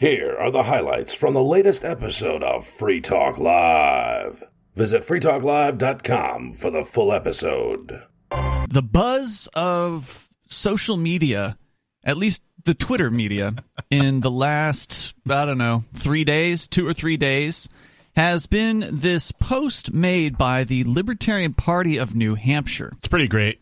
Here 0.00 0.34
are 0.40 0.50
the 0.50 0.62
highlights 0.62 1.12
from 1.12 1.34
the 1.34 1.44
latest 1.44 1.84
episode 1.84 2.42
of 2.42 2.66
Free 2.66 3.02
Talk 3.02 3.36
Live. 3.36 4.42
Visit 4.74 5.02
freetalklive.com 5.02 6.54
for 6.54 6.70
the 6.70 6.84
full 6.84 7.12
episode. 7.12 8.04
The 8.30 8.80
buzz 8.80 9.46
of 9.52 10.30
social 10.48 10.96
media, 10.96 11.58
at 12.02 12.16
least 12.16 12.42
the 12.64 12.72
Twitter 12.72 13.10
media, 13.10 13.56
in 13.90 14.20
the 14.20 14.30
last, 14.30 15.12
I 15.28 15.44
don't 15.44 15.58
know, 15.58 15.84
three 15.92 16.24
days, 16.24 16.66
two 16.66 16.88
or 16.88 16.94
three 16.94 17.18
days, 17.18 17.68
has 18.16 18.46
been 18.46 18.88
this 18.90 19.32
post 19.32 19.92
made 19.92 20.38
by 20.38 20.64
the 20.64 20.82
Libertarian 20.84 21.52
Party 21.52 21.98
of 21.98 22.14
New 22.14 22.36
Hampshire 22.36 22.94
It's 22.96 23.08
pretty 23.08 23.28
great. 23.28 23.60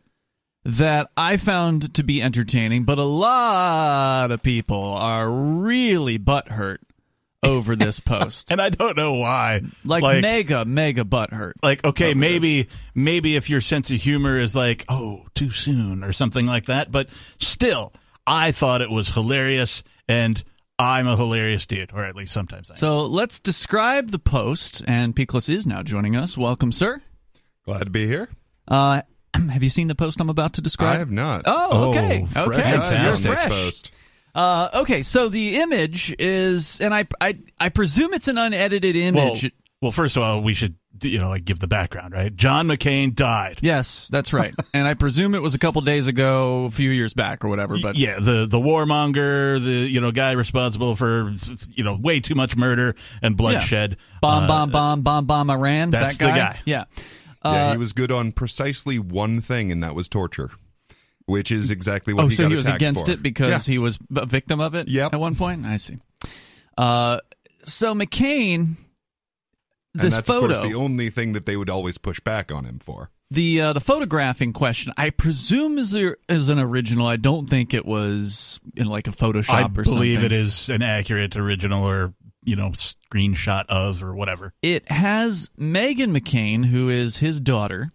That 0.65 1.11
I 1.17 1.37
found 1.37 1.95
to 1.95 2.03
be 2.03 2.23
entertaining, 2.23 2.85
but 2.85 2.99
a 2.99 3.05
lot 3.05 4.31
of 4.31 4.43
people 4.43 4.83
are 4.83 5.31
really 5.31 6.19
butthurt 6.19 6.79
over 7.43 7.77
this 7.77 8.01
post. 8.05 8.51
And 8.51 8.61
I 8.61 8.69
don't 8.71 8.97
know 8.97 9.15
why. 9.15 9.63
like, 9.85 10.03
like, 10.03 10.21
mega, 10.21 10.65
mega 10.65 11.05
butthurt. 11.05 11.53
like 11.63 11.85
okay, 11.85 12.11
over 12.11 12.19
maybe 12.19 12.69
maybe 12.95 13.37
if 13.37 13.49
your 13.49 13.61
sense 13.61 13.91
of 13.91 14.01
humor 14.01 14.39
is 14.39 14.55
like, 14.57 14.85
oh, 14.89 15.27
too 15.35 15.51
soon 15.51 16.03
or 16.05 16.13
something 16.13 16.47
like 16.47 16.67
that, 16.67 16.91
but 16.91 17.09
still, 17.39 17.93
I 18.27 18.53
thought 18.53 18.83
it 18.83 18.91
was 18.91 19.09
hilarious 19.09 19.83
and 20.09 20.43
I'm 20.79 21.09
a 21.09 21.17
hilarious 21.17 21.67
dude, 21.67 21.93
or 21.93 22.05
at 22.05 22.15
least 22.15 22.33
sometimes 22.33 22.71
I 22.71 22.75
am. 22.75 22.79
So 22.79 23.07
let's 23.07 23.41
describe 23.41 24.13
the 24.13 24.19
post, 24.21 24.83
and 24.87 25.15
Peakless 25.15 25.49
is 25.49 25.67
now 25.67 25.83
joining 25.83 26.15
us. 26.15 26.39
Welcome, 26.39 26.71
sir. 26.71 27.03
Glad 27.65 27.85
to 27.85 27.91
be 27.91 28.07
here. 28.07 28.29
Uh, 28.69 29.03
have 29.53 29.63
you 29.63 29.71
seen 29.71 29.89
the 29.89 29.95
post 29.95 30.21
I'm 30.21 30.31
about 30.31 30.55
to 30.55 30.61
describe? 30.61 30.97
I 30.97 30.99
have 30.99 31.11
not. 31.11 31.43
Oh, 31.47 31.91
okay, 31.91 32.27
Oh, 32.37 32.45
okay, 32.47 32.57
fresh. 32.57 32.69
you're 32.71 32.81
Fantastic. 32.87 33.25
Next 33.25 33.41
fresh. 33.43 33.49
post. 33.49 33.91
Uh, 34.35 34.69
okay, 34.75 35.03
so 35.03 35.29
the 35.29 35.57
image 35.57 36.15
is, 36.19 36.81
and 36.81 36.95
I, 36.95 37.07
I, 37.21 37.39
I 37.59 37.71
presume 37.71 38.13
it's 38.15 38.29
an 38.29 38.39
unedited 38.39 38.95
image. 38.95 39.51
well, 39.83 39.91
first 39.91 40.17
of 40.17 40.23
all, 40.23 40.43
we 40.43 40.55
should 40.55 40.77
you 41.01 41.19
know 41.21 41.29
like 41.29 41.45
give 41.45 41.61
the 41.61 41.67
background, 41.69 42.13
right? 42.13 42.35
John 42.35 42.67
McCain 42.69 43.15
died. 43.15 43.59
yes, 43.63 44.09
that's 44.11 44.33
right, 44.33 44.53
and 44.75 44.87
I 44.87 44.95
presume 44.95 45.35
it 45.35 45.43
was 45.43 45.55
a 45.55 45.59
couple 45.59 45.81
days 45.81 46.07
ago, 46.09 46.65
a 46.67 46.71
few 46.71 46.91
years 46.91 47.15
back 47.15 47.45
or 47.45 47.49
whatever. 47.49 47.77
But 47.83 47.97
yeah, 47.97 48.17
the 48.21 48.47
the 48.49 48.59
warmonger, 48.59 49.63
the 49.65 49.71
you 49.71 50.01
know 50.01 50.11
guy 50.13 50.33
responsible 50.33 50.95
for 50.97 51.33
you 51.75 51.85
know 51.85 51.97
way 52.01 52.21
too 52.21 52.35
much 52.35 52.57
murder 52.57 52.95
and 53.23 53.37
bloodshed. 53.37 53.97
bomb, 54.21 54.45
Uh, 54.45 54.47
bomb, 54.49 54.71
bomb, 54.71 55.03
bomb, 55.03 55.27
bomb, 55.27 55.51
Iran. 55.51 55.91
that's 55.91 56.17
that 56.19 56.25
the 56.25 56.31
guy. 56.31 56.59
guy. 56.67 56.87
Yeah. 57.45 57.53
yeah, 57.53 57.69
Uh, 57.69 57.73
he 57.73 57.79
was 57.79 57.93
good 57.93 58.11
on 58.13 58.33
precisely 58.33 58.99
one 58.99 59.41
thing, 59.41 59.71
and 59.73 59.83
that 59.83 59.95
was 59.95 60.09
torture, 60.09 60.51
which 61.27 61.51
is 61.51 61.71
exactly 61.71 62.15
what 62.15 62.25
oh, 62.25 62.29
he 62.29 62.35
so 62.35 62.45
got 62.45 62.51
he 62.51 62.57
was 62.57 62.67
against 62.67 63.07
for. 63.07 63.13
it 63.13 63.23
because 63.23 63.67
he 63.67 63.79
was 63.79 63.99
a 64.17 64.27
victim 64.27 64.61
of 64.61 64.75
it. 64.75 64.89
Yep. 64.89 65.15
At 65.15 65.21
one 65.21 65.35
point, 65.35 65.65
I 65.67 65.77
see. 65.77 65.99
Uh, 66.77 67.19
so 67.65 67.95
McCain, 67.95 68.77
and 69.95 70.13
that's 70.13 70.27
photo. 70.27 70.53
of 70.53 70.61
course 70.61 70.71
the 70.73 70.77
only 70.77 71.11
thing 71.11 71.33
that 71.33 71.47
they 71.47 71.57
would 71.57 71.71
always 71.71 71.99
push 71.99 72.21
back 72.21 72.53
on 72.53 72.65
him 72.65 72.79
for. 72.79 73.11
The 73.31 73.61
uh, 73.61 73.73
the 73.75 73.81
photograph 73.81 74.41
in 74.41 74.55
question, 74.55 74.95
I 74.97 75.11
presume 75.11 75.77
is 75.77 75.95
a, 75.95 76.15
is 76.31 76.49
an 76.49 76.59
original. 76.59 77.07
I 77.07 77.17
don't 77.17 77.49
think 77.49 77.75
it 77.75 77.85
was 77.85 78.59
in 78.75 78.87
like 78.87 79.07
a 79.07 79.11
Photoshop 79.11 79.37
or 79.37 79.43
something. 79.43 79.59
I 79.59 79.65
or 79.67 79.85
believe 79.85 80.21
something. 80.21 80.25
it 80.25 80.33
is 80.33 80.69
an 80.71 80.83
accurate 80.83 81.37
original 81.37 81.85
or 81.87 82.15
you 82.45 82.57
know 82.57 82.71
screenshot 82.71 83.65
of 83.69 84.03
or 84.03 84.15
whatever. 84.15 84.53
It 84.63 84.91
has 84.91 85.51
Meghan 85.59 86.17
McCain, 86.17 86.65
who 86.67 86.89
is 86.89 87.19
his 87.19 87.41
daughter, 87.41 87.93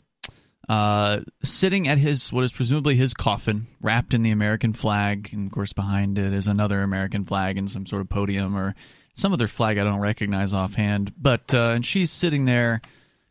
uh, 0.70 1.22
sitting 1.44 1.88
at 1.88 1.98
his 1.98 2.32
what 2.32 2.44
is 2.44 2.52
presumably 2.52 2.96
his 2.96 3.14
coffin, 3.14 3.68
wrapped 3.82 4.14
in 4.14 4.22
the 4.22 4.32
American 4.32 4.74
flag, 4.74 5.30
and 5.34 5.48
of 5.48 5.52
course 5.52 5.74
behind 5.74 6.18
it 6.18 6.34
is 6.34 6.48
another 6.48 6.82
American 6.82 7.26
flag 7.26 7.58
and 7.58 7.70
some 7.70 7.86
sort 7.86 8.02
of 8.02 8.10
podium 8.10 8.56
or 8.56 8.76
some 9.16 9.34
other 9.34 9.48
flag 9.48 9.78
I 9.78 9.84
don't 9.84 10.00
recognize 10.00 10.54
offhand. 10.54 11.14
But 11.18 11.54
uh, 11.54 11.72
and 11.76 11.86
she's 11.86 12.12
sitting 12.12 12.46
there 12.46 12.82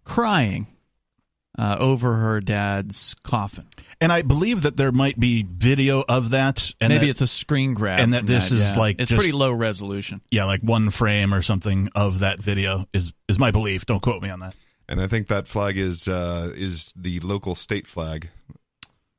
crying 0.05 0.67
uh, 1.59 1.77
over 1.79 2.15
her 2.15 2.41
dad's 2.41 3.15
coffin. 3.23 3.67
And 4.01 4.13
I 4.13 4.23
believe 4.23 4.63
that 4.63 4.77
there 4.77 4.91
might 4.93 5.19
be 5.21 5.43
video 5.49 6.03
of 6.09 6.31
that. 6.31 6.73
And 6.81 6.93
Maybe 6.93 7.07
that- 7.07 7.11
it's 7.11 7.21
a 7.21 7.27
screen 7.27 7.75
grab, 7.75 8.01
and 8.01 8.15
that 8.15 8.27
this 8.27 8.51
is, 8.51 8.61
yeah. 8.61 8.77
like, 8.77 9.01
it's 9.01 9.11
just- 9.11 9.19
pretty 9.19 9.33
low 9.33 9.53
resolution. 9.53 10.21
yeah, 10.31 10.45
like 10.45 10.61
one 10.63 10.91
frame 10.91 11.33
or 11.35 11.43
something 11.43 11.89
of 11.95 12.21
that 12.21 12.41
video 12.41 12.87
is 12.93 13.13
is 13.29 13.39
my 13.39 13.51
belief. 13.51 13.87
Don't 13.87 14.01
quote 14.03 14.23
me 14.23 14.31
on 14.31 14.41
that. 14.41 14.55
And 14.89 15.01
I 15.01 15.07
think 15.07 15.29
that 15.29 15.47
flag 15.47 15.77
is 15.79 16.09
uh, 16.09 16.53
is 16.55 16.93
the 16.97 17.21
local 17.21 17.55
state 17.55 17.87
flag. 17.87 18.29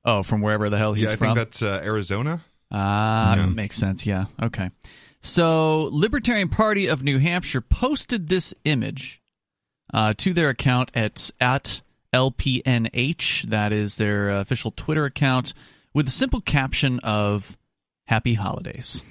Oh, 0.06 0.22
from 0.22 0.42
wherever 0.42 0.70
the 0.70 0.78
hell 0.78 0.94
he's 0.94 1.06
yeah, 1.06 1.12
I 1.12 1.16
from. 1.16 1.28
think 1.28 1.38
that's 1.38 1.62
uh, 1.62 1.82
Arizona. 1.84 2.44
Ah, 2.72 3.36
Yeah. 3.36 3.46
makes 3.46 3.78
sense. 3.78 4.06
Yeah. 4.06 4.26
Okay. 4.42 4.70
So, 5.22 5.88
Libertarian 5.92 6.50
Party 6.50 6.88
of 6.88 7.02
New 7.04 7.18
Hampshire 7.20 7.62
posted 7.62 8.28
this 8.28 8.54
image 8.66 9.22
uh, 9.94 10.14
to 10.18 10.34
their 10.34 10.50
account 10.50 10.92
at 10.94 11.32
at 11.40 11.82
LPNH. 12.14 13.44
That 13.50 13.74
is 13.74 13.98
their 13.98 14.32
uh, 14.32 14.42
official 14.42 14.72
Twitter 14.72 15.06
account 15.06 15.54
with 15.94 16.08
a 16.08 16.12
simple 16.12 16.42
caption 16.42 17.00
of 17.00 17.58
"Happy 18.08 18.36
Holidays." 18.36 19.04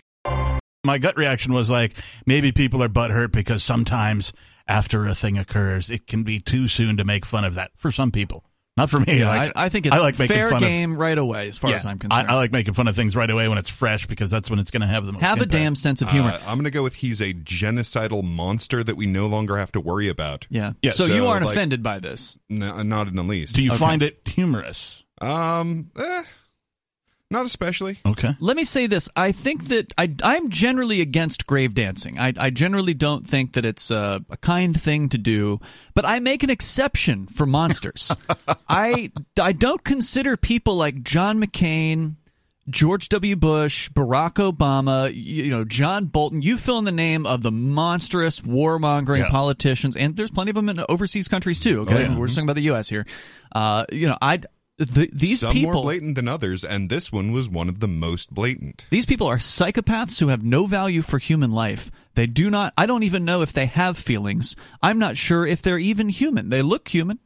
My 0.84 0.98
gut 0.98 1.16
reaction 1.16 1.52
was 1.52 1.70
like 1.70 1.94
maybe 2.26 2.52
people 2.52 2.82
are 2.82 2.88
butthurt 2.88 3.32
because 3.32 3.62
sometimes 3.62 4.32
after 4.66 5.06
a 5.06 5.14
thing 5.14 5.38
occurs, 5.38 5.90
it 5.90 6.06
can 6.06 6.22
be 6.22 6.40
too 6.40 6.68
soon 6.68 6.96
to 6.96 7.04
make 7.04 7.24
fun 7.24 7.44
of 7.44 7.54
that 7.54 7.72
for 7.76 7.92
some 7.92 8.10
people. 8.10 8.44
Not 8.76 8.88
for 8.88 8.98
me. 9.00 9.18
Yeah, 9.18 9.26
like, 9.26 9.52
I, 9.54 9.66
I 9.66 9.68
think 9.68 9.84
it's 9.84 9.94
I 9.94 9.98
like 9.98 10.18
making 10.18 10.34
fair 10.34 10.48
fun 10.48 10.62
of- 10.62 10.68
game 10.68 10.96
right 10.96 11.18
away, 11.18 11.48
as 11.48 11.58
far 11.58 11.70
yeah, 11.70 11.76
as 11.76 11.84
I'm 11.84 11.98
concerned. 11.98 12.26
I, 12.28 12.32
I 12.32 12.36
like 12.36 12.52
making 12.52 12.72
fun 12.72 12.88
of 12.88 12.96
things 12.96 13.14
right 13.14 13.28
away 13.28 13.46
when 13.48 13.58
it's 13.58 13.68
fresh 13.68 14.06
because 14.06 14.30
that's 14.30 14.48
when 14.48 14.58
it's 14.58 14.70
going 14.70 14.80
to 14.80 14.86
have 14.86 15.04
the 15.04 15.12
most 15.12 15.20
Have 15.22 15.42
a 15.42 15.46
damn 15.46 15.74
sense 15.74 16.00
of 16.00 16.08
humor. 16.08 16.30
Uh, 16.30 16.38
I'm 16.46 16.56
going 16.56 16.64
to 16.64 16.70
go 16.70 16.82
with 16.82 16.94
he's 16.94 17.20
a 17.20 17.34
genocidal 17.34 18.24
monster 18.24 18.82
that 18.82 18.96
we 18.96 19.04
no 19.04 19.26
longer 19.26 19.58
have 19.58 19.72
to 19.72 19.80
worry 19.80 20.08
about. 20.08 20.46
yeah. 20.48 20.72
yeah, 20.80 20.92
So, 20.92 21.06
so, 21.06 21.14
you 21.14 21.26
aren't 21.26 21.44
like- 21.44 21.54
offended 21.54 21.82
by 21.82 21.98
this. 21.98 22.38
No, 22.48 22.82
not 22.82 23.08
in 23.08 23.16
the 23.16 23.22
least. 23.22 23.56
Do 23.56 23.62
you 23.62 23.72
Okay. 23.72 23.78
find 23.78 24.02
it 24.02 24.20
humorous? 24.26 25.04
um, 25.20 25.90
eh, 25.98 26.22
not 27.32 27.46
especially. 27.46 27.98
Okay. 28.06 28.30
Let 28.38 28.56
me 28.56 28.62
say 28.64 28.86
this. 28.86 29.08
I 29.16 29.32
think 29.32 29.68
that 29.68 29.92
I, 29.98 30.14
I'm 30.22 30.50
generally 30.50 31.00
against 31.00 31.46
grave 31.46 31.74
dancing. 31.74 32.18
I, 32.20 32.32
I 32.36 32.50
generally 32.50 32.94
don't 32.94 33.28
think 33.28 33.54
that 33.54 33.64
it's 33.64 33.90
a, 33.90 34.24
a 34.30 34.36
kind 34.36 34.80
thing 34.80 35.08
to 35.08 35.18
do, 35.18 35.58
but 35.94 36.04
I 36.04 36.20
make 36.20 36.42
an 36.44 36.50
exception 36.50 37.26
for 37.26 37.46
monsters. 37.46 38.14
I, 38.68 39.10
I 39.40 39.52
don't 39.52 39.82
consider 39.82 40.36
people 40.36 40.76
like 40.76 41.02
John 41.02 41.42
McCain, 41.42 42.16
George 42.70 43.08
W. 43.08 43.34
Bush, 43.34 43.90
Barack 43.90 44.34
Obama, 44.34 45.10
you, 45.12 45.44
you 45.44 45.50
know, 45.50 45.64
John 45.64 46.04
Bolton. 46.06 46.42
You 46.42 46.56
fill 46.56 46.78
in 46.78 46.84
the 46.84 46.92
name 46.92 47.26
of 47.26 47.42
the 47.42 47.50
monstrous 47.50 48.40
warmongering 48.40 49.18
Yeah. 49.18 49.30
politicians, 49.30 49.96
and 49.96 50.16
there's 50.16 50.30
plenty 50.30 50.50
of 50.50 50.54
them 50.54 50.68
in 50.68 50.78
overseas 50.88 51.26
countries 51.26 51.58
too. 51.58 51.80
Okay, 51.80 51.94
Oh, 51.96 51.98
yeah. 51.98 52.16
we're 52.18 52.26
just 52.26 52.36
talking 52.36 52.46
about 52.46 52.54
the 52.56 52.62
U.S. 52.62 52.88
here. 52.88 53.04
Uh, 53.52 53.84
you 53.90 54.06
know, 54.06 54.16
I. 54.22 54.40
The, 54.78 55.10
these 55.12 55.40
Some 55.40 55.52
people 55.52 55.74
more 55.74 55.82
blatant 55.82 56.16
than 56.16 56.28
others, 56.28 56.64
and 56.64 56.88
this 56.88 57.12
one 57.12 57.30
was 57.30 57.48
one 57.48 57.68
of 57.68 57.80
the 57.80 57.88
most 57.88 58.34
blatant. 58.34 58.86
these 58.90 59.06
people 59.06 59.26
are 59.26 59.36
psychopaths 59.36 60.18
who 60.18 60.28
have 60.28 60.42
no 60.42 60.66
value 60.66 61.02
for 61.02 61.18
human 61.18 61.52
life. 61.52 61.90
They 62.14 62.26
do 62.26 62.50
not, 62.50 62.72
I 62.76 62.86
don't 62.86 63.02
even 63.02 63.24
know 63.24 63.42
if 63.42 63.52
they 63.52 63.66
have 63.66 63.96
feelings. 63.98 64.56
I'm 64.82 64.98
not 64.98 65.16
sure 65.16 65.46
if 65.46 65.62
they're 65.62 65.78
even 65.78 66.08
human. 66.08 66.48
They 66.48 66.62
look 66.62 66.88
human. 66.88 67.18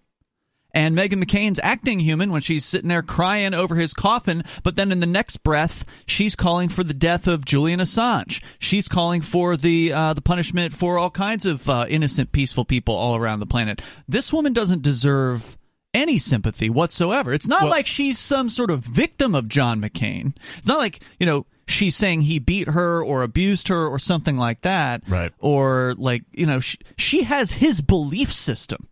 And 0.74 0.94
Meghan 0.94 1.24
McCain's 1.24 1.60
acting 1.62 2.00
human 2.00 2.30
when 2.30 2.42
she's 2.42 2.64
sitting 2.64 2.88
there 2.88 3.02
crying 3.02 3.54
over 3.54 3.76
his 3.76 3.94
coffin, 3.94 4.42
but 4.62 4.76
then 4.76 4.92
in 4.92 5.00
the 5.00 5.06
next 5.06 5.38
breath, 5.38 5.86
she's 6.04 6.36
calling 6.36 6.68
for 6.68 6.84
the 6.84 6.92
death 6.92 7.26
of 7.26 7.46
Julian 7.46 7.80
Assange. 7.80 8.42
She's 8.58 8.86
calling 8.86 9.22
for 9.22 9.56
the 9.56 9.90
uh, 9.90 10.12
the 10.12 10.20
punishment 10.20 10.74
for 10.74 10.98
all 10.98 11.10
kinds 11.10 11.46
of 11.46 11.66
uh, 11.70 11.86
innocent, 11.88 12.30
peaceful 12.32 12.66
people 12.66 12.94
all 12.94 13.16
around 13.16 13.40
the 13.40 13.46
planet. 13.46 13.80
This 14.06 14.34
woman 14.34 14.52
doesn't 14.52 14.82
deserve 14.82 15.56
any 15.96 16.18
sympathy 16.18 16.70
whatsoever. 16.70 17.32
It's 17.32 17.48
not 17.48 17.62
Well- 17.62 17.70
like 17.70 17.86
she's 17.86 18.18
some 18.18 18.48
sort 18.48 18.70
of 18.70 18.80
victim 18.84 19.34
of 19.34 19.48
John 19.48 19.80
McCain. 19.80 20.34
It's 20.58 20.66
not 20.66 20.78
like, 20.78 21.00
you 21.18 21.26
know, 21.26 21.46
she's 21.66 21.96
saying 21.96 22.20
he 22.22 22.38
beat 22.38 22.68
her 22.68 23.02
or 23.02 23.22
abused 23.22 23.68
her 23.68 23.86
or 23.88 23.98
something 23.98 24.36
like 24.36 24.60
that. 24.60 25.02
Right. 25.08 25.32
Or 25.40 25.94
like, 25.98 26.22
you 26.32 26.46
know, 26.46 26.60
she, 26.60 26.78
she 26.96 27.22
has 27.24 27.52
his 27.52 27.80
belief 27.80 28.32
system. 28.32 28.88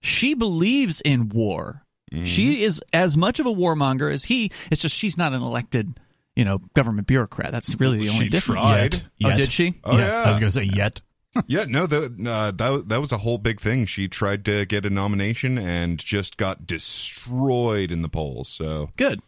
She 0.00 0.34
believes 0.34 1.00
in 1.00 1.28
war. 1.28 1.82
Mm-hmm. 2.12 2.24
She 2.24 2.62
is 2.62 2.80
as 2.92 3.16
much 3.16 3.40
of 3.40 3.46
a 3.46 3.52
warmonger 3.52 4.10
as 4.12 4.24
he. 4.24 4.50
It's 4.70 4.80
just 4.80 4.94
she's 4.96 5.18
not 5.18 5.32
an 5.34 5.42
elected, 5.42 5.98
you 6.36 6.44
know, 6.44 6.58
government 6.74 7.06
bureaucrat. 7.06 7.52
That's 7.52 7.78
really 7.80 7.98
the 7.98 8.08
only 8.10 8.26
She 8.26 8.30
difference. 8.30 8.60
tried. 8.62 8.94
Yet. 9.18 9.32
Oh, 9.34 9.36
did 9.36 9.52
she? 9.52 9.74
Oh, 9.84 9.98
yeah. 9.98 10.22
I 10.24 10.30
was 10.30 10.38
going 10.38 10.50
to 10.52 10.58
say 10.58 10.64
yet. 10.64 11.02
Yeah, 11.46 11.64
no, 11.64 11.86
the, 11.86 12.04
uh, 12.28 12.50
that 12.52 12.88
that 12.88 13.00
was 13.00 13.12
a 13.12 13.18
whole 13.18 13.38
big 13.38 13.60
thing. 13.60 13.86
She 13.86 14.08
tried 14.08 14.44
to 14.46 14.64
get 14.66 14.84
a 14.84 14.90
nomination 14.90 15.58
and 15.58 15.98
just 15.98 16.36
got 16.36 16.66
destroyed 16.66 17.90
in 17.90 18.02
the 18.02 18.08
polls. 18.08 18.48
So 18.48 18.90
Good. 18.96 19.20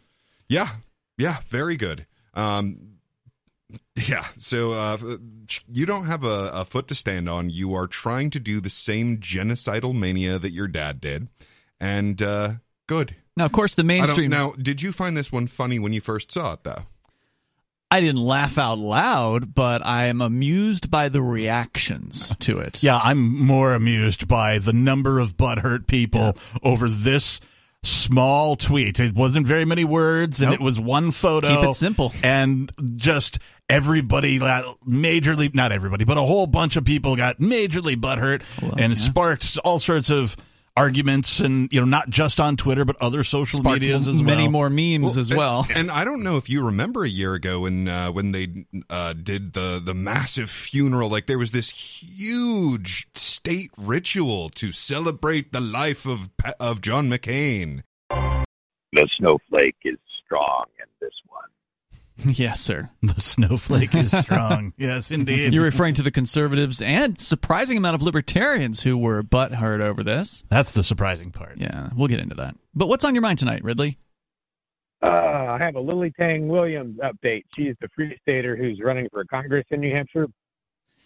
yeah, 0.47 0.75
yeah, 1.17 1.37
very 1.47 1.75
good. 1.75 2.05
Um, 2.33 2.97
yeah, 3.95 4.25
so 4.37 4.73
uh, 4.73 4.97
you 5.71 5.85
don't 5.85 6.05
have 6.05 6.23
a, 6.23 6.51
a 6.53 6.65
foot 6.65 6.87
to 6.89 6.95
stand 6.95 7.29
on. 7.29 7.49
You 7.49 7.73
are 7.73 7.87
trying 7.87 8.29
to 8.31 8.39
do 8.39 8.59
the 8.59 8.69
same 8.69 9.17
genocidal 9.17 9.97
mania 9.97 10.39
that 10.39 10.51
your 10.51 10.67
dad 10.67 11.01
did, 11.01 11.27
and 11.79 12.21
uh, 12.21 12.53
good. 12.87 13.15
Now, 13.37 13.45
of 13.45 13.51
course, 13.51 13.75
the 13.75 13.83
mainstream. 13.83 14.29
now. 14.29 14.51
Did 14.51 14.81
you 14.81 14.91
find 14.91 15.15
this 15.15 15.31
one 15.31 15.47
funny 15.47 15.79
when 15.79 15.93
you 15.93 16.01
first 16.01 16.31
saw 16.31 16.53
it, 16.53 16.63
though? 16.63 16.83
I 17.91 17.99
didn't 17.99 18.21
laugh 18.21 18.57
out 18.57 18.79
loud, 18.79 19.53
but 19.53 19.85
I 19.85 20.05
am 20.05 20.21
amused 20.21 20.89
by 20.89 21.09
the 21.09 21.21
reactions 21.21 22.33
to 22.39 22.59
it. 22.59 22.81
Yeah, 22.81 22.97
I'm 23.03 23.45
more 23.45 23.73
amused 23.73 24.29
by 24.29 24.59
the 24.59 24.71
number 24.71 25.19
of 25.19 25.35
butthurt 25.35 25.87
people 25.87 26.21
yeah. 26.21 26.59
over 26.63 26.89
this 26.89 27.41
small 27.83 28.55
tweet. 28.55 29.01
It 29.01 29.13
wasn't 29.13 29.45
very 29.45 29.65
many 29.65 29.83
words, 29.83 30.39
and 30.39 30.51
nope. 30.51 30.61
it 30.61 30.63
was 30.63 30.79
one 30.79 31.11
photo. 31.11 31.47
Keep 31.47 31.69
it 31.69 31.75
simple. 31.75 32.13
And 32.23 32.71
just 32.93 33.39
everybody 33.69 34.39
got 34.39 34.79
majorly, 34.87 35.53
not 35.53 35.73
everybody, 35.73 36.05
but 36.05 36.17
a 36.17 36.21
whole 36.21 36.47
bunch 36.47 36.77
of 36.77 36.85
people 36.85 37.17
got 37.17 37.39
majorly 37.39 37.95
butthurt, 37.95 38.43
well, 38.61 38.75
and 38.77 38.93
yeah. 38.93 38.99
sparked 38.99 39.57
all 39.65 39.79
sorts 39.79 40.09
of 40.09 40.37
arguments 40.75 41.39
and 41.39 41.71
you 41.73 41.79
know 41.79 41.85
not 41.85 42.09
just 42.09 42.39
on 42.39 42.55
Twitter 42.55 42.85
but 42.85 42.95
other 43.01 43.23
social 43.23 43.59
Sparked 43.59 43.81
medias 43.81 44.07
as 44.07 44.23
many 44.23 44.43
well. 44.43 44.51
more 44.51 44.69
memes 44.69 45.15
well, 45.15 45.19
as 45.19 45.33
well. 45.33 45.65
And, 45.69 45.77
and, 45.77 45.91
I 45.91 46.03
don't 46.03 46.23
know 46.23 46.37
if 46.37 46.49
you 46.49 46.63
remember 46.63 47.03
a 47.03 47.09
year 47.09 47.33
ago 47.33 47.61
when 47.61 47.87
uh, 47.87 48.11
when 48.11 48.31
they 48.31 48.65
uh, 48.89 49.13
did 49.13 49.53
the 49.53 49.81
the 49.83 49.93
massive 49.93 50.49
funeral 50.49 51.09
like 51.09 51.27
there 51.27 51.37
was 51.37 51.51
this 51.51 51.69
huge 51.69 53.07
state 53.15 53.71
ritual 53.77 54.49
to 54.51 54.71
celebrate 54.71 55.51
the 55.51 55.61
life 55.61 56.05
of 56.05 56.29
of 56.59 56.81
John 56.81 57.09
McCain. 57.09 57.83
The 58.09 59.07
snowflake 59.17 59.77
is 59.83 59.97
strong 60.25 60.65
in 60.79 60.85
this 60.99 61.13
one. 61.27 61.30
Yes, 62.41 62.61
sir. 62.61 62.89
The 63.01 63.19
snowflake 63.21 63.95
is 63.95 64.17
strong. 64.17 64.73
yes, 64.77 65.11
indeed. 65.11 65.53
You're 65.53 65.63
referring 65.63 65.95
to 65.95 66.01
the 66.01 66.11
conservatives 66.11 66.81
and 66.81 67.19
surprising 67.19 67.77
amount 67.77 67.95
of 67.95 68.01
libertarians 68.01 68.81
who 68.81 68.97
were 68.97 69.21
butthurt 69.21 69.81
over 69.81 70.03
this. 70.03 70.43
That's 70.49 70.71
the 70.71 70.83
surprising 70.83 71.31
part. 71.31 71.57
Yeah, 71.57 71.89
we'll 71.95 72.07
get 72.07 72.19
into 72.19 72.35
that. 72.35 72.55
But 72.73 72.87
what's 72.87 73.03
on 73.05 73.13
your 73.15 73.21
mind 73.21 73.39
tonight, 73.39 73.63
Ridley? 73.63 73.97
Uh, 75.03 75.07
I 75.07 75.57
have 75.59 75.75
a 75.75 75.79
Lily 75.79 76.11
Tang 76.19 76.47
Williams 76.47 76.99
update. 76.99 77.43
She's 77.55 77.75
the 77.81 77.89
free 77.95 78.17
stater 78.21 78.55
who's 78.55 78.79
running 78.79 79.07
for 79.11 79.23
Congress 79.25 79.65
in 79.71 79.81
New 79.81 79.93
Hampshire. 79.93 80.27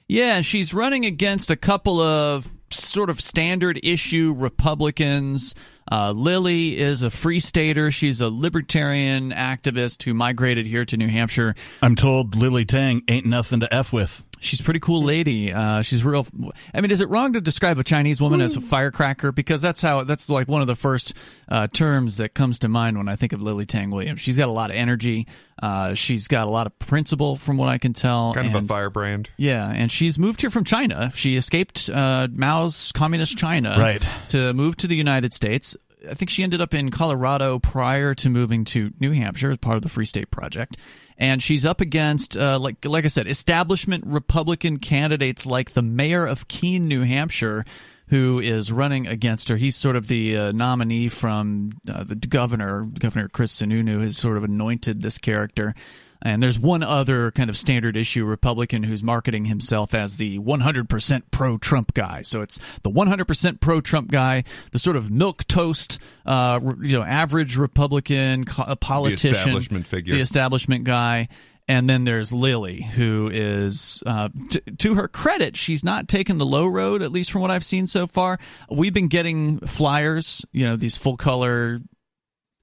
Yeah, 0.08 0.42
she's 0.42 0.74
running 0.74 1.06
against 1.06 1.50
a 1.50 1.56
couple 1.56 2.00
of 2.00 2.48
sort 2.70 3.10
of 3.10 3.22
standard 3.22 3.80
issue 3.84 4.34
Republicans. 4.38 5.56
Uh, 5.92 6.12
Lily 6.12 6.78
is 6.78 7.02
a 7.02 7.10
free 7.10 7.40
stater. 7.40 7.92
She's 7.92 8.22
a 8.22 8.30
libertarian 8.30 9.32
activist 9.32 10.04
who 10.04 10.14
migrated 10.14 10.66
here 10.66 10.86
to 10.86 10.98
New 10.98 11.08
Hampshire. 11.08 11.56
I'm 11.82 11.96
told 11.96 12.36
Lily 12.36 12.66
Tang 12.66 13.04
ain't 13.08 13.26
nothing 13.26 13.62
to 13.62 13.74
F 13.74 13.94
with. 13.94 14.24
She's 14.40 14.60
a 14.60 14.64
pretty 14.64 14.80
cool 14.80 15.04
lady. 15.04 15.52
Uh, 15.52 15.82
she's 15.82 16.04
real. 16.04 16.28
I 16.74 16.82
mean, 16.82 16.92
is 16.92 17.02
it 17.02 17.10
wrong 17.10 17.34
to 17.34 17.42
describe 17.42 17.80
a 17.80 17.84
Chinese 17.84 18.22
woman 18.22 18.42
as 18.42 18.56
a 18.56 18.62
firecracker? 18.62 19.32
Because 19.32 19.62
that's 19.62 19.82
how 19.82 20.04
that's 20.04 20.30
like 20.30 20.48
one 20.48 20.62
of 20.62 20.68
the 20.68 20.76
first 20.76 21.14
uh, 21.50 21.68
terms 21.68 22.18
that 22.18 22.34
comes 22.34 22.60
to 22.60 22.70
mind 22.70 22.98
when 22.98 23.08
I 23.08 23.16
think 23.16 23.34
of 23.34 23.42
Lily 23.42 23.66
Tang 23.66 23.92
Williams. 23.92 24.22
She's 24.22 24.38
got 24.38 24.50
a 24.50 24.52
lot 24.52 24.70
of 24.70 24.76
energy. 24.76 25.28
Uh, 25.62 25.94
she's 25.94 26.28
got 26.28 26.48
a 26.48 26.50
lot 26.50 26.68
of 26.68 26.78
principle, 26.80 27.38
from 27.38 27.58
what 27.58 27.70
I 27.70 27.78
can 27.78 27.94
tell. 27.94 28.34
Kind 28.34 28.48
and, 28.48 28.56
of 28.56 28.66
a 28.66 28.68
firebrand. 28.68 29.30
Yeah, 29.38 29.70
and 29.70 29.92
she's 29.92 30.20
moved 30.20 30.42
here 30.42 30.50
from 30.50 30.66
China. 30.66 31.12
She 31.16 31.38
escaped 31.38 31.90
uh, 31.90 32.28
Mao's 32.32 32.92
communist 32.92 33.38
China 33.38 33.76
right. 33.80 34.06
to 34.30 34.54
move 34.54 34.76
to 34.78 34.88
the 34.88 34.96
United 34.96 35.34
States. 35.34 35.78
I 36.10 36.14
think 36.14 36.30
she 36.30 36.44
ended 36.44 36.62
up 36.62 36.74
in 36.74 36.92
Colorado 36.92 37.60
prior 37.60 38.14
to 38.16 38.30
moving 38.30 38.66
to 38.66 38.92
New 39.00 39.12
Hampshire 39.12 39.52
as 39.52 39.58
part 39.58 39.76
of 39.76 39.82
the 39.82 39.90
Free 39.90 40.06
State 40.06 40.32
Project 40.32 40.78
and 41.18 41.42
she's 41.42 41.66
up 41.66 41.82
against 41.82 42.38
uh, 42.38 42.60
like 42.60 42.84
like 42.86 43.06
I 43.06 43.10
said, 43.10 43.28
establishment 43.28 44.04
Republican 44.06 44.78
candidates 44.80 45.46
like 45.46 45.72
the 45.72 45.82
mayor 45.82 46.26
of 46.26 46.48
Keene, 46.48 46.88
New 46.88 47.04
Hampshire, 47.04 47.66
who 48.08 48.40
is 48.40 48.72
running 48.72 49.08
against 49.08 49.50
her. 49.50 49.56
He's 49.56 49.76
sort 49.76 49.96
of 49.96 50.08
the 50.08 50.38
uh, 50.38 50.52
nominee 50.52 51.10
from 51.10 51.72
uh, 51.88 52.04
the 52.04 52.16
governor, 52.16 52.84
Governor 52.84 53.30
Chris 53.30 53.56
Sununu, 53.60 54.02
has 54.04 54.18
sort 54.18 54.38
of 54.38 54.44
anointed 54.44 55.02
this 55.02 55.18
character. 55.18 55.74
And 56.22 56.42
there's 56.42 56.58
one 56.58 56.82
other 56.82 57.32
kind 57.32 57.50
of 57.50 57.58
standard 57.58 57.96
issue 57.96 58.26
Republican 58.26 58.84
who's 58.84 59.04
marketing 59.04 59.46
himself 59.46 59.94
as 59.94 60.18
the 60.18 60.40
100% 60.40 61.24
pro 61.32 61.58
Trump 61.58 61.94
guy. 61.94 62.22
So 62.24 62.42
it's 62.42 62.60
the 62.82 62.90
100% 62.90 63.60
pro 63.60 63.82
Trump 63.82 64.10
guy, 64.12 64.44
the 64.72 64.80
sort 64.80 64.96
of 64.96 65.12
milk 65.12 65.46
toast, 65.48 66.00
uh, 66.26 66.60
you 66.82 66.98
know, 66.98 67.04
average 67.04 67.58
Republican 67.58 68.46
politician, 68.46 69.32
the 69.32 69.38
establishment 69.38 69.88
figure, 69.88 70.16
the 70.16 70.22
establishment 70.22 70.84
guy. 70.84 71.28
And 71.68 71.90
then 71.90 72.04
there's 72.04 72.32
Lily, 72.32 72.84
who 72.84 73.28
is, 73.34 74.04
uh, 74.06 74.30
t- 74.52 74.62
to 74.78 74.94
her 74.94 75.08
credit, 75.08 75.58
she's 75.58 75.84
not 75.84 76.08
taken 76.08 76.38
the 76.38 76.46
low 76.46 76.68
road, 76.68 77.02
at 77.02 77.12
least 77.12 77.32
from 77.32 77.42
what 77.42 77.50
I've 77.50 77.66
seen 77.66 77.88
so 77.88 78.06
far. 78.06 78.38
We've 78.70 78.94
been 78.94 79.08
getting 79.08 79.58
flyers, 79.62 80.46
you 80.52 80.66
know, 80.68 80.76
these 80.76 80.96
full 80.96 81.18
color 81.18 81.80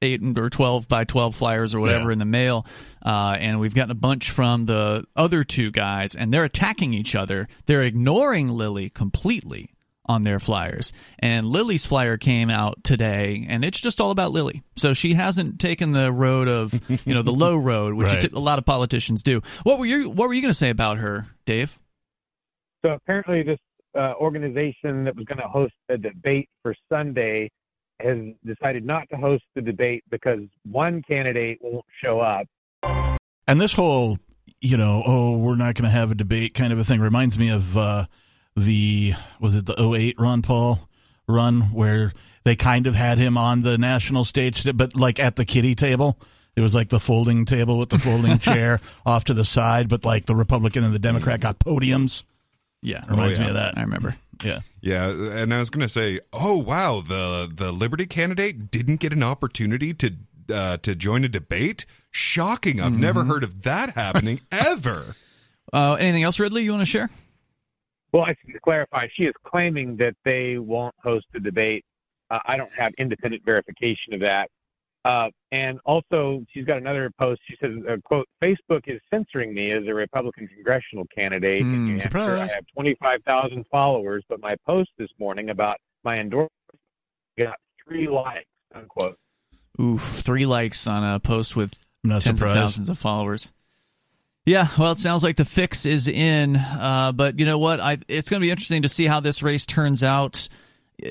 eight 0.03 0.21
or 0.37 0.51
12 0.51 0.89
by 0.89 1.05
12 1.05 1.35
flyers 1.35 1.75
or 1.75 1.81
whatever 1.81 2.11
yeah. 2.11 2.13
in 2.13 2.19
the 2.19 2.25
mail. 2.25 2.67
Uh, 3.05 3.37
and 3.39 3.61
we've 3.61 3.75
gotten 3.75 3.91
a 3.91 3.95
bunch 3.97 4.31
from 4.31 4.67
the 4.67 5.05
other 5.17 5.45
two 5.45 5.71
guys, 5.71 6.15
and 6.15 6.33
they're 6.33 6.45
attacking 6.45 6.93
each 6.93 7.15
other. 7.15 7.49
They're 7.67 7.83
ignoring 7.83 8.49
Lily 8.49 8.91
completely 8.91 9.71
on 10.07 10.23
their 10.23 10.41
flyers. 10.41 10.93
And 11.19 11.47
Lily's 11.47 11.87
flyer 11.87 12.17
came 12.17 12.51
out 12.51 12.83
today, 12.85 13.47
and 13.49 13.65
it's 13.65 13.81
just 13.81 14.01
all 14.01 14.11
about 14.11 14.33
Lily. 14.33 14.63
So 14.77 14.95
she 14.95 15.15
hasn't 15.15 15.61
taken 15.61 15.93
the 15.93 16.13
road 16.13 16.49
of, 16.49 16.73
you 17.07 17.15
know, 17.15 17.23
the 17.23 17.33
low 17.33 17.57
road, 17.57 17.95
which 17.95 18.09
right. 18.09 18.33
a 18.33 18.39
lot 18.39 18.59
of 18.59 18.65
politicians 18.65 19.23
do. 19.23 19.43
What 19.63 19.79
were 19.79 19.87
you 19.87 20.11
What 20.11 20.29
were 20.29 20.35
you 20.35 20.43
going 20.43 20.51
to 20.51 20.59
say 20.59 20.71
about 20.71 20.99
her, 20.99 21.29
Dave? 21.45 21.79
So 22.85 22.93
apparently, 22.93 23.43
this 23.43 23.61
uh, 23.97 24.15
organization 24.21 25.05
that 25.05 25.15
was 25.15 25.25
going 25.25 25.39
to 25.39 25.49
host 25.49 25.75
a 25.89 25.97
debate 25.97 26.49
for 26.63 26.75
Sunday 26.91 27.51
has 28.03 28.19
decided 28.45 28.85
not 28.85 29.09
to 29.11 29.17
host 29.17 29.45
the 29.55 29.63
debate 29.63 30.05
because 30.11 30.41
one 30.71 31.03
candidate 31.03 31.59
won't 31.61 31.85
show 32.03 32.21
up. 32.21 32.47
And 33.49 33.61
this 33.61 33.73
whole, 33.73 34.19
you 34.61 34.77
know, 34.77 35.03
oh, 35.07 35.39
we're 35.39 35.57
not 35.57 35.75
going 35.75 35.85
to 35.85 35.91
have 35.91 36.11
a 36.11 36.15
debate 36.15 36.55
kind 36.55 36.73
of 36.73 36.79
a 36.79 36.85
thing 36.85 37.01
reminds 37.01 37.39
me 37.39 37.51
of 37.51 37.77
uh, 37.77 38.07
the, 38.57 39.15
was 39.41 39.57
it 39.57 39.67
the 39.67 39.95
08 39.97 40.17
Ron 40.19 40.43
Paul 40.43 40.89
run 41.27 41.61
where 41.73 42.13
they 42.45 42.57
kind 42.57 42.87
of 42.87 42.95
had 42.95 43.19
him 43.19 43.37
on 43.37 43.63
the 43.63 43.79
national 43.79 44.25
stage, 44.25 44.67
but 44.77 44.95
like 44.95 45.21
at 45.21 45.37
the 45.37 45.45
kitty 45.45 45.75
table. 45.75 46.19
It 46.55 46.61
was 46.61 46.75
like 46.75 46.91
the 46.91 47.01
folding 47.01 47.47
table 47.47 47.79
with 47.79 47.89
the 47.89 47.99
folding 47.99 48.39
chair 48.41 48.81
off 49.07 49.25
to 49.25 49.35
the 49.35 49.45
side, 49.45 49.89
but 49.89 50.05
like 50.05 50.27
the 50.27 50.37
Republican 50.37 50.85
and 50.85 50.93
the 50.93 50.99
Democrat 50.99 51.41
got 51.41 51.59
podiums. 51.59 52.25
Yeah, 52.83 53.05
reminds 53.09 53.39
oh, 53.39 53.41
yeah. 53.41 53.47
me 53.47 53.51
of 53.51 53.57
that. 53.57 53.79
I 53.79 53.83
remember. 53.83 54.17
Yeah. 54.43 54.61
Yeah, 54.81 55.11
and 55.11 55.55
I 55.55 55.59
was 55.59 55.71
going 55.71 55.87
to 55.87 55.89
say, 55.89 56.19
oh 56.33 56.57
wow, 56.57 57.01
the 57.01 57.51
the 57.55 57.71
Liberty 57.71 58.05
candidate 58.05 58.69
didn't 58.71 58.97
get 58.97 59.13
an 59.13 59.23
opportunity 59.23 59.95
to 59.95 60.15
uh, 60.53 60.77
to 60.79 60.97
join 60.97 61.23
a 61.23 61.29
debate. 61.29 61.87
Shocking! 62.11 62.81
I've 62.81 62.93
mm-hmm. 62.93 63.01
never 63.01 63.25
heard 63.25 63.45
of 63.45 63.63
that 63.63 63.91
happening 63.91 64.41
ever. 64.53 65.15
Uh, 65.73 65.97
anything 66.01 66.25
else, 66.25 66.41
Ridley? 66.41 66.65
You 66.65 66.73
want 66.73 66.83
to 66.83 66.87
share? 66.87 67.11
Well, 68.13 68.25
I 68.25 68.35
should 68.45 68.61
clarify. 68.63 69.07
She 69.15 69.23
is 69.23 69.35
claiming 69.45 69.97
that 69.99 70.15
they 70.25 70.59
won't 70.59 70.95
host 71.03 71.27
the 71.33 71.39
debate. 71.41 71.85
Uh, 72.29 72.41
I 72.45 72.57
don't 72.57 72.73
have 72.73 72.93
independent 72.99 73.45
verification 73.45 74.15
of 74.15 74.21
that. 74.21 74.51
Uh, 75.05 75.29
and 75.51 75.81
also, 75.85 76.45
she's 76.53 76.65
got 76.65 76.79
another 76.79 77.11
post. 77.19 77.41
She 77.49 77.57
says, 77.61 77.73
uh, 77.89 77.97
"quote 78.05 78.29
Facebook 78.43 78.83
is 78.87 79.01
censoring 79.11 79.53
me 79.53 79.73
as 79.73 79.85
a 79.87 79.95
Republican 79.95 80.47
congressional 80.49 81.07
candidate 81.15 81.65
mm, 81.65 81.75
in 81.75 81.85
New 81.87 81.99
Hampshire. 82.01 82.19
I 82.19 82.47
have 82.47 82.65
25,000 82.75 83.65
followers, 83.71 84.23
but 84.29 84.41
my 84.41 84.55
post 84.65 84.91
this 84.99 85.11
morning 85.19 85.51
about 85.51 85.79
my 86.05 86.19
endorsement 86.19 86.53
got 87.39 87.57
three 87.85 88.09
likes." 88.09 88.47
Unquote. 88.75 89.19
Oof, 89.81 90.01
three 90.01 90.47
likes 90.47 90.87
on 90.87 91.05
a 91.05 91.19
post 91.19 91.57
with 91.57 91.75
tens 92.07 92.25
surprised. 92.25 92.43
of 92.43 92.63
thousands 92.63 92.89
of 92.89 92.99
followers. 92.99 93.53
Yeah, 94.45 94.69
well, 94.79 94.93
it 94.93 94.99
sounds 94.99 95.23
like 95.23 95.37
the 95.37 95.45
fix 95.45 95.87
is 95.87 96.09
in, 96.09 96.57
uh, 96.57 97.13
but 97.15 97.39
you 97.39 97.47
know 97.47 97.59
what? 97.59 97.81
I, 97.81 97.99
it's 98.09 98.29
going 98.29 98.41
to 98.41 98.45
be 98.45 98.51
interesting 98.51 98.83
to 98.83 98.89
see 98.89 99.07
how 99.07 99.21
this 99.21 99.43
race 99.43 99.67
turns 99.67 100.03
out. 100.03 100.49
Uh, 101.05 101.11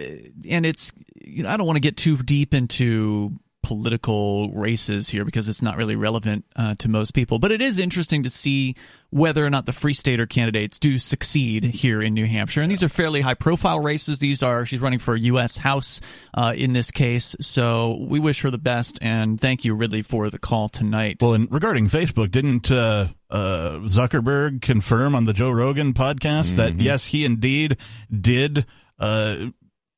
and 0.49 0.65
it's, 0.65 0.91
you 1.23 1.43
know, 1.43 1.49
I 1.49 1.55
don't 1.55 1.65
want 1.65 1.77
to 1.77 1.81
get 1.81 1.95
too 1.95 2.17
deep 2.17 2.53
into 2.53 3.31
political 3.63 4.51
races 4.51 5.09
here 5.09 5.25
because 5.25 5.47
it's 5.47 5.61
not 5.61 5.77
really 5.77 5.95
relevant 5.95 6.45
uh, 6.55 6.75
to 6.75 6.89
most 6.89 7.11
people. 7.11 7.39
But 7.39 7.51
it 7.51 7.61
is 7.61 7.79
interesting 7.79 8.23
to 8.23 8.29
see 8.29 8.75
whether 9.09 9.45
or 9.45 9.49
not 9.49 9.65
the 9.65 9.73
Free 9.73 9.93
Stater 9.93 10.25
candidates 10.25 10.79
do 10.79 10.97
succeed 10.97 11.63
here 11.63 12.01
in 12.01 12.13
New 12.13 12.25
Hampshire. 12.25 12.61
And 12.61 12.71
these 12.71 12.83
are 12.83 12.89
fairly 12.89 13.21
high 13.21 13.33
profile 13.33 13.79
races. 13.79 14.19
These 14.19 14.41
are, 14.41 14.65
she's 14.65 14.79
running 14.79 14.99
for 14.99 15.15
U.S. 15.15 15.57
House 15.57 16.01
uh, 16.33 16.53
in 16.55 16.73
this 16.73 16.91
case. 16.91 17.35
So 17.41 17.97
we 18.07 18.19
wish 18.19 18.41
her 18.41 18.51
the 18.51 18.57
best. 18.57 18.99
And 19.01 19.39
thank 19.39 19.65
you, 19.65 19.75
Ridley, 19.75 20.01
for 20.01 20.29
the 20.29 20.39
call 20.39 20.69
tonight. 20.69 21.17
Well, 21.21 21.33
and 21.33 21.51
regarding 21.51 21.87
Facebook, 21.87 22.31
didn't 22.31 22.71
uh, 22.71 23.07
uh, 23.29 23.79
Zuckerberg 23.83 24.61
confirm 24.61 25.15
on 25.15 25.25
the 25.25 25.33
Joe 25.33 25.51
Rogan 25.51 25.93
podcast 25.93 26.53
mm-hmm. 26.53 26.57
that, 26.57 26.75
yes, 26.77 27.05
he 27.05 27.25
indeed 27.25 27.77
did 28.09 28.65
uh, 28.99 29.47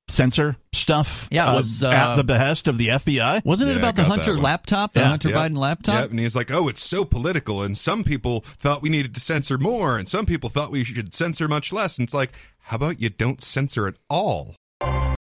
censor 0.07 0.55
stuff 0.73 1.27
yeah, 1.31 1.47
uh, 1.49 1.55
was, 1.55 1.83
uh, 1.83 1.89
at 1.89 2.15
the 2.15 2.23
behest 2.23 2.67
of 2.67 2.77
the 2.77 2.89
FBI. 2.89 3.43
Wasn't 3.45 3.69
it 3.69 3.73
yeah, 3.73 3.79
about 3.79 3.95
the 3.95 4.03
Hunter 4.03 4.37
laptop, 4.37 4.93
the 4.93 4.99
yeah, 4.99 5.07
Hunter 5.09 5.29
Biden 5.29 5.57
laptop? 5.57 5.95
Yeah, 5.95 6.09
and 6.09 6.19
he's 6.19 6.35
like, 6.35 6.51
oh, 6.51 6.67
it's 6.67 6.83
so 6.83 7.05
political, 7.05 7.61
and 7.61 7.77
some 7.77 8.03
people 8.03 8.41
thought 8.41 8.81
we 8.81 8.89
needed 8.89 9.13
to 9.15 9.21
censor 9.21 9.57
more, 9.57 9.97
and 9.97 10.07
some 10.07 10.25
people 10.25 10.49
thought 10.49 10.71
we 10.71 10.83
should 10.83 11.13
censor 11.13 11.47
much 11.47 11.71
less. 11.71 11.97
And 11.97 12.05
it's 12.05 12.13
like, 12.13 12.33
how 12.59 12.75
about 12.75 13.01
you 13.01 13.09
don't 13.09 13.41
censor 13.41 13.87
at 13.87 13.95
all? 14.09 14.55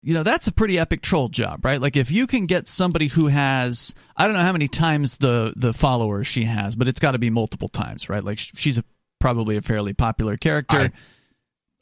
you 0.06 0.14
know 0.14 0.24
that's 0.24 0.48
a 0.48 0.52
pretty 0.52 0.78
epic 0.78 1.02
troll 1.02 1.28
job 1.30 1.66
right 1.66 1.82
like 1.82 1.98
if 1.98 2.12
you 2.12 2.28
can 2.28 2.46
get 2.46 2.68
somebody 2.68 3.08
who 3.08 3.28
has 3.28 3.94
i 4.16 4.26
don't 4.26 4.36
know 4.36 4.44
how 4.44 4.52
many 4.52 4.68
times 4.68 5.18
the 5.18 5.52
the 5.56 5.74
followers 5.74 6.28
she 6.28 6.44
has 6.44 6.76
but 6.76 6.88
it's 6.88 7.00
got 7.00 7.12
to 7.12 7.18
be 7.18 7.32
multiple 7.32 7.68
times 7.68 8.08
right 8.08 8.24
like 8.24 8.38
she's 8.38 8.78
a 8.78 8.84
probably 9.20 9.58
a 9.58 9.62
fairly 9.62 9.94
popular 9.94 10.38
character 10.38 10.78
I- 10.78 10.92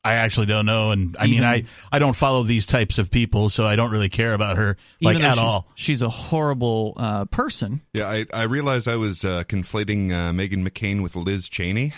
I 0.05 0.15
actually 0.15 0.47
don't 0.47 0.65
know, 0.65 0.91
and 0.91 1.15
I 1.17 1.27
mean, 1.27 1.43
I 1.43 1.63
I 1.91 1.99
don't 1.99 2.15
follow 2.15 2.43
these 2.43 2.65
types 2.65 2.97
of 2.97 3.09
people, 3.09 3.47
so 3.47 3.65
I 3.65 3.77
don't 3.77 3.89
really 3.89 4.09
care 4.09 4.33
about 4.33 4.57
her 4.57 4.75
like 5.01 5.15
even 5.15 5.21
though 5.21 5.27
at 5.29 5.33
she's, 5.35 5.39
all. 5.39 5.67
she's 5.75 6.01
a 6.01 6.09
horrible 6.09 6.93
uh, 6.97 7.25
person. 7.25 7.81
Yeah, 7.93 8.09
I, 8.09 8.25
I 8.33 8.43
realized 8.43 8.89
I 8.89 8.97
was 8.97 9.23
uh, 9.23 9.43
conflating 9.45 10.11
uh, 10.11 10.31
Meghan 10.33 10.67
McCain 10.67 11.01
with 11.03 11.15
Liz 11.15 11.47
Cheney, 11.47 11.93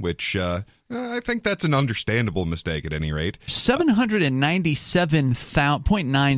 which 0.00 0.34
uh, 0.36 0.62
I 0.90 1.20
think 1.20 1.44
that's 1.44 1.64
an 1.64 1.72
understandable 1.74 2.44
mistake 2.46 2.84
at 2.84 2.92
any 2.92 3.12
rate. 3.12 3.38
797,000 3.46 5.34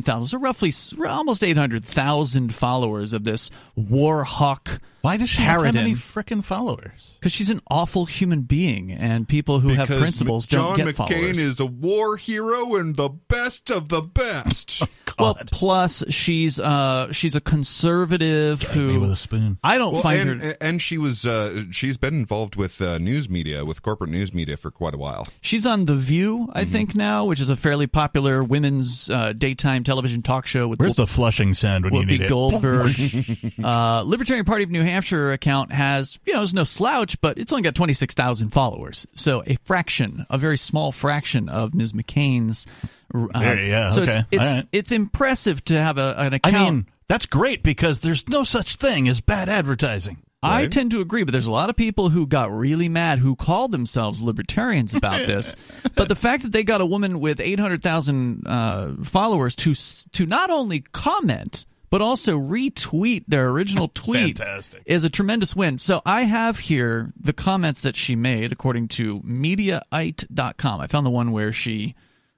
thousand, 0.03 0.27
so 0.27 0.37
roughly 0.37 0.69
s- 0.69 0.93
almost 1.07 1.43
800,000 1.43 2.53
followers 2.53 3.13
of 3.13 3.23
this 3.23 3.49
war 3.75 4.23
hawk 4.23 4.79
Why 5.01 5.17
does 5.17 5.29
she 5.29 5.41
have 5.41 5.63
that 5.63 5.73
many 5.73 5.93
Harridan. 5.93 5.97
frickin' 5.97 6.43
followers? 6.43 7.17
because 7.19 7.31
she's 7.33 7.49
an 7.49 7.61
awful 7.69 8.05
human 8.05 8.41
being 8.41 8.91
and 8.91 9.27
people 9.27 9.59
who 9.59 9.69
have 9.69 9.87
principles 9.87 10.47
John 10.47 10.77
don't 10.77 10.85
get 10.85 10.87
McCain 10.87 10.95
followers. 10.95 11.37
John 11.37 11.43
McCain 11.43 11.47
is 11.47 11.59
a 11.59 11.65
war 11.65 12.17
hero 12.17 12.75
and 12.75 12.95
the 12.95 13.09
best 13.09 13.69
of 13.71 13.89
the 13.89 14.01
best. 14.01 14.81
well, 15.19 15.37
plus 15.51 16.03
she's 16.09 16.59
uh 16.59 17.11
she's 17.11 17.35
a 17.35 17.41
conservative 17.41 18.61
Me 18.75 18.97
with 18.97 19.07
who 19.07 19.11
a 19.11 19.15
spoon. 19.15 19.57
I 19.63 19.77
don't 19.77 19.93
Well, 19.93 20.01
find 20.01 20.29
and, 20.29 20.41
her 20.41 20.57
and 20.61 20.81
she 20.81 20.97
was 20.97 21.25
uh, 21.25 21.65
she's 21.71 21.97
been 21.97 22.13
involved 22.13 22.55
with 22.55 22.81
uh, 22.81 22.97
news 22.97 23.29
media, 23.29 23.65
with 23.65 23.81
corporate 23.81 24.09
news 24.09 24.33
media 24.33 24.57
for 24.57 24.71
quite 24.71 24.93
a 24.93 24.97
while. 24.97 25.27
She's 25.41 25.65
on 25.65 25.85
The 25.85 25.95
View, 25.95 26.49
I 26.53 26.63
Mm-hmm. 26.63 26.71
think 26.71 26.95
now, 26.95 27.25
which 27.25 27.41
is 27.41 27.49
a 27.49 27.55
fairly 27.55 27.87
popular 27.87 28.43
women's 28.43 29.09
uh, 29.09 29.33
daytime 29.33 29.83
television 29.83 30.21
talk 30.21 30.45
show 30.45 30.67
with 30.67 30.79
Where's 30.79 30.95
the 30.95 31.05
flushing 31.07 31.53
sound 31.53 31.83
when 31.85 31.93
you 31.93 32.05
need 32.05 32.21
Whoopi 32.21 32.25
it? 32.25 32.29
Goldberg. 33.53 33.63
uh, 33.63 34.01
Libertarian 34.05 34.45
Party 34.45 34.63
of 34.63 34.69
New 34.71 34.81
Hampshire 34.83 35.31
account 35.31 35.71
has, 35.71 36.19
you 36.25 36.33
know, 36.33 36.41
it's 36.41 36.53
no 36.53 36.63
slouch, 36.63 37.19
but 37.21 37.37
it's 37.37 37.51
only 37.51 37.61
got 37.63 37.75
26,000 37.75 38.49
followers. 38.51 39.05
So 39.13 39.43
a 39.45 39.57
fraction, 39.63 40.25
a 40.29 40.37
very 40.37 40.57
small 40.57 40.91
fraction 40.91 41.49
of 41.49 41.73
Ms. 41.73 41.93
McCain's. 41.93 42.65
Uh, 43.13 43.39
There, 43.39 43.63
yeah, 43.63 43.89
so 43.91 44.01
okay, 44.03 44.19
it's 44.19 44.27
it's, 44.31 44.49
all 44.49 44.55
right. 44.55 44.67
it's 44.71 44.91
impressive 44.91 45.63
to 45.65 45.75
have 45.75 45.97
a, 45.97 46.15
an 46.17 46.33
account. 46.33 46.45
I 46.45 46.49
account. 46.59 46.75
mean, 46.75 46.85
that's 47.07 47.25
great 47.25 47.63
because 47.63 48.01
there's 48.01 48.27
no 48.27 48.43
such 48.43 48.77
thing 48.77 49.07
as 49.07 49.21
bad 49.21 49.49
advertising. 49.49 50.17
I 50.45 50.67
tend 50.67 50.91
to 50.91 50.99
agree, 50.99 51.23
but 51.23 51.31
there's 51.31 51.47
a 51.47 51.51
lot 51.51 51.69
of 51.69 51.77
people 51.77 52.09
who 52.09 52.27
got 52.27 52.51
really 52.51 52.89
mad 52.89 53.19
who 53.19 53.33
called 53.35 53.71
themselves 53.71 54.21
libertarians 54.21 54.93
about 54.93 55.19
this. 55.25 55.55
but 55.95 56.09
the 56.09 56.15
fact 56.15 56.43
that 56.43 56.51
they 56.51 56.63
got 56.63 56.81
a 56.81 56.85
woman 56.85 57.21
with 57.21 57.39
800,000 57.39 58.43
uh, 58.45 58.91
followers 59.03 59.55
to 59.57 59.73
to 60.11 60.25
not 60.25 60.49
only 60.49 60.81
comment 60.81 61.65
but 61.89 62.01
also 62.01 62.39
retweet 62.39 63.23
their 63.27 63.49
original 63.49 63.87
tweet 63.93 64.41
is 64.87 65.03
a 65.03 65.11
tremendous 65.11 65.55
win. 65.55 65.77
So 65.77 66.01
I 66.03 66.23
have 66.23 66.57
here 66.57 67.13
the 67.15 67.33
comments 67.33 67.83
that 67.83 67.95
she 67.95 68.15
made 68.15 68.51
according 68.51 68.87
to 68.89 69.19
mediaite.com. 69.19 70.81
I 70.81 70.87
found 70.87 71.05
the 71.05 71.11
one 71.11 71.31
where 71.31 71.51
she 71.51 71.93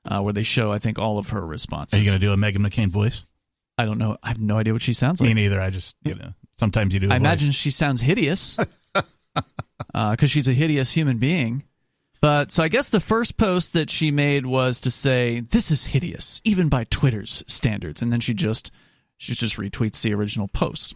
uh, 0.05 0.21
where 0.21 0.33
they 0.33 0.43
show 0.43 0.71
I 0.71 0.79
think 0.79 0.99
all 0.99 1.17
of 1.17 1.29
her 1.29 1.45
responses. 1.45 1.93
Are 1.93 1.99
you 1.99 2.05
going 2.05 2.19
to 2.19 2.25
do 2.25 2.33
a 2.33 2.37
Meghan 2.37 2.57
McCain 2.57 2.89
voice? 2.89 3.25
I 3.77 3.85
don't 3.85 3.97
know. 3.97 4.17
I 4.23 4.29
have 4.29 4.39
no 4.39 4.57
idea 4.57 4.73
what 4.73 4.81
she 4.81 4.93
sounds 4.93 5.19
like. 5.19 5.27
Me 5.27 5.33
neither. 5.33 5.59
I 5.59 5.69
just, 5.69 5.95
you 6.03 6.15
know, 6.15 6.33
sometimes 6.57 6.93
you 6.93 6.99
do. 7.01 7.09
I 7.09 7.13
I 7.13 7.17
imagine 7.17 7.51
she 7.51 7.71
sounds 7.71 8.01
hideous 8.01 8.57
because 9.93 10.31
she's 10.31 10.47
a 10.47 10.53
hideous 10.53 10.93
human 10.93 11.17
being. 11.17 11.63
But 12.21 12.51
so 12.51 12.63
I 12.63 12.69
guess 12.69 12.89
the 12.89 13.01
first 13.01 13.37
post 13.37 13.73
that 13.73 13.89
she 13.89 14.09
made 14.11 14.45
was 14.45 14.79
to 14.81 14.91
say 14.91 15.41
this 15.41 15.71
is 15.71 15.85
hideous, 15.85 16.41
even 16.45 16.69
by 16.69 16.85
Twitter's 16.85 17.43
standards, 17.47 18.01
and 18.01 18.11
then 18.11 18.21
she 18.21 18.33
just 18.33 18.71
she 19.17 19.33
just 19.33 19.57
retweets 19.57 20.01
the 20.01 20.13
original 20.13 20.47
post. 20.47 20.95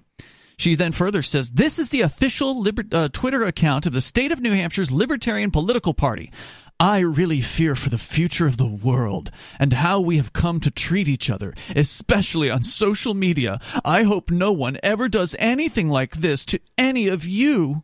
She 0.58 0.76
then 0.76 0.92
further 0.92 1.22
says, 1.22 1.52
This 1.52 1.80
is 1.80 1.90
the 1.90 2.02
official 2.02 2.62
liber- 2.62 2.84
uh, 2.92 3.08
Twitter 3.14 3.44
account 3.46 3.86
of 3.86 3.94
the 3.94 4.02
state 4.02 4.34
of 4.34 4.42
New 4.42 4.52
Hampshire's 4.52 4.92
Libertarian 4.92 5.52
Political 5.52 5.94
Party. 5.94 6.34
I 6.80 7.00
really 7.00 7.42
fear 7.42 7.76
for 7.76 7.90
the 7.90 7.98
future 7.98 8.48
of 8.48 8.58
the 8.58 8.66
world 8.66 9.32
and 9.60 9.74
how 9.74 10.00
we 10.00 10.18
have 10.18 10.32
come 10.32 10.60
to 10.62 10.72
treat 10.72 11.10
each 11.10 11.30
other, 11.30 11.54
especially 11.76 12.50
on 12.50 12.64
social 12.64 13.14
media. 13.14 13.60
I 13.84 14.04
hope 14.04 14.32
no 14.32 14.52
one 14.52 14.78
ever 14.82 15.10
does 15.10 15.36
anything 15.40 15.90
like 15.90 16.16
this 16.16 16.46
to 16.46 16.60
any 16.78 17.10
of 17.10 17.26
you. 17.26 17.84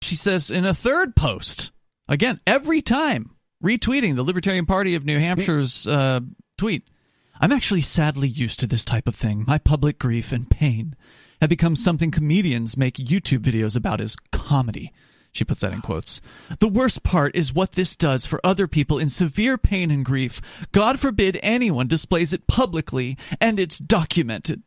She 0.00 0.16
says 0.16 0.50
in 0.50 0.64
a 0.64 0.72
third 0.72 1.14
post, 1.14 1.72
again, 2.08 2.40
every 2.46 2.80
time 2.80 3.32
retweeting 3.62 4.16
the 4.16 4.22
Libertarian 4.22 4.66
Party 4.66 4.94
of 4.94 5.04
New 5.04 5.18
Hampshire's 5.18 5.86
uh, 5.86 6.20
tweet. 6.56 6.88
I'm 7.40 7.52
actually 7.52 7.82
sadly 7.82 8.28
used 8.28 8.60
to 8.60 8.66
this 8.66 8.84
type 8.84 9.06
of 9.06 9.14
thing. 9.14 9.44
My 9.46 9.58
public 9.58 9.98
grief 9.98 10.32
and 10.32 10.48
pain 10.48 10.94
have 11.40 11.50
become 11.50 11.76
something 11.76 12.10
comedians 12.10 12.76
make 12.76 12.96
YouTube 12.96 13.40
videos 13.40 13.76
about 13.76 14.00
as 14.00 14.16
comedy. 14.30 14.92
She 15.32 15.44
puts 15.44 15.60
that 15.60 15.72
in 15.72 15.80
quotes. 15.80 16.20
The 16.58 16.68
worst 16.68 17.02
part 17.02 17.34
is 17.36 17.54
what 17.54 17.72
this 17.72 17.94
does 17.94 18.26
for 18.26 18.40
other 18.42 18.66
people 18.66 18.98
in 18.98 19.08
severe 19.08 19.56
pain 19.56 19.90
and 19.90 20.04
grief. 20.04 20.40
God 20.72 20.98
forbid 20.98 21.38
anyone 21.42 21.86
displays 21.86 22.32
it 22.32 22.46
publicly, 22.46 23.16
and 23.40 23.60
it's 23.60 23.78
documented. 23.78 24.62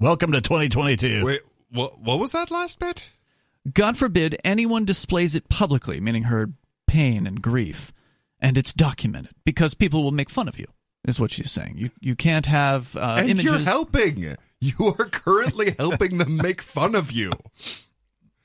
Welcome 0.00 0.32
to 0.32 0.40
2022. 0.40 1.24
Wait, 1.24 1.40
what? 1.70 2.00
What 2.00 2.18
was 2.18 2.32
that 2.32 2.50
last 2.50 2.80
bit? 2.80 3.10
God 3.72 3.96
forbid 3.96 4.38
anyone 4.44 4.84
displays 4.84 5.34
it 5.34 5.48
publicly, 5.48 6.00
meaning 6.00 6.24
her 6.24 6.50
pain 6.86 7.26
and 7.26 7.40
grief, 7.40 7.92
and 8.40 8.58
it's 8.58 8.72
documented 8.72 9.32
because 9.44 9.74
people 9.74 10.02
will 10.02 10.12
make 10.12 10.30
fun 10.30 10.48
of 10.48 10.58
you. 10.58 10.66
Is 11.06 11.20
what 11.20 11.30
she's 11.30 11.50
saying. 11.52 11.74
You 11.76 11.90
you 12.00 12.16
can't 12.16 12.46
have 12.46 12.96
uh, 12.96 13.16
and 13.18 13.30
images. 13.30 13.44
you're 13.52 13.60
helping. 13.60 14.36
You 14.60 14.94
are 14.98 15.04
currently 15.04 15.72
helping 15.78 16.16
them 16.16 16.38
make 16.38 16.62
fun 16.62 16.94
of 16.94 17.12
you. 17.12 17.30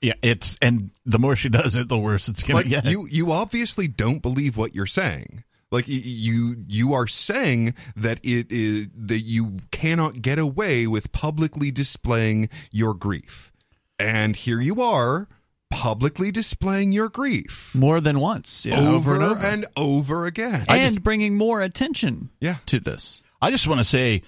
Yeah, 0.02 0.14
it's 0.22 0.58
and 0.62 0.92
the 1.06 1.20
more 1.20 1.36
she 1.36 1.50
does 1.50 1.76
it, 1.76 1.90
the 1.90 1.98
worse 2.00 2.28
it's 2.30 2.42
going 2.44 2.56
Like 2.56 2.66
to 2.66 2.70
get. 2.70 2.86
you, 2.86 3.08
you 3.12 3.32
obviously 3.32 3.88
don't 3.88 4.22
believe 4.22 4.56
what 4.56 4.74
you're 4.74 4.86
saying. 4.86 5.44
Like 5.72 5.86
you, 5.88 6.56
you 6.68 6.94
are 6.94 7.06
saying 7.06 7.76
that 7.96 8.20
it 8.24 8.48
is 8.52 8.88
that 8.96 9.20
you 9.20 9.58
cannot 9.72 10.22
get 10.22 10.40
away 10.40 10.88
with 10.88 11.12
publicly 11.12 11.70
displaying 11.70 12.50
your 12.72 12.94
grief, 12.96 13.52
and 14.00 14.36
here 14.36 14.60
you 14.62 14.82
are 14.82 15.28
publicly 15.70 16.32
displaying 16.32 16.92
your 16.92 17.10
grief 17.10 17.76
more 17.76 18.02
than 18.02 18.20
once, 18.20 18.66
yeah, 18.66 18.80
over, 18.80 19.12
over 19.12 19.14
and 19.16 19.24
over, 19.24 19.46
and 19.48 19.66
over 19.78 20.26
again. 20.26 20.66
and 20.68 20.82
just- 20.82 21.04
bringing 21.04 21.36
more 21.38 21.62
attention 21.62 22.30
Yeah. 22.40 22.56
to 22.68 22.80
this. 22.80 23.22
I 23.42 23.52
just 23.52 23.68
want 23.68 23.80
to 23.80 23.84
say 23.86 24.24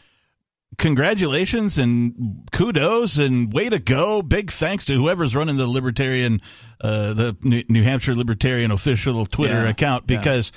congratulations 0.78 1.78
and 1.78 2.48
kudos 2.52 3.18
and 3.18 3.52
way 3.54 3.70
to 3.70 3.80
go. 3.80 4.22
Big 4.22 4.52
thanks 4.52 4.86
to 4.86 4.94
whoever's 4.94 5.36
running 5.36 5.58
the 5.58 5.68
Libertarian, 5.68 6.40
uh, 6.80 7.14
the 7.14 7.64
New- 7.70 7.84
Hampshire 7.84 8.14
Libertarian 8.16 8.72
official 8.72 9.26
Twitter 9.26 9.64
Yeah, 9.64 9.70
account 9.70 10.06
yeah. 10.08 10.18
because 10.18 10.52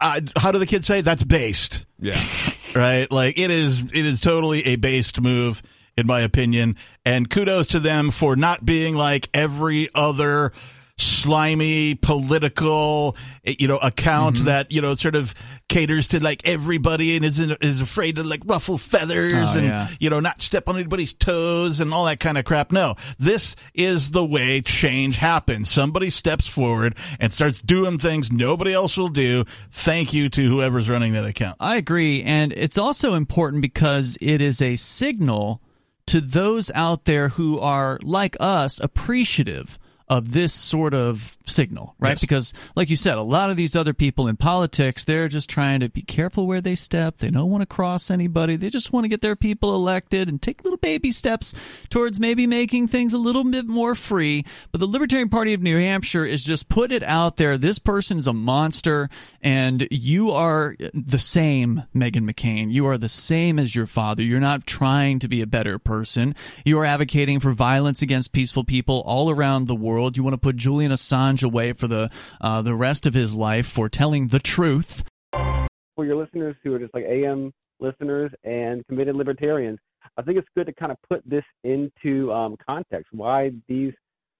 uh, 0.00 0.20
how 0.36 0.52
do 0.52 0.58
the 0.58 0.66
kids 0.66 0.86
say 0.86 1.00
that's 1.00 1.24
based, 1.24 1.86
yeah, 1.98 2.20
right? 2.74 3.10
Like 3.10 3.38
it 3.38 3.50
is, 3.50 3.80
it 3.92 4.06
is 4.06 4.20
totally 4.20 4.64
a 4.66 4.76
based 4.76 5.20
move 5.20 5.62
in 5.96 6.06
my 6.06 6.20
opinion. 6.20 6.76
And 7.04 7.28
kudos 7.28 7.68
to 7.68 7.80
them 7.80 8.12
for 8.12 8.36
not 8.36 8.64
being 8.64 8.94
like 8.94 9.28
every 9.34 9.88
other 9.96 10.52
slimy 11.00 11.94
political 11.94 13.16
you 13.44 13.68
know 13.68 13.78
account 13.78 14.36
Mm-hmm. 14.36 14.44
that 14.46 14.72
you 14.72 14.80
know 14.80 14.94
sort 14.94 15.14
of 15.14 15.34
caters 15.68 16.08
to 16.08 16.22
like 16.22 16.48
everybody 16.48 17.16
and 17.16 17.24
is 17.24 17.38
is 17.38 17.80
afraid 17.80 18.16
to 18.16 18.22
like 18.24 18.40
ruffle 18.46 18.78
feathers 18.78 19.32
Oh, 19.34 19.58
and 19.58 19.66
yeah. 19.66 19.86
you 20.00 20.10
know 20.10 20.20
not 20.20 20.40
step 20.42 20.68
on 20.68 20.76
anybody's 20.76 21.12
toes 21.12 21.80
and 21.80 21.92
all 21.94 22.06
that 22.06 22.20
kind 22.20 22.36
of 22.38 22.44
crap. 22.44 22.72
No. 22.72 22.94
This 23.18 23.54
is 23.74 24.10
the 24.10 24.24
way 24.24 24.60
change 24.62 25.16
happens. 25.18 25.70
Somebody 25.70 26.10
steps 26.10 26.48
forward 26.48 26.96
and 27.20 27.32
starts 27.32 27.60
doing 27.60 27.98
things 27.98 28.32
nobody 28.32 28.72
else 28.72 28.96
will 28.96 29.08
do. 29.08 29.44
Thank 29.70 30.14
you 30.14 30.28
to 30.30 30.42
whoever's 30.48 30.88
running 30.88 31.12
that 31.12 31.24
account. 31.24 31.56
I 31.60 31.76
agree, 31.76 32.22
and 32.22 32.52
it's 32.52 32.78
also 32.78 33.14
important 33.14 33.62
because 33.62 34.16
it 34.20 34.40
is 34.42 34.60
a 34.62 34.76
signal 34.76 35.62
to 36.06 36.20
those 36.20 36.70
out 36.74 37.04
there 37.04 37.28
who 37.28 37.58
are 37.60 37.98
like 38.02 38.36
us 38.40 38.80
appreciative 38.80 39.78
of 40.08 40.32
this 40.32 40.54
sort 40.54 40.94
of 40.94 41.36
signal, 41.44 41.94
right? 41.98 42.10
Yes. 42.10 42.20
Because, 42.20 42.54
like 42.74 42.88
you 42.88 42.96
said, 42.96 43.18
a 43.18 43.22
lot 43.22 43.50
of 43.50 43.56
these 43.56 43.76
other 43.76 43.92
people 43.92 44.26
in 44.26 44.36
politics, 44.36 45.04
they're 45.04 45.28
just 45.28 45.50
trying 45.50 45.80
to 45.80 45.90
be 45.90 46.00
careful 46.00 46.46
where 46.46 46.62
they 46.62 46.74
step. 46.74 47.18
They 47.18 47.30
don't 47.30 47.50
want 47.50 47.60
to 47.62 47.66
cross 47.66 48.10
anybody. 48.10 48.56
They 48.56 48.70
just 48.70 48.92
want 48.92 49.04
to 49.04 49.08
get 49.08 49.20
their 49.20 49.36
people 49.36 49.74
elected 49.74 50.28
and 50.28 50.40
take 50.40 50.64
little 50.64 50.78
baby 50.78 51.10
steps 51.10 51.54
towards 51.90 52.18
maybe 52.18 52.46
making 52.46 52.86
things 52.86 53.12
a 53.12 53.18
little 53.18 53.44
bit 53.44 53.66
more 53.66 53.94
free. 53.94 54.44
But 54.72 54.80
the 54.80 54.86
Libertarian 54.86 55.28
Party 55.28 55.52
of 55.52 55.60
New 55.60 55.78
Hampshire 55.78 56.24
is 56.24 56.42
just 56.42 56.70
put 56.70 56.90
it 56.90 57.02
out 57.02 57.36
there. 57.36 57.58
This 57.58 57.78
person 57.78 58.16
is 58.16 58.26
a 58.26 58.32
monster, 58.32 59.10
and 59.42 59.86
you 59.90 60.30
are 60.30 60.74
the 60.94 61.18
same, 61.18 61.84
Meghan 61.94 62.30
McCain. 62.30 62.72
You 62.72 62.86
are 62.86 62.96
the 62.96 63.08
same 63.10 63.58
as 63.58 63.74
your 63.74 63.86
father. 63.86 64.22
You're 64.22 64.40
not 64.40 64.66
trying 64.66 65.18
to 65.18 65.28
be 65.28 65.42
a 65.42 65.46
better 65.46 65.78
person. 65.78 66.34
You 66.64 66.78
are 66.78 66.86
advocating 66.86 67.40
for 67.40 67.52
violence 67.52 68.00
against 68.00 68.32
peaceful 68.32 68.64
people 68.64 69.02
all 69.04 69.30
around 69.30 69.66
the 69.66 69.74
world. 69.74 69.97
You 70.16 70.22
want 70.22 70.34
to 70.34 70.38
put 70.38 70.56
Julian 70.56 70.92
Assange 70.92 71.42
away 71.42 71.72
for 71.72 71.86
the 71.86 72.10
uh, 72.40 72.62
the 72.62 72.74
rest 72.74 73.06
of 73.06 73.14
his 73.14 73.34
life 73.34 73.66
for 73.68 73.88
telling 73.88 74.28
the 74.28 74.38
truth. 74.38 75.04
for 75.32 76.04
your 76.04 76.16
listeners 76.16 76.56
who 76.62 76.74
are 76.74 76.78
just 76.78 76.94
like 76.94 77.04
AM 77.04 77.52
listeners 77.80 78.30
and 78.44 78.86
committed 78.86 79.16
libertarians, 79.16 79.78
I 80.16 80.22
think 80.22 80.38
it's 80.38 80.48
good 80.56 80.66
to 80.66 80.72
kind 80.72 80.92
of 80.92 80.98
put 81.08 81.22
this 81.28 81.44
into 81.64 82.32
um, 82.32 82.56
context. 82.68 83.08
Why 83.12 83.52
these 83.68 83.92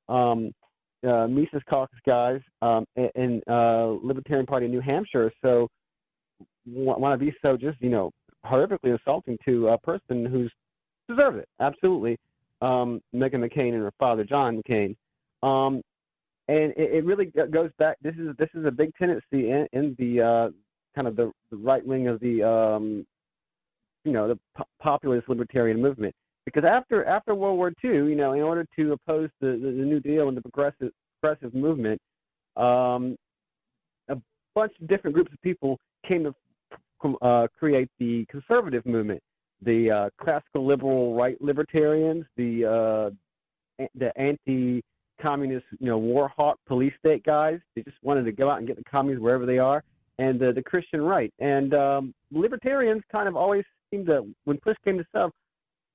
um, 0.08 0.52
uh, 1.06 1.26
Mises 1.26 1.62
Caucus 1.68 1.98
guys 2.06 2.40
um, 2.62 2.86
and, 3.14 3.42
uh, 3.48 3.96
Libertarian 4.02 4.46
Party 4.46 4.66
in 4.66 4.72
New 4.72 4.80
Hampshire 4.80 5.32
so 5.44 5.68
want 6.66 7.18
to 7.18 7.24
be 7.24 7.34
so 7.44 7.56
just 7.56 7.80
you 7.80 7.88
know 7.88 8.10
horrifically 8.44 8.92
insulting 8.92 9.38
to 9.44 9.68
a 9.68 9.78
person 9.78 10.26
who's 10.26 10.52
deserves 11.08 11.38
it 11.38 11.48
absolutely. 11.60 12.18
Um, 12.60 13.00
Meghan 13.14 13.36
McCain 13.36 13.72
and 13.72 13.82
her 13.82 13.92
father 13.98 14.24
John 14.24 14.60
McCain. 14.62 14.96
Um, 15.42 15.82
and 16.48 16.72
it, 16.76 16.94
it, 16.94 17.04
really 17.04 17.26
goes 17.50 17.70
back. 17.78 17.98
This 18.02 18.14
is 18.14 18.34
this 18.38 18.48
is 18.54 18.64
a 18.64 18.70
big 18.70 18.90
tendency 18.96 19.50
in, 19.50 19.66
in 19.72 19.94
the 19.98 20.20
uh, 20.20 20.50
kind 20.94 21.06
of 21.06 21.14
the, 21.14 21.30
the 21.50 21.56
right 21.56 21.84
wing 21.86 22.08
of 22.08 22.20
the 22.20 22.42
um, 22.42 23.06
you 24.04 24.12
know 24.12 24.28
the 24.28 24.38
po- 24.56 24.64
populist 24.80 25.28
libertarian 25.28 25.80
movement. 25.80 26.14
Because 26.44 26.64
after 26.64 27.04
after 27.04 27.34
World 27.34 27.58
War 27.58 27.72
II, 27.84 27.90
you 27.90 28.14
know, 28.16 28.32
in 28.32 28.40
order 28.40 28.66
to 28.76 28.92
oppose 28.92 29.28
the, 29.40 29.48
the, 29.48 29.70
the 29.70 29.84
New 29.84 30.00
Deal 30.00 30.28
and 30.28 30.36
the 30.36 30.40
progressive 30.40 30.90
progressive 31.20 31.54
movement, 31.54 32.00
um, 32.56 33.16
a 34.08 34.16
bunch 34.54 34.72
of 34.80 34.88
different 34.88 35.14
groups 35.14 35.32
of 35.32 35.40
people 35.42 35.78
came 36.06 36.24
to 36.24 36.34
uh, 37.22 37.46
create 37.58 37.88
the 37.98 38.24
conservative 38.30 38.84
movement. 38.86 39.22
The 39.62 39.90
uh, 39.90 40.10
classical 40.20 40.66
liberal 40.66 41.14
right 41.14 41.40
libertarians, 41.42 42.24
the 42.36 43.12
uh, 43.78 43.84
the 43.94 44.18
anti 44.18 44.82
communist, 45.20 45.66
you 45.78 45.86
know, 45.86 45.98
war 45.98 46.32
hawk 46.36 46.58
police 46.66 46.92
state 46.98 47.24
guys. 47.24 47.58
They 47.74 47.82
just 47.82 47.96
wanted 48.02 48.24
to 48.24 48.32
go 48.32 48.50
out 48.50 48.58
and 48.58 48.66
get 48.66 48.76
the 48.76 48.84
communists 48.84 49.22
wherever 49.22 49.46
they 49.46 49.58
are, 49.58 49.82
and 50.18 50.38
the, 50.38 50.52
the 50.52 50.62
Christian 50.62 51.00
right. 51.00 51.32
And 51.38 51.74
um, 51.74 52.14
libertarians 52.30 53.02
kind 53.10 53.28
of 53.28 53.36
always 53.36 53.64
seem 53.90 54.06
to, 54.06 54.26
when 54.44 54.58
push 54.58 54.76
came 54.84 54.98
to 54.98 55.04
shove, 55.14 55.30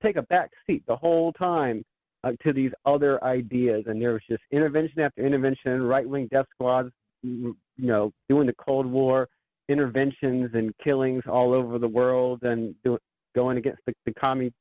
take 0.01 0.15
a 0.15 0.23
back 0.23 0.51
seat 0.65 0.83
the 0.87 0.95
whole 0.95 1.31
time 1.33 1.83
uh, 2.23 2.31
to 2.43 2.53
these 2.53 2.71
other 2.85 3.23
ideas. 3.23 3.83
And 3.87 4.01
there 4.01 4.13
was 4.13 4.21
just 4.29 4.43
intervention 4.51 4.99
after 5.01 5.25
intervention, 5.25 5.81
right 5.83 6.07
wing 6.07 6.27
death 6.31 6.45
squads, 6.53 6.91
you 7.21 7.55
know, 7.77 8.11
doing 8.29 8.47
the 8.47 8.53
Cold 8.53 8.85
War 8.85 9.27
interventions 9.69 10.51
and 10.53 10.73
killings 10.83 11.23
all 11.27 11.53
over 11.53 11.79
the 11.79 11.87
world 11.87 12.43
and 12.43 12.75
do, 12.83 12.97
going 13.33 13.57
against 13.57 13.81
the, 13.85 13.93
the 14.05 14.13
commie 14.13 14.51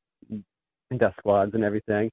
death 0.97 1.13
squads 1.19 1.53
and 1.53 1.63
everything. 1.63 2.09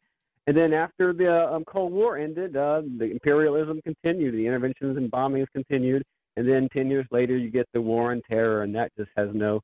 And 0.50 0.58
then 0.58 0.72
after 0.72 1.12
the 1.12 1.48
um, 1.48 1.62
Cold 1.64 1.92
War 1.92 2.18
ended, 2.18 2.56
uh, 2.56 2.82
the 2.98 3.04
imperialism 3.04 3.80
continued, 3.82 4.34
the 4.34 4.44
interventions 4.44 4.96
and 4.96 5.08
bombings 5.08 5.46
continued, 5.54 6.02
and 6.36 6.48
then 6.48 6.68
10 6.72 6.90
years 6.90 7.06
later, 7.12 7.36
you 7.36 7.52
get 7.52 7.68
the 7.72 7.80
war 7.80 8.10
on 8.10 8.20
terror, 8.28 8.64
and 8.64 8.74
that 8.74 8.90
just 8.98 9.10
has 9.16 9.28
no 9.32 9.60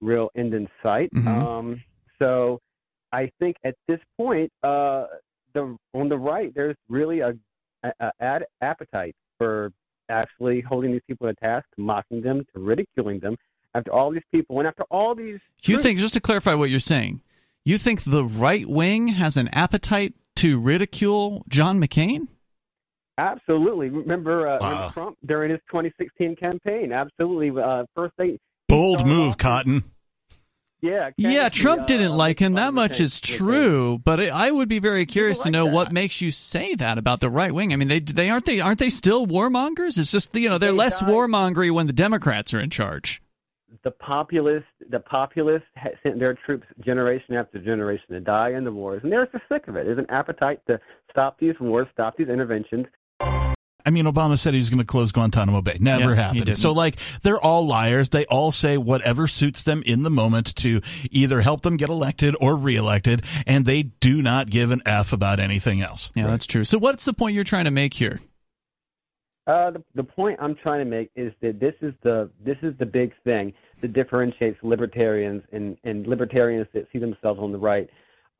real 0.00 0.30
end 0.34 0.54
in 0.54 0.70
sight. 0.82 1.10
Mm-hmm. 1.14 1.28
Um, 1.28 1.84
so 2.18 2.60
I 3.12 3.30
think 3.40 3.58
at 3.62 3.74
this 3.86 3.98
point, 4.16 4.50
uh, 4.62 5.04
the 5.52 5.76
on 5.92 6.08
the 6.08 6.16
right, 6.16 6.50
there's 6.54 6.76
really 6.88 7.20
a, 7.20 7.34
a, 7.82 7.92
a 8.00 8.40
appetite 8.62 9.14
for 9.36 9.70
actually 10.08 10.62
holding 10.62 10.92
these 10.92 11.02
people 11.06 11.26
to 11.26 11.34
task, 11.34 11.66
mocking 11.76 12.22
them, 12.22 12.46
to 12.54 12.58
ridiculing 12.58 13.18
them. 13.18 13.36
After 13.74 13.92
all 13.92 14.10
these 14.10 14.22
people, 14.32 14.60
and 14.60 14.66
after 14.66 14.84
all 14.84 15.14
these, 15.14 15.40
you 15.64 15.76
think 15.76 15.98
just 15.98 16.14
to 16.14 16.20
clarify 16.20 16.54
what 16.54 16.70
you're 16.70 16.80
saying, 16.80 17.20
you 17.66 17.76
think 17.76 18.04
the 18.04 18.24
right 18.24 18.66
wing 18.66 19.08
has 19.08 19.36
an 19.36 19.48
appetite 19.48 20.14
to 20.42 20.58
ridicule 20.58 21.44
John 21.48 21.80
McCain? 21.80 22.26
Absolutely. 23.16 23.90
Remember, 23.90 24.48
uh, 24.48 24.58
wow. 24.60 24.70
remember 24.70 24.92
Trump 24.92 25.18
during 25.24 25.52
his 25.52 25.60
2016 25.70 26.34
campaign? 26.34 26.92
Absolutely. 26.92 27.62
Uh, 27.62 27.84
first, 27.94 28.12
they 28.18 28.38
bold 28.68 29.06
move, 29.06 29.38
Cotton. 29.38 29.84
Yeah, 30.80 31.10
yeah. 31.16 31.48
Trump 31.48 31.82
uh, 31.82 31.86
didn't 31.86 32.16
like 32.16 32.40
him. 32.40 32.54
That 32.54 32.74
much 32.74 33.00
is 33.00 33.20
true. 33.20 34.00
But 34.04 34.18
I 34.18 34.50
would 34.50 34.68
be 34.68 34.80
very 34.80 35.06
curious 35.06 35.38
like 35.38 35.44
to 35.44 35.50
know 35.52 35.66
that. 35.66 35.72
what 35.72 35.92
makes 35.92 36.20
you 36.20 36.32
say 36.32 36.74
that 36.74 36.98
about 36.98 37.20
the 37.20 37.30
right 37.30 37.54
wing. 37.54 37.72
I 37.72 37.76
mean, 37.76 37.86
they 37.86 38.00
they 38.00 38.28
aren't 38.30 38.46
they 38.46 38.58
aren't 38.58 38.80
they 38.80 38.90
still 38.90 39.24
warmongers? 39.24 39.96
It's 39.96 40.10
just 40.10 40.34
you 40.34 40.48
know 40.48 40.58
they're 40.58 40.72
they 40.72 40.76
less 40.76 40.98
died. 40.98 41.08
warmongery 41.08 41.70
when 41.70 41.86
the 41.86 41.92
Democrats 41.92 42.52
are 42.52 42.58
in 42.58 42.70
charge 42.70 43.22
the 43.84 43.90
populist 43.90 44.66
the 44.90 45.00
populists 45.00 45.66
sent 46.02 46.18
their 46.18 46.34
troops 46.34 46.66
generation 46.80 47.34
after 47.34 47.58
generation 47.58 48.06
to 48.10 48.20
die 48.20 48.50
in 48.50 48.64
the 48.64 48.72
wars, 48.72 49.00
and 49.02 49.12
they're 49.12 49.26
just 49.26 49.44
sick 49.50 49.68
of 49.68 49.76
it. 49.76 49.86
There's 49.86 49.98
an 49.98 50.10
appetite 50.10 50.60
to 50.68 50.80
stop 51.10 51.38
these 51.38 51.54
wars, 51.60 51.86
stop 51.92 52.16
these 52.16 52.28
interventions. 52.28 52.86
I 53.84 53.90
mean, 53.90 54.04
Obama 54.04 54.38
said 54.38 54.54
he 54.54 54.58
was 54.58 54.70
going 54.70 54.78
to 54.78 54.86
close 54.86 55.10
Guantanamo 55.10 55.60
Bay. 55.60 55.76
Never 55.80 56.14
yeah, 56.14 56.22
happened. 56.22 56.54
So, 56.54 56.70
like, 56.70 56.96
they're 57.22 57.40
all 57.40 57.66
liars. 57.66 58.10
They 58.10 58.24
all 58.26 58.52
say 58.52 58.78
whatever 58.78 59.26
suits 59.26 59.62
them 59.62 59.82
in 59.84 60.04
the 60.04 60.10
moment 60.10 60.54
to 60.56 60.80
either 61.10 61.40
help 61.40 61.62
them 61.62 61.76
get 61.76 61.88
elected 61.88 62.36
or 62.40 62.54
reelected, 62.54 63.24
and 63.44 63.66
they 63.66 63.82
do 63.82 64.22
not 64.22 64.50
give 64.50 64.70
an 64.70 64.82
F 64.86 65.12
about 65.12 65.40
anything 65.40 65.82
else. 65.82 66.12
Yeah, 66.14 66.24
right? 66.24 66.30
that's 66.30 66.46
true. 66.46 66.62
So, 66.62 66.78
what's 66.78 67.04
the 67.04 67.12
point 67.12 67.34
you're 67.34 67.42
trying 67.42 67.64
to 67.64 67.72
make 67.72 67.94
here? 67.94 68.20
Uh, 69.46 69.72
the, 69.72 69.82
the 69.96 70.04
point 70.04 70.38
I'm 70.40 70.54
trying 70.54 70.78
to 70.78 70.84
make 70.84 71.10
is 71.16 71.32
that 71.40 71.58
this 71.58 71.74
is 71.82 71.92
the 72.02 72.30
this 72.44 72.58
is 72.62 72.74
the 72.78 72.86
big 72.86 73.12
thing 73.24 73.52
that 73.82 73.92
differentiates 73.92 74.58
libertarians 74.62 75.42
and, 75.52 75.76
and 75.84 76.06
libertarians 76.06 76.66
that 76.72 76.86
see 76.92 76.98
themselves 76.98 77.38
on 77.40 77.52
the 77.52 77.58
right 77.58 77.90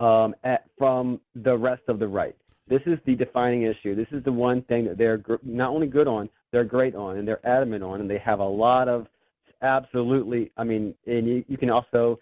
um, 0.00 0.34
at, 0.44 0.64
from 0.78 1.20
the 1.34 1.56
rest 1.56 1.82
of 1.88 1.98
the 1.98 2.08
right. 2.08 2.34
This 2.68 2.82
is 2.86 2.98
the 3.04 3.14
defining 3.14 3.62
issue. 3.62 3.94
This 3.94 4.06
is 4.12 4.24
the 4.24 4.32
one 4.32 4.62
thing 4.62 4.84
that 4.86 4.96
they're 4.96 5.18
gr- 5.18 5.34
not 5.42 5.70
only 5.70 5.86
good 5.86 6.08
on, 6.08 6.30
they're 6.52 6.64
great 6.64 6.94
on, 6.94 7.18
and 7.18 7.26
they're 7.26 7.46
adamant 7.46 7.82
on, 7.84 8.00
and 8.00 8.08
they 8.08 8.18
have 8.18 8.40
a 8.40 8.44
lot 8.44 8.88
of 8.88 9.06
absolutely. 9.60 10.50
I 10.56 10.64
mean, 10.64 10.94
and 11.06 11.26
you, 11.26 11.44
you 11.48 11.58
can 11.58 11.70
also 11.70 12.18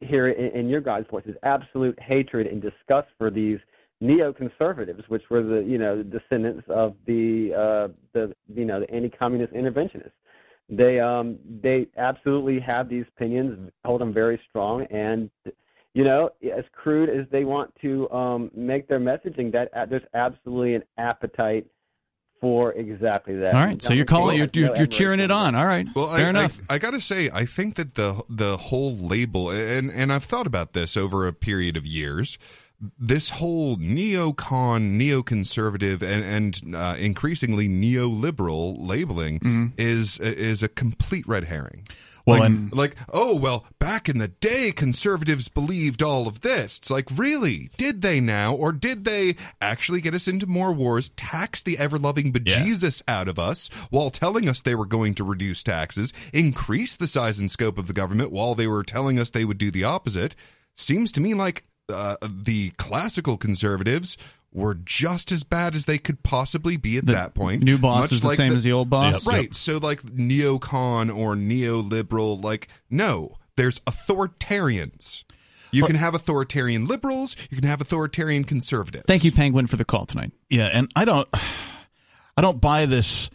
hear 0.00 0.28
it 0.28 0.38
in, 0.38 0.60
in 0.60 0.68
your 0.68 0.80
guys' 0.80 1.04
voices, 1.10 1.34
absolute 1.42 1.98
hatred 2.00 2.46
and 2.46 2.60
disgust 2.60 3.08
for 3.18 3.30
these 3.30 3.58
neoconservatives, 4.02 5.08
which 5.08 5.22
were 5.30 5.42
the 5.42 5.62
you 5.62 5.78
know 5.78 6.02
descendants 6.02 6.64
of 6.68 6.94
the 7.06 7.52
uh, 7.54 7.88
the 8.12 8.34
you 8.54 8.64
know 8.64 8.80
the 8.80 8.90
anti-communist 8.90 9.52
interventionists. 9.52 10.12
They 10.70 11.00
um, 11.00 11.38
they 11.62 11.88
absolutely 11.96 12.60
have 12.60 12.88
these 12.88 13.04
opinions, 13.16 13.70
hold 13.84 14.00
them 14.00 14.12
very 14.12 14.40
strong, 14.48 14.84
and 14.84 15.28
you 15.94 16.04
know 16.04 16.30
as 16.56 16.64
crude 16.72 17.10
as 17.10 17.26
they 17.30 17.44
want 17.44 17.74
to 17.82 18.08
um, 18.12 18.50
make 18.54 18.86
their 18.86 19.00
messaging, 19.00 19.50
that 19.52 19.70
uh, 19.74 19.86
there's 19.86 20.04
absolutely 20.14 20.76
an 20.76 20.84
appetite 20.96 21.66
for 22.40 22.72
exactly 22.72 23.36
that. 23.36 23.54
All 23.54 23.64
right, 23.64 23.82
so 23.82 23.92
you're 23.92 24.04
calling 24.04 24.38
you're, 24.38 24.48
you're, 24.52 24.76
you're 24.76 24.86
cheering 24.86 25.18
it 25.18 25.32
on. 25.32 25.56
All 25.56 25.66
right, 25.66 25.88
well, 25.94 26.06
fair 26.06 26.26
I, 26.26 26.30
enough. 26.30 26.60
I, 26.70 26.74
I 26.74 26.78
got 26.78 26.92
to 26.92 27.00
say, 27.00 27.28
I 27.30 27.44
think 27.46 27.74
that 27.74 27.96
the 27.96 28.22
the 28.28 28.56
whole 28.56 28.96
label, 28.96 29.50
and 29.50 29.90
and 29.90 30.12
I've 30.12 30.24
thought 30.24 30.46
about 30.46 30.72
this 30.72 30.96
over 30.96 31.26
a 31.26 31.32
period 31.32 31.76
of 31.76 31.84
years 31.84 32.38
this 32.98 33.28
whole 33.28 33.76
neocon, 33.76 34.98
neoconservative, 34.98 36.02
and, 36.02 36.62
and 36.64 36.74
uh, 36.74 36.96
increasingly 36.98 37.68
neoliberal 37.68 38.76
labeling 38.78 39.38
mm-hmm. 39.40 39.66
is 39.76 40.18
is 40.18 40.62
a 40.62 40.68
complete 40.68 41.26
red 41.26 41.44
herring. 41.44 41.86
Well, 42.26 42.40
like, 42.40 42.46
and 42.46 42.72
like, 42.74 42.96
oh 43.12 43.34
well, 43.34 43.64
back 43.78 44.08
in 44.08 44.18
the 44.18 44.28
day, 44.28 44.72
conservatives 44.72 45.48
believed 45.48 46.02
all 46.02 46.28
of 46.28 46.42
this. 46.42 46.78
It's 46.78 46.90
like, 46.90 47.08
really? 47.16 47.70
Did 47.76 48.02
they 48.02 48.20
now, 48.20 48.54
or 48.54 48.72
did 48.72 49.04
they 49.04 49.36
actually 49.60 50.00
get 50.00 50.14
us 50.14 50.28
into 50.28 50.46
more 50.46 50.72
wars, 50.72 51.08
tax 51.10 51.62
the 51.62 51.78
ever-loving 51.78 52.32
bejesus 52.32 53.02
yeah. 53.06 53.20
out 53.20 53.28
of 53.28 53.38
us, 53.38 53.68
while 53.88 54.10
telling 54.10 54.48
us 54.48 54.60
they 54.60 54.74
were 54.74 54.86
going 54.86 55.14
to 55.14 55.24
reduce 55.24 55.62
taxes, 55.62 56.12
increase 56.32 56.94
the 56.94 57.06
size 57.06 57.38
and 57.40 57.50
scope 57.50 57.78
of 57.78 57.86
the 57.86 57.94
government, 57.94 58.32
while 58.32 58.54
they 58.54 58.66
were 58.66 58.84
telling 58.84 59.18
us 59.18 59.30
they 59.30 59.44
would 59.44 59.58
do 59.58 59.70
the 59.70 59.84
opposite? 59.84 60.36
Seems 60.76 61.12
to 61.12 61.20
me 61.20 61.34
like 61.34 61.64
uh, 61.90 62.16
the 62.22 62.70
classical 62.70 63.36
conservatives 63.36 64.16
were 64.52 64.74
just 64.74 65.30
as 65.30 65.44
bad 65.44 65.74
as 65.74 65.86
they 65.86 65.98
could 65.98 66.22
possibly 66.22 66.76
be 66.76 66.98
at 66.98 67.06
the 67.06 67.12
that 67.12 67.34
point. 67.34 67.62
New 67.62 67.78
boss 67.78 68.10
is 68.10 68.22
the 68.22 68.28
like 68.28 68.36
same 68.36 68.50
the, 68.50 68.54
as 68.56 68.64
the 68.64 68.72
old 68.72 68.90
boss, 68.90 69.26
yep, 69.26 69.32
right? 69.32 69.44
Yep. 69.44 69.54
So 69.54 69.78
like 69.78 70.02
neocon 70.02 71.14
or 71.14 71.34
neoliberal, 71.34 72.42
like 72.42 72.68
no, 72.88 73.36
there's 73.56 73.78
authoritarians. 73.80 75.24
You 75.72 75.84
can 75.84 75.96
have 75.96 76.14
authoritarian 76.14 76.86
liberals. 76.86 77.36
You 77.50 77.56
can 77.56 77.68
have 77.68 77.80
authoritarian 77.80 78.44
conservatives. 78.44 79.04
Thank 79.06 79.24
you, 79.24 79.32
Penguin, 79.32 79.66
for 79.66 79.76
the 79.76 79.84
call 79.84 80.06
tonight. 80.06 80.32
Yeah, 80.48 80.68
and 80.72 80.90
I 80.96 81.04
don't, 81.04 81.28
I 82.36 82.42
don't 82.42 82.60
buy 82.60 82.86
this 82.86 83.30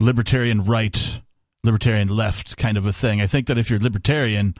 libertarian 0.00 0.64
right, 0.64 1.20
libertarian 1.62 2.08
left 2.08 2.56
kind 2.56 2.78
of 2.78 2.86
a 2.86 2.92
thing. 2.92 3.20
I 3.20 3.26
think 3.26 3.48
that 3.48 3.58
if 3.58 3.68
you're 3.68 3.78
libertarian, 3.78 4.54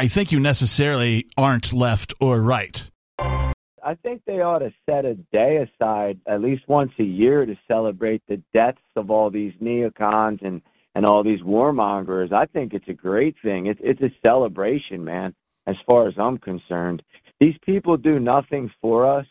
I 0.00 0.06
think 0.06 0.30
you 0.30 0.38
necessarily 0.38 1.26
aren't 1.36 1.72
left 1.72 2.14
or 2.20 2.40
right. 2.40 2.88
I 3.18 3.94
think 4.00 4.22
they 4.24 4.42
ought 4.42 4.60
to 4.60 4.72
set 4.88 5.04
a 5.04 5.14
day 5.32 5.56
aside 5.56 6.20
at 6.24 6.40
least 6.40 6.68
once 6.68 6.92
a 7.00 7.02
year 7.02 7.44
to 7.44 7.56
celebrate 7.66 8.22
the 8.28 8.40
deaths 8.54 8.78
of 8.94 9.10
all 9.10 9.28
these 9.28 9.54
neocons 9.60 10.40
and 10.42 10.62
and 10.94 11.04
all 11.04 11.24
these 11.24 11.40
warmongers. 11.40 12.32
I 12.32 12.46
think 12.46 12.74
it's 12.74 12.86
a 12.86 12.92
great 12.92 13.34
thing. 13.42 13.66
It's 13.66 13.80
it's 13.82 14.00
a 14.00 14.14
celebration, 14.24 15.04
man. 15.04 15.34
As 15.66 15.74
far 15.84 16.06
as 16.06 16.14
I'm 16.16 16.38
concerned, 16.38 17.02
these 17.40 17.56
people 17.66 17.96
do 17.96 18.20
nothing 18.20 18.70
for 18.80 19.04
us, 19.04 19.26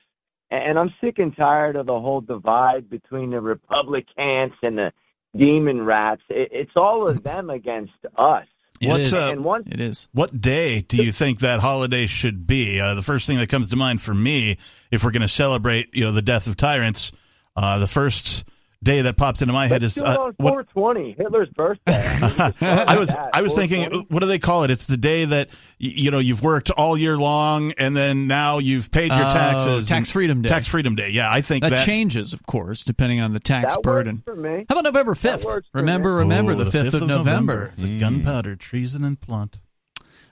and 0.51 0.77
I'm 0.77 0.93
sick 0.99 1.17
and 1.17 1.33
tired 1.33 1.77
of 1.77 1.85
the 1.85 1.97
whole 1.97 2.19
divide 2.19 2.89
between 2.89 3.29
the 3.29 3.39
Republicans 3.39 4.51
and 4.61 4.77
the 4.77 4.91
demon 5.33 5.85
rats. 5.85 6.23
It, 6.27 6.49
it's 6.51 6.75
all 6.75 7.07
of 7.07 7.23
them 7.23 7.49
against 7.49 8.05
us. 8.17 8.47
It 8.79 8.87
What, 8.89 9.01
is. 9.01 9.13
uh, 9.13 9.29
And 9.31 9.43
once 9.43 9.67
It 9.71 9.79
is. 9.79 10.07
What 10.13 10.39
day 10.39 10.81
do 10.81 10.97
you 11.03 11.11
think 11.11 11.39
that 11.39 11.59
holiday 11.59 12.05
should 12.07 12.45
be? 12.47 12.79
Uh, 12.79 12.93
the 12.95 13.01
first 13.03 13.27
thing 13.27 13.37
that 13.37 13.49
comes 13.49 13.69
to 13.69 13.75
mind 13.75 14.01
for 14.01 14.13
me, 14.13 14.57
if 14.91 15.03
we're 15.03 15.11
going 15.11 15.21
to 15.21 15.27
celebrate, 15.27 15.95
you 15.95 16.05
know, 16.05 16.11
the 16.11 16.21
death 16.21 16.47
of 16.47 16.57
tyrants, 16.57 17.11
uh, 17.55 17.79
the 17.79 17.87
first 17.87 18.45
day 18.83 19.01
that 19.01 19.17
pops 19.17 19.41
into 19.41 19.53
my 19.53 19.67
head 19.67 19.81
let's 19.81 19.97
is 19.97 20.03
uh, 20.03 20.07
on 20.19 20.33
what, 20.37 20.67
420, 20.73 21.15
Hitler's 21.17 21.49
birthday. 21.49 21.81
I, 21.87 22.19
mean, 22.19 22.29
just 22.37 22.57
start 22.57 22.89
I 22.89 22.91
with 22.93 22.99
was 22.99 23.09
that, 23.09 23.29
I 23.33 23.41
was 23.41 23.55
thinking, 23.55 24.05
what 24.09 24.19
do 24.19 24.27
they 24.27 24.39
call 24.39 24.63
it? 24.63 24.71
It's 24.71 24.85
the 24.85 24.97
day 24.97 25.25
that 25.25 25.49
you 25.79 26.11
know 26.11 26.19
you've 26.19 26.41
worked 26.43 26.69
all 26.71 26.97
year 26.97 27.17
long, 27.17 27.71
and 27.77 27.95
then 27.95 28.27
now 28.27 28.59
you've 28.59 28.91
paid 28.91 29.11
your 29.11 29.25
Oh, 29.25 29.29
taxes. 29.29 29.87
Tax 29.87 30.09
Freedom 30.09 30.41
Day. 30.41 30.49
Tax 30.49 30.67
Freedom 30.67 30.95
Day. 30.95 31.09
Yeah, 31.09 31.29
I 31.33 31.41
think 31.41 31.63
That, 31.63 31.71
that, 31.71 31.85
changes, 31.85 32.33
of 32.33 32.45
course, 32.45 32.83
depending 32.85 33.19
on 33.21 33.33
the 33.33 33.39
tax 33.39 33.75
that 33.75 33.83
burden. 33.83 34.23
works 34.25 34.25
for 34.25 34.35
me. 34.35 34.65
How 34.69 34.73
about 34.75 34.83
November 34.83 35.13
5th? 35.15 35.61
Remember, 35.73 36.11
me. 36.13 36.19
remember 36.19 36.51
Oh, 36.53 36.63
the 36.63 36.71
5th, 36.71 36.93
of 36.93 37.07
November. 37.07 37.71
the 37.77 37.87
Mm. 37.87 37.99
gunpowder, 37.99 38.55
treason, 38.55 39.03
and 39.03 39.19
plot. 39.19 39.59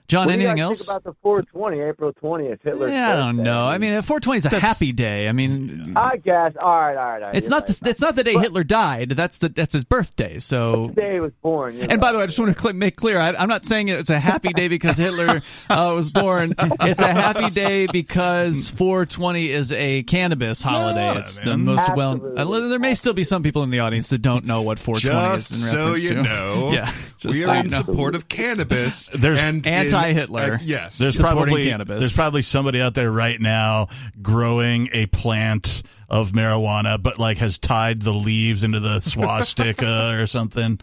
John, 0.08 0.26
What 0.26 0.34
do 0.34 0.40
you 0.40 0.46
anything 0.48 0.60
else? 0.60 0.78
think 0.86 0.90
about 0.90 1.04
the 1.04 1.14
420, 1.22 1.80
April 1.80 2.12
20th, 2.12 2.62
Hitler? 2.62 2.88
yeah, 2.88 3.12
I 3.12 3.16
don't 3.16 3.38
know. 3.38 3.64
I 3.64 3.78
mean, 3.78 3.92
420 4.02 4.38
is 4.38 4.44
a 4.44 4.48
That's- 4.50 4.68
happy 4.70 4.92
day. 4.92 5.28
I 5.28 5.32
mean, 5.32 5.94
I 5.96 6.16
guess. 6.16 6.52
All 6.60 6.68
right, 6.70 6.96
all 6.96 7.04
right. 7.04 7.14
All 7.22 7.28
right. 7.28 7.34
it's 7.36 7.48
not 7.48 7.68
right. 7.68 7.76
the, 7.78 7.90
it's 7.90 8.00
not 8.00 8.14
the 8.14 8.22
day 8.24 8.34
But- 8.34 8.42
Hitler 8.42 8.64
died. 8.64 9.10
That's 9.10 9.38
the 9.38 9.48
that's 9.48 9.72
his 9.72 9.84
birthday. 9.84 10.38
So 10.38 10.88
the 10.88 10.92
day 11.00 11.14
he 11.14 11.20
was 11.20 11.32
born. 11.42 11.76
you're 11.76 11.90
And 11.90 12.00
by 12.00 12.12
the 12.12 12.18
way, 12.18 12.24
I 12.24 12.26
just 12.26 12.38
want 12.38 12.54
to 12.56 12.60
cl- 12.62 12.74
make 12.74 12.96
clear: 12.96 13.18
I, 13.18 13.34
I'm 13.34 13.48
not 13.48 13.66
saying 13.66 13.88
it's 13.88 14.10
a 14.10 14.18
happy 14.20 14.52
day 14.52 14.68
because 14.68 14.96
Hitler 14.96 15.40
uh, 15.70 15.92
was 15.96 16.10
born. 16.10 16.54
It's 16.58 17.00
a 17.00 17.12
happy 17.12 17.50
day 17.50 17.86
because 17.86 18.68
420 18.70 19.50
is 19.50 19.72
a 19.72 20.02
cannabis 20.04 20.62
holiday. 20.62 21.00
Yeah, 21.14 21.18
it's 21.18 21.40
the 21.40 21.56
man. 21.56 21.64
most 21.64 21.96
well. 21.96 22.20
Uh, 22.36 22.68
there 22.68 22.78
may 22.78 22.94
still 22.94 23.12
be 23.12 23.24
some 23.24 23.42
people 23.42 23.62
in 23.62 23.70
the 23.70 23.80
audience 23.80 24.10
that 24.10 24.18
don't 24.22 24.44
know 24.44 24.62
what 24.62 24.78
420 24.78 25.36
Just 25.36 25.50
is 25.50 25.64
in 25.64 25.70
so 25.70 25.76
reference 25.86 26.02
you 26.04 26.14
to. 26.14 26.22
know, 26.22 26.70
yeah, 26.74 26.92
just 27.18 27.34
we 27.34 27.42
so 27.42 27.50
are 27.50 27.54
you 27.56 27.60
in 27.62 27.66
know. 27.68 27.76
support 27.78 28.14
of 28.14 28.28
cannabis. 28.28 29.08
There's 29.14 29.38
and 29.38 29.66
in- 29.66 29.72
anti-Hitler. 29.96 30.54
uh, 30.54 30.58
yes, 30.62 30.98
There's 30.98 31.16
Supporting 31.16 31.44
probably 31.44 31.66
cannabis. 31.68 32.00
there's 32.00 32.14
probably 32.14 32.42
somebody 32.42 32.80
out 32.80 32.94
there 32.94 33.10
right 33.10 33.40
now 33.40 33.88
growing 34.22 34.88
a 34.92 35.06
plant 35.06 35.82
of 36.08 36.32
marijuana, 36.32 37.02
but 37.02 37.18
like 37.18 37.38
has 37.38 37.58
tied 37.58 38.02
the 38.02 38.12
leaves 38.12 38.62
into 38.64 38.80
the 38.80 39.00
swastika 39.00 40.16
or 40.20 40.26
something. 40.26 40.78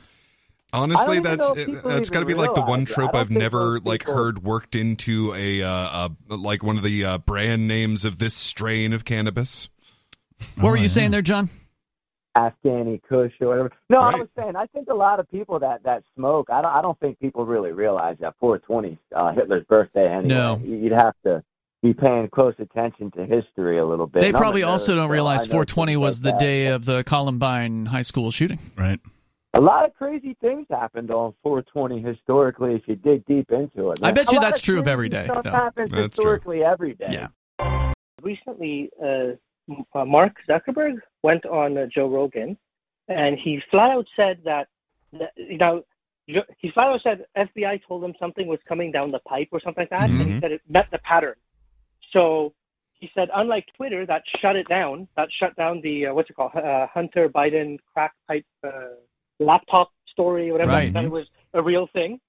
Honestly, 0.74 1.20
I 1.20 1.22
don't 1.22 1.28
even 1.28 1.38
that's 1.38 1.48
know 1.50 1.56
if 1.56 1.68
people 1.68 1.90
that's 1.92 2.10
got 2.10 2.20
to 2.22 2.26
be 2.26 2.34
like 2.34 2.56
the 2.56 2.62
one 2.62 2.80
realize 2.80 2.88
that. 2.88 2.92
I 2.94 2.96
trope 2.96 3.16
I've 3.16 3.30
never 3.30 3.80
like 3.82 4.04
heard 4.04 4.44
worked 4.44 4.76
into 4.76 5.32
a 5.36 5.62
uh, 5.62 5.70
uh 5.70 6.10
like 6.30 6.64
one 6.64 6.78
of 6.78 6.84
the 6.84 7.06
uh, 7.06 7.18
brand 7.20 7.68
names 7.68 8.06
of 8.06 8.18
this 8.18 8.34
strain 8.34 8.92
of 8.92 9.06
cannabis. 9.06 9.70
What 10.56 10.64
were 10.64 10.72
Oh, 10.72 10.74
you 10.76 10.82
yeah. 10.84 10.88
saying 10.88 11.12
there, 11.12 11.22
John? 11.22 11.50
Afghani 12.38 13.02
Kush 13.08 13.32
or 13.42 13.48
whatever. 13.50 13.72
No, 13.90 14.00
Right. 14.00 14.16
I 14.16 14.20
was 14.20 14.28
saying 14.38 14.56
I 14.56 14.66
think 14.68 14.88
a 14.90 14.94
lot 14.96 15.20
of 15.20 15.30
people 15.30 15.60
that 15.60 15.84
that 15.84 16.04
smoke. 16.16 16.50
I 16.52 16.62
don't. 16.62 16.72
I 16.72 16.82
don't 16.82 17.00
think 17.00 17.20
people 17.20 17.46
really 17.46 17.72
realize 17.72 18.18
that 18.22 18.34
420 18.40 18.98
uh, 19.16 19.32
Hitler's 19.34 19.66
birthday. 19.66 20.08
Anyway, 20.12 20.28
No. 20.34 20.60
you'd 20.64 20.92
have 20.94 21.14
to 21.26 21.44
be 21.84 21.94
paying 21.94 22.30
close 22.30 22.56
attention 22.60 23.12
to 23.12 23.26
history 23.26 23.78
a 23.78 23.86
little 23.86 24.08
bit. 24.08 24.22
They 24.22 24.30
And 24.30 24.38
probably 24.38 24.62
nerd, 24.62 24.68
also 24.70 24.96
don't 24.96 25.10
realize 25.10 25.42
I 25.44 25.52
420 25.52 25.98
was 25.98 26.20
like 26.20 26.24
the 26.24 26.32
that. 26.32 26.40
day 26.40 26.68
of 26.68 26.86
the 26.86 27.04
Columbine 27.04 27.88
high 27.88 28.02
school 28.04 28.32
shooting. 28.32 28.60
Right. 28.78 29.00
A 29.56 29.62
lot 29.62 29.86
of 29.86 29.94
crazy 29.94 30.36
things 30.42 30.66
happened 30.72 31.12
on 31.12 31.34
420 31.44 32.02
historically. 32.02 32.74
If 32.74 32.88
you 32.88 32.96
dig 32.96 33.24
deep 33.28 33.52
into 33.52 33.92
it, 33.92 34.00
I 34.02 34.12
bet 34.12 34.32
you 34.32 34.40
lot 34.40 34.46
that's 34.46 34.62
true 34.62 34.80
of 34.80 34.88
every 34.88 35.10
day, 35.10 35.26
Stuff 35.26 35.44
though. 35.44 35.52
happens 35.52 35.92
That's 35.92 36.16
true. 36.16 36.24
historically 36.32 36.64
every 36.64 36.96
day. 36.96 37.28
Yeah. 37.60 37.94
recently 38.24 38.90
uh, 39.04 39.34
uh, 39.94 40.06
Mark 40.06 40.38
Zuckerberg 40.50 40.96
went 41.24 41.46
on 41.46 41.78
uh, 41.78 41.86
Joe 41.88 42.08
Rogan, 42.08 42.58
and 43.08 43.38
he 43.38 43.62
flat 43.72 43.92
out 43.92 44.08
said 44.16 44.40
that, 44.44 44.68
that 45.14 45.32
you 45.36 45.58
know 45.58 45.84
he 46.26 46.70
flat 46.72 46.88
out 46.88 47.02
said 47.02 47.26
FBI 47.36 47.82
told 47.88 48.04
him 48.04 48.14
something 48.20 48.48
was 48.48 48.60
coming 48.68 48.92
down 48.92 49.12
the 49.12 49.20
pipe 49.20 49.50
or 49.52 49.60
something 49.60 49.82
like 49.84 49.90
that, 49.90 50.10
and 50.10 50.22
he 50.22 50.34
Mhm. 50.36 50.42
said 50.42 50.52
it 50.52 50.62
met 50.70 50.90
the 50.92 51.00
pattern. 51.00 51.36
So 52.12 52.54
he 53.00 53.12
said, 53.14 53.30
unlike 53.34 53.68
Twitter 53.76 54.06
that 54.06 54.24
shut 54.40 54.56
it 54.56 54.68
down, 54.68 55.08
that 55.16 55.30
shut 55.32 55.56
down 55.56 55.82
the 55.82 56.08
uh, 56.08 56.14
what's 56.14 56.30
it 56.30 56.36
called, 56.36 56.56
uh, 56.56 56.88
Hunter 56.88 57.28
Biden 57.28 57.78
crack 57.92 58.14
pipe 58.28 58.46
uh, 58.64 58.96
laptop 59.40 59.92
story 60.08 60.50
or 60.50 60.54
whatever, 60.54 60.72
Right. 60.72 60.94
that 60.94 61.04
it 61.06 61.12
was 61.12 61.28
a 61.54 61.62
real 61.62 61.88
thing. 61.88 62.22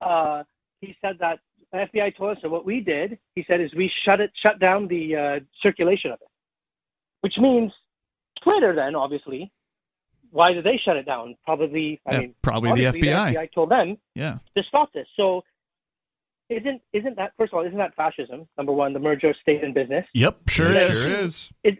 Uh, 0.00 0.44
he 0.80 0.96
said 1.00 1.18
that 1.18 1.40
FBI 1.72 2.10
told 2.14 2.36
us, 2.36 2.42
so 2.42 2.48
what 2.50 2.64
we 2.66 2.80
did, 2.80 3.18
he 3.34 3.42
said, 3.44 3.60
is 3.60 3.74
we 3.74 3.88
shut 3.88 4.20
it, 4.20 4.30
shut 4.34 4.58
down 4.58 4.86
the 4.86 5.16
uh, 5.16 5.40
circulation 5.62 6.10
of 6.10 6.20
it, 6.20 6.28
which 7.22 7.38
means 7.38 7.72
Twitter. 8.42 8.74
Then, 8.74 8.94
obviously, 8.94 9.52
why 10.30 10.52
did 10.52 10.64
they 10.64 10.78
shut 10.84 10.96
it 10.96 11.06
down? 11.06 11.36
Probably, 11.44 12.00
I 12.06 12.12
Yeah, 12.12 12.20
mean, 12.20 12.34
probably 12.42 12.72
the 12.80 12.86
obviously 12.86 13.08
FBI. 13.10 13.32
FBI 13.34 13.52
told 13.54 13.70
them 13.70 13.98
Yeah. 14.14 14.38
to 14.56 14.62
stop 14.64 14.92
this. 14.92 15.06
So, 15.16 15.42
isn't 16.48 16.82
isn't 16.92 17.16
that 17.16 17.32
first 17.38 17.52
of 17.52 17.58
all, 17.58 17.64
isn't 17.64 17.78
that 17.78 17.94
fascism? 17.94 18.46
Number 18.58 18.72
one, 18.72 18.92
the 18.92 18.98
merger 18.98 19.30
of 19.30 19.36
state 19.36 19.62
and 19.64 19.72
business. 19.74 20.06
Yep. 20.14 20.48
Sure 20.48 20.70
It 20.70 20.76
is. 20.76 21.02
Sure 21.04 21.12
is. 21.12 21.50
It, 21.64 21.78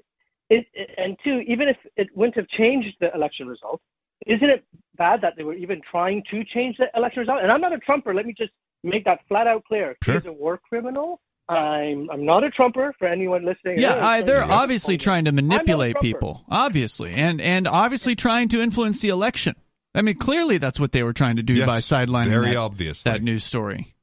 it, 0.48 0.66
and 0.98 1.16
two, 1.24 1.40
even 1.40 1.68
if 1.68 1.76
it 1.96 2.08
wouldn't 2.16 2.36
have 2.36 2.48
changed 2.48 2.96
the 3.00 3.12
election 3.14 3.46
result, 3.48 3.80
isn't 4.26 4.48
it 4.48 4.64
bad 4.96 5.20
that 5.22 5.34
they 5.36 5.44
were 5.44 5.54
even 5.54 5.80
trying 5.90 6.22
to 6.30 6.44
change 6.44 6.76
the 6.78 6.90
election 6.94 7.20
result? 7.20 7.42
And 7.42 7.50
I'm 7.50 7.60
not 7.60 7.72
a 7.72 7.78
Trumper. 7.78 8.14
Let 8.14 8.26
me 8.26 8.32
just 8.36 8.52
make 8.84 9.04
that 9.04 9.20
flat 9.28 9.46
out 9.46 9.64
clear. 9.64 9.96
Sure. 10.02 10.14
He's 10.14 10.26
a 10.26 10.32
war 10.32 10.58
criminal. 10.58 11.20
I'm 11.48 12.08
I'm 12.10 12.24
not 12.24 12.44
a 12.44 12.50
Trumper 12.50 12.94
for 12.98 13.06
anyone 13.08 13.44
listening. 13.44 13.78
Yeah, 13.78 14.04
I, 14.04 14.22
they're 14.22 14.44
obviously 14.44 14.96
trying 14.96 15.24
to 15.26 15.32
manipulate 15.32 15.96
people, 16.00 16.44
obviously, 16.48 17.12
and 17.14 17.40
and 17.40 17.66
obviously 17.68 18.14
trying 18.14 18.48
to 18.50 18.60
influence 18.62 19.00
the 19.00 19.08
election. 19.08 19.56
I 19.94 20.00
mean, 20.02 20.16
clearly 20.16 20.56
that's 20.58 20.80
what 20.80 20.92
they 20.92 21.02
were 21.02 21.12
trying 21.12 21.36
to 21.36 21.42
do 21.42 21.52
Yes, 21.54 21.66
by 21.66 21.78
sidelining 21.78 22.28
very 22.30 22.50
that, 22.50 22.56
obviously. 22.56 23.12
that 23.12 23.22
news 23.22 23.44
story. 23.44 23.94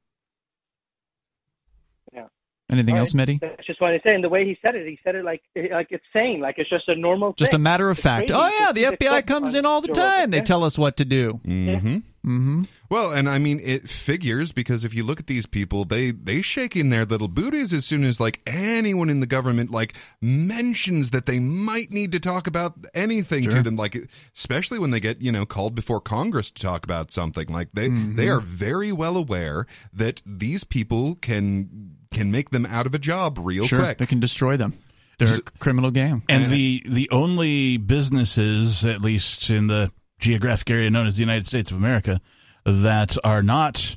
Yeah. 2.14 2.26
Anything 2.72 2.96
All 2.96 3.00
else, 3.00 3.16
right. 3.16 3.28
Mehdi? 3.28 3.40
That's 3.42 3.66
just 3.66 3.82
what 3.82 3.92
I 3.92 4.00
say. 4.02 4.14
And 4.14 4.24
the 4.24 4.30
way 4.30 4.46
he 4.46 4.58
said 4.62 4.76
it, 4.76 4.86
he 4.88 5.00
said 5.04 5.16
it 5.16 5.26
like 5.26 5.42
like 5.72 5.88
it's 5.90 6.04
saying 6.14 6.42
like 6.42 6.60
it's 6.60 6.70
just 6.70 6.88
a 6.90 6.96
normal. 6.96 7.34
Just 7.34 7.54
a 7.56 7.58
matter 7.60 7.90
of 7.90 7.98
It's 7.98 8.04
fact. 8.04 8.28
crazy 8.30 8.40
Oh 8.40 8.48
yeah, 8.60 8.72
the 8.72 8.82
see 8.82 9.06
FBI 9.08 9.26
comes 9.26 9.56
in 9.56 9.66
all 9.66 9.82
the 9.82 9.88
Joe 9.88 9.94
time. 9.94 10.12
Rogan. 10.18 10.30
They 10.32 10.42
tell 10.42 10.64
us 10.64 10.78
what 10.78 10.98
to 10.98 11.06
do. 11.06 11.40
hmm 11.44 11.98
Mm-hmm. 12.26 12.64
Well, 12.90 13.12
and 13.12 13.30
I 13.30 13.38
mean, 13.38 13.60
it 13.64 13.88
figures 13.90 14.52
because 14.52 14.84
if 14.84 14.94
you 14.94 15.04
look 15.06 15.20
at 15.22 15.28
these 15.28 15.46
people, 15.46 15.86
they 15.86 16.12
they 16.12 16.42
shake 16.42 16.76
in 16.76 16.90
their 16.90 17.06
little 17.06 17.28
booties 17.30 17.74
as 17.74 17.86
soon 17.86 18.04
as 18.04 18.20
like 18.20 18.42
anyone 18.46 19.10
in 19.10 19.20
the 19.22 19.26
government 19.26 19.72
like 19.72 19.94
mentions 20.22 21.12
that 21.12 21.26
they 21.26 21.40
might 21.40 21.92
need 21.92 22.12
to 22.12 22.20
talk 22.20 22.46
about 22.48 22.74
anything 22.94 23.50
to 23.50 23.64
them, 23.64 23.76
like 23.76 24.10
especially 24.36 24.80
when 24.80 24.92
they 24.92 25.00
get 25.00 25.22
you 25.22 25.32
know 25.32 25.46
called 25.46 25.76
before 25.76 26.02
Congress 26.02 26.52
to 26.52 26.62
talk 26.62 26.84
about 26.84 27.10
something. 27.12 27.48
Like 27.48 27.70
they 27.74 27.90
Mm-hmm. 27.90 28.18
they 28.18 28.28
are 28.30 28.40
very 28.42 28.92
well 28.92 29.18
aware 29.18 29.66
that 29.94 30.22
these 30.26 30.64
people 30.64 31.16
can 31.16 31.96
can 32.12 32.32
make 32.32 32.50
them 32.52 32.66
out 32.66 32.86
of 32.86 32.94
a 32.94 33.00
job 33.00 33.38
real 33.42 33.66
Sure, 33.66 33.80
quick. 33.80 33.98
they 33.98 34.06
can 34.06 34.20
destroy 34.20 34.58
them. 34.58 34.74
They're 35.18 35.38
a 35.38 35.42
criminal 35.60 35.92
game. 35.92 36.24
And 36.30 36.46
the 36.48 36.84
the 36.88 37.10
only 37.12 37.78
businesses, 37.78 38.86
at 38.86 39.02
least 39.02 39.50
in 39.50 39.68
the 39.68 39.92
geographic 40.20 40.70
area 40.70 40.90
known 40.90 41.08
as 41.08 41.16
the 41.18 41.22
United 41.24 41.46
States 41.46 41.72
of 41.72 41.78
America, 41.78 42.20
that 42.66 43.18
are 43.24 43.42
not 43.42 43.96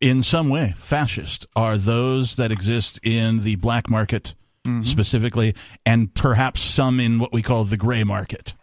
in 0.00 0.22
some 0.22 0.48
way 0.48 0.74
fascist 0.78 1.46
are 1.56 1.76
those 1.78 2.36
that 2.36 2.52
exist 2.52 3.00
in 3.02 3.40
the 3.42 3.56
black 3.56 3.88
market 3.90 4.34
specifically, 4.82 5.54
and 5.84 6.14
perhaps 6.14 6.60
some 6.60 7.00
in 7.00 7.18
what 7.18 7.32
we 7.32 7.42
call 7.42 7.64
the 7.64 7.76
gray 7.76 8.04
market. 8.04 8.54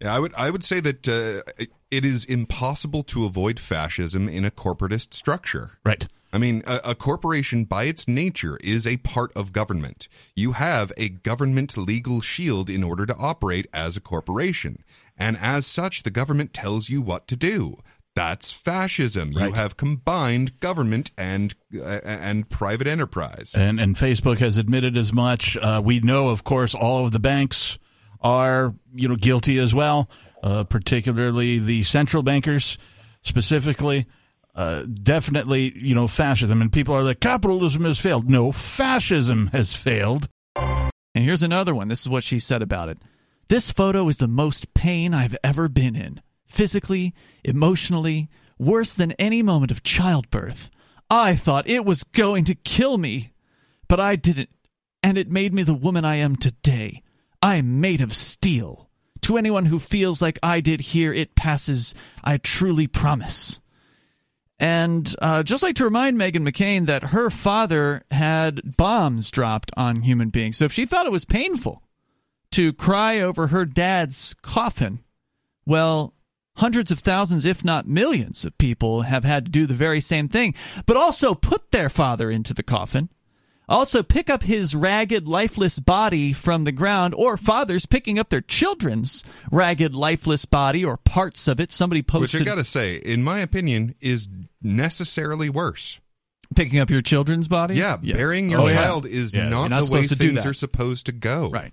Yeah, 0.00 0.14
I 0.14 0.18
would 0.18 0.34
I 0.34 0.48
would 0.48 0.64
say 0.64 0.80
that 0.80 1.06
uh, 1.06 1.42
it- 1.58 1.70
it 1.90 2.06
is 2.06 2.24
impossible 2.24 3.02
to 3.02 3.26
avoid 3.26 3.60
fascism 3.60 4.26
in 4.26 4.46
a 4.46 4.50
corporatist 4.50 5.12
structure. 5.12 5.72
Right. 5.84 6.08
I 6.32 6.38
mean, 6.38 6.62
a, 6.66 6.80
a 6.86 6.94
corporation 6.94 7.64
by 7.66 7.84
its 7.84 8.08
nature 8.08 8.56
is 8.64 8.86
a 8.86 8.96
part 8.96 9.30
of 9.36 9.52
government. 9.52 10.08
You 10.34 10.52
have 10.52 10.90
a 10.96 11.10
government 11.10 11.76
legal 11.76 12.22
shield 12.22 12.70
in 12.70 12.82
order 12.82 13.04
to 13.04 13.14
operate 13.16 13.66
as 13.74 13.98
a 13.98 14.00
corporation. 14.00 14.82
And 15.16 15.36
as 15.38 15.66
such, 15.66 16.02
the 16.02 16.10
government 16.10 16.52
tells 16.52 16.88
you 16.88 17.02
what 17.02 17.26
to 17.28 17.36
do. 17.36 17.78
That's 18.14 18.52
fascism. 18.52 19.32
You 19.32 19.52
have 19.52 19.78
combined 19.78 20.60
government 20.60 21.12
and 21.16 21.54
uh, 21.74 22.00
and 22.04 22.48
private 22.50 22.86
enterprise. 22.86 23.52
And 23.54 23.80
and 23.80 23.96
Facebook 23.96 24.38
has 24.38 24.58
admitted 24.58 24.98
as 24.98 25.14
much. 25.14 25.56
Uh, 25.56 25.80
we 25.82 26.00
know, 26.00 26.28
of 26.28 26.44
course, 26.44 26.74
all 26.74 27.06
of 27.06 27.12
the 27.12 27.20
banks 27.20 27.78
are 28.20 28.74
you 28.94 29.08
know 29.08 29.16
guilty 29.16 29.58
as 29.58 29.74
well, 29.74 30.10
uh, 30.42 30.64
particularly 30.64 31.58
the 31.58 31.84
central 31.84 32.22
bankers, 32.22 32.76
specifically. 33.22 34.06
Uh, 34.54 34.84
definitely, 35.02 35.72
you 35.74 35.94
know, 35.94 36.06
fascism. 36.06 36.60
And 36.60 36.70
people 36.70 36.94
are 36.94 37.02
like, 37.02 37.20
capitalism 37.20 37.84
has 37.84 37.98
failed. 37.98 38.28
No, 38.28 38.52
fascism 38.52 39.46
has 39.46 39.74
failed. 39.74 40.28
And 40.54 41.24
here's 41.24 41.42
another 41.42 41.74
one. 41.74 41.88
This 41.88 42.02
is 42.02 42.08
what 42.10 42.22
she 42.22 42.38
said 42.38 42.60
about 42.60 42.90
it. 42.90 42.98
This 43.52 43.70
photo 43.70 44.08
is 44.08 44.16
the 44.16 44.28
most 44.28 44.72
pain 44.72 45.12
I've 45.12 45.36
ever 45.44 45.68
been 45.68 45.94
in. 45.94 46.22
Physically, 46.46 47.12
emotionally, 47.44 48.30
worse 48.58 48.94
than 48.94 49.12
any 49.18 49.42
moment 49.42 49.70
of 49.70 49.82
childbirth. 49.82 50.70
I 51.10 51.36
thought 51.36 51.68
it 51.68 51.84
was 51.84 52.02
going 52.02 52.44
to 52.44 52.54
kill 52.54 52.96
me, 52.96 53.34
but 53.88 54.00
I 54.00 54.16
didn't. 54.16 54.48
And 55.02 55.18
it 55.18 55.30
made 55.30 55.52
me 55.52 55.64
the 55.64 55.74
woman 55.74 56.02
I 56.02 56.14
am 56.14 56.36
today. 56.36 57.02
I'm 57.42 57.78
made 57.78 58.00
of 58.00 58.16
steel. 58.16 58.88
To 59.20 59.36
anyone 59.36 59.66
who 59.66 59.78
feels 59.78 60.22
like 60.22 60.38
I 60.42 60.60
did 60.60 60.80
here, 60.80 61.12
it 61.12 61.34
passes, 61.34 61.94
I 62.24 62.38
truly 62.38 62.86
promise. 62.86 63.60
And 64.58 65.14
uh, 65.20 65.42
just 65.42 65.62
like 65.62 65.76
to 65.76 65.84
remind 65.84 66.16
Meghan 66.16 66.48
McCain 66.48 66.86
that 66.86 67.02
her 67.02 67.28
father 67.28 68.02
had 68.10 68.78
bombs 68.78 69.30
dropped 69.30 69.72
on 69.76 70.00
human 70.00 70.30
beings. 70.30 70.56
So 70.56 70.64
if 70.64 70.72
she 70.72 70.86
thought 70.86 71.04
it 71.04 71.12
was 71.12 71.26
painful 71.26 71.82
to 72.52 72.72
cry 72.72 73.20
over 73.20 73.48
her 73.48 73.64
dad's 73.64 74.34
coffin, 74.42 75.00
well, 75.66 76.14
hundreds 76.56 76.90
of 76.90 76.98
thousands, 77.00 77.44
if 77.44 77.64
not 77.64 77.86
millions, 77.88 78.44
of 78.44 78.56
people 78.58 79.02
have 79.02 79.24
had 79.24 79.46
to 79.46 79.50
do 79.50 79.66
the 79.66 79.74
very 79.74 80.00
same 80.00 80.28
thing, 80.28 80.54
but 80.86 80.96
also 80.96 81.34
put 81.34 81.70
their 81.70 81.88
father 81.88 82.30
into 82.30 82.52
the 82.54 82.62
coffin. 82.62 83.08
Also, 83.68 84.02
pick 84.02 84.28
up 84.28 84.42
his 84.42 84.74
ragged, 84.74 85.26
lifeless 85.26 85.78
body 85.78 86.32
from 86.32 86.64
the 86.64 86.72
ground, 86.72 87.14
or 87.16 87.36
fathers 87.36 87.86
picking 87.86 88.18
up 88.18 88.28
their 88.28 88.40
children's 88.42 89.24
ragged, 89.50 89.94
lifeless 89.94 90.44
body 90.44 90.84
or 90.84 90.96
parts 90.98 91.46
of 91.48 91.58
it. 91.60 91.70
Somebody 91.72 92.02
posted. 92.02 92.40
Which 92.40 92.48
I 92.48 92.50
gotta 92.50 92.64
say, 92.64 92.96
in 92.96 93.22
my 93.22 93.38
opinion, 93.38 93.94
is 94.00 94.28
necessarily 94.60 95.48
worse. 95.48 96.00
Picking 96.54 96.80
up 96.80 96.90
your 96.90 97.00
children's 97.02 97.48
body? 97.48 97.76
Yeah, 97.76 97.96
burying 97.96 98.50
your 98.50 98.60
Oh, 98.62 98.68
yeah. 98.68 98.74
child 98.76 99.06
is 99.06 99.32
Yeah, 99.32 99.48
not, 99.48 99.60
you're 99.60 99.68
not 99.70 99.86
the 99.86 99.92
way 99.92 100.02
supposed 100.02 100.08
to 100.10 100.16
do 100.16 100.28
things 100.32 100.42
that. 100.42 100.50
are 100.50 100.54
supposed 100.54 101.06
to 101.06 101.12
go. 101.12 101.48
Right. 101.48 101.72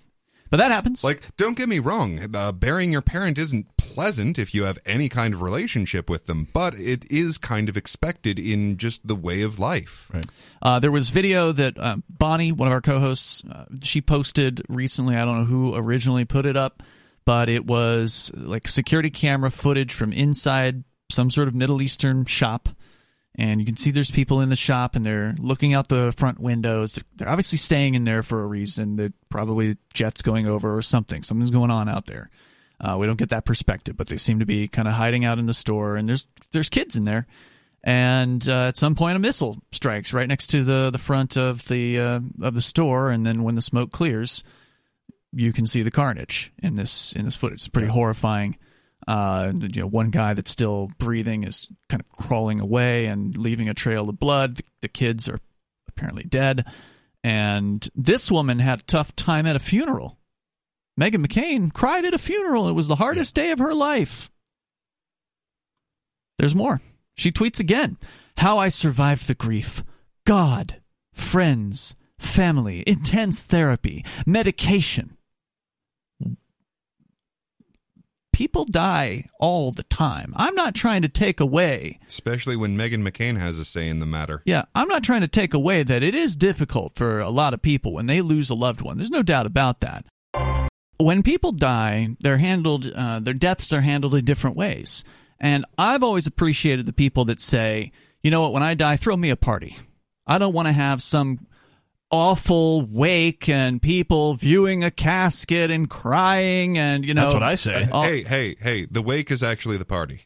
But 0.50 0.58
that 0.58 0.72
happens. 0.72 1.04
Like, 1.04 1.36
don't 1.38 1.56
get 1.56 1.70
me 1.70 1.80
wrong, 1.80 2.36
uh, 2.36 2.52
burying 2.52 2.92
your 2.92 3.02
parent 3.02 3.38
isn't 3.38 3.78
pleasant 3.78 4.40
if 4.40 4.54
you 4.54 4.64
have 4.64 4.80
any 4.86 5.08
kind 5.08 5.34
of 5.34 5.42
relationship 5.42 6.10
with 6.10 6.26
them, 6.26 6.48
but 6.54 6.74
it 6.74 7.10
is 7.12 7.38
kind 7.38 7.70
of 7.70 7.78
expected 7.78 8.40
in 8.40 8.78
just 8.78 9.08
the 9.08 9.16
way 9.16 9.42
of 9.44 9.60
life. 9.60 10.10
Right. 10.12 10.26
Uh, 10.62 10.80
there 10.80 10.92
was 10.92 11.10
video 11.10 11.52
that 11.52 11.78
uh, 11.78 11.98
Bonnie, 12.10 12.52
one 12.52 12.68
of 12.68 12.74
our 12.74 12.82
co-hosts, 12.82 13.44
uh, 13.46 13.66
she 13.84 14.02
posted 14.02 14.62
recently. 14.70 15.16
I 15.16 15.26
don't 15.26 15.40
know 15.40 15.46
who 15.46 15.76
originally 15.76 16.26
put 16.26 16.46
it 16.46 16.58
up, 16.58 16.82
but 17.26 17.48
it 17.48 17.66
was 17.66 18.32
like 18.36 18.68
security 18.68 19.12
camera 19.12 19.52
footage 19.52 19.94
from 19.94 20.12
inside 20.12 20.84
some 21.12 21.30
sort 21.30 21.48
of 21.48 21.56
Middle 21.56 21.82
Eastern 21.82 22.26
shop, 22.26 22.70
and 23.40 23.60
you 23.60 23.66
can 23.66 23.78
see 23.78 23.90
there's 23.90 24.12
people 24.12 24.42
in 24.42 24.50
the 24.50 24.56
shop 24.56 24.96
and 24.96 25.06
they're 25.06 25.34
looking 25.40 25.74
out 25.74 25.88
the 25.88 26.14
front 26.16 26.40
windows. 26.40 27.00
They're 27.16 27.30
obviously 27.30 27.58
staying 27.58 27.96
in 27.96 28.04
there 28.04 28.22
for 28.22 28.44
a 28.44 28.46
reason. 28.46 28.98
They're 28.98 29.14
probably 29.30 29.78
jets 29.94 30.22
going 30.22 30.46
over 30.46 30.76
or 30.76 30.82
something. 30.82 31.24
Something's 31.24 31.50
going 31.50 31.72
on 31.72 31.88
out 31.88 32.06
there. 32.06 32.30
Uh, 32.82 32.98
we 33.00 33.08
don't 33.08 33.18
get 33.18 33.30
that 33.30 33.46
perspective, 33.46 33.96
but 33.96 34.08
they 34.08 34.18
seem 34.18 34.40
to 34.40 34.46
be 34.46 34.68
kind 34.68 34.88
of 34.88 34.94
hiding 34.94 35.24
out 35.24 35.40
in 35.40 35.46
the 35.46 35.54
store, 35.54 35.96
and 35.96 36.08
there's 36.08 36.28
there's 36.52 36.70
kids 36.70 36.96
in 36.96 37.06
there 37.06 37.26
and 37.84 38.48
uh, 38.50 38.68
at 38.68 38.78
some 38.78 38.96
point 38.96 39.16
a 39.16 39.20
missile 39.20 39.58
strikes 39.72 40.14
right 40.14 40.28
next 40.28 40.48
to 40.48 40.64
the 40.64 40.90
the 40.92 40.98
front 40.98 41.38
of 41.38 41.66
the 41.68 42.00
uh, 42.00 42.20
of 42.42 42.54
the 42.54 42.62
store 42.62 43.10
and 43.10 43.26
then 43.26 43.44
when 43.44 43.56
the 43.56 43.62
smoke 43.62 43.92
clears 43.92 44.44
you 45.32 45.54
can 45.54 45.66
see 45.66 45.82
the 45.82 45.92
carnage 45.92 46.52
in 46.62 46.76
this 46.76 47.14
in 47.14 47.24
this 47.24 47.36
footage 47.36 47.60
it's 47.60 47.70
pretty 47.70 47.88
horrifying 47.88 48.58
uh, 49.10 49.52
you 49.74 49.82
know 49.82 49.88
one 49.88 50.12
guy 50.12 50.36
that's 50.36 50.52
still 50.52 50.92
breathing 51.00 51.44
is 51.44 51.68
kind 51.90 52.00
of 52.00 52.08
crawling 52.12 52.60
away 52.60 53.08
and 53.08 53.36
leaving 53.36 53.68
a 53.68 53.74
trail 53.74 54.08
of 54.08 54.20
blood. 54.20 54.58
The, 54.58 54.64
the 54.84 54.88
kids 54.88 55.28
are 55.28 55.40
apparently 55.88 56.24
dead. 56.24 56.64
And 57.24 57.90
this 57.96 58.30
woman 58.30 58.60
had 58.60 58.82
a 58.82 58.84
tough 58.84 59.16
time 59.16 59.48
at 59.48 59.56
a 59.56 59.60
funeral. 59.60 60.20
Meghan 61.00 61.26
McCain 61.26 61.74
cried 61.74 62.06
at 62.06 62.14
a 62.14 62.20
funeral. 62.20 62.70
It 62.70 62.74
was 62.74 62.88
the 62.88 62.98
hardest 62.98 63.34
day 63.34 63.50
of 63.50 63.58
her 63.58 63.74
life. 63.74 64.30
There's 66.38 66.56
more. 66.56 66.80
She 67.16 67.32
tweets 67.32 67.60
again. 67.60 67.98
How 68.38 68.60
I 68.60 68.70
survived 68.70 69.28
the 69.28 69.34
grief. 69.34 69.84
God, 70.24 70.82
friends, 71.14 71.96
family, 72.20 72.84
intense 72.86 73.42
therapy, 73.42 74.06
medication. 74.28 75.18
People 78.40 78.64
die 78.64 79.26
all 79.38 79.74
the 79.74 79.84
time. 79.84 80.32
I'm 80.38 80.56
not 80.56 80.74
trying 80.74 81.02
to 81.02 81.10
take 81.10 81.42
away. 81.42 82.00
Especially 82.08 82.56
when 82.56 82.78
Meghan 82.78 83.06
McCain 83.06 83.38
has 83.38 83.60
a 83.60 83.66
say 83.66 83.90
in 83.90 84.00
the 84.00 84.06
matter. 84.06 84.42
Yeah, 84.46 84.64
I'm 84.74 84.88
not 84.88 85.04
trying 85.04 85.20
to 85.20 85.28
take 85.28 85.54
away 85.54 85.84
that 85.84 86.04
it 86.04 86.16
is 86.16 86.38
difficult 86.38 86.96
for 86.96 87.20
a 87.20 87.32
lot 87.32 87.54
of 87.54 87.62
people 87.62 87.92
when 87.92 88.06
they 88.06 88.22
lose 88.22 88.50
a 88.50 88.56
loved 88.56 88.80
one. 88.80 88.96
There's 88.96 89.12
no 89.12 89.24
doubt 89.24 89.46
about 89.46 89.82
that. 89.82 90.06
When 90.96 91.22
people 91.22 91.52
die, 91.52 92.16
they're 92.22 92.38
handled. 92.38 92.90
Uh, 92.90 93.20
their 93.20 93.34
deaths 93.34 93.74
are 93.74 93.82
handled 93.82 94.16
in 94.16 94.24
different 94.24 94.56
ways. 94.56 95.04
And 95.38 95.66
I've 95.78 96.02
always 96.02 96.26
appreciated 96.26 96.86
the 96.86 96.94
people 96.94 97.26
that 97.26 97.42
say, 97.42 97.92
you 98.24 98.32
know 98.32 98.40
what, 98.40 98.54
when 98.54 98.64
I 98.64 98.74
die, 98.74 98.96
throw 98.96 99.18
me 99.18 99.32
a 99.32 99.36
party. 99.36 99.76
I 100.26 100.38
don't 100.38 100.54
want 100.54 100.70
to 100.70 100.72
have 100.72 101.04
some 101.04 101.46
awful 102.12 102.82
wake 102.86 103.48
and 103.50 103.82
people 103.82 104.34
viewing 104.34 104.84
a 104.84 104.92
casket 104.92 105.70
and 105.72 105.90
crying 105.90 106.78
and 106.78 107.06
you 107.06 107.14
know 107.14 107.22
That's 107.22 107.34
what 107.34 107.44
I 107.44 107.56
say. 107.56 107.88
all- 107.92 108.04
Hey, 108.04 108.24
hey, 108.24 108.56
hey! 108.60 108.86
The 108.90 109.02
wake 109.02 109.32
is 109.32 109.44
actually 109.44 109.78
the 109.78 109.86
party. 109.86 110.22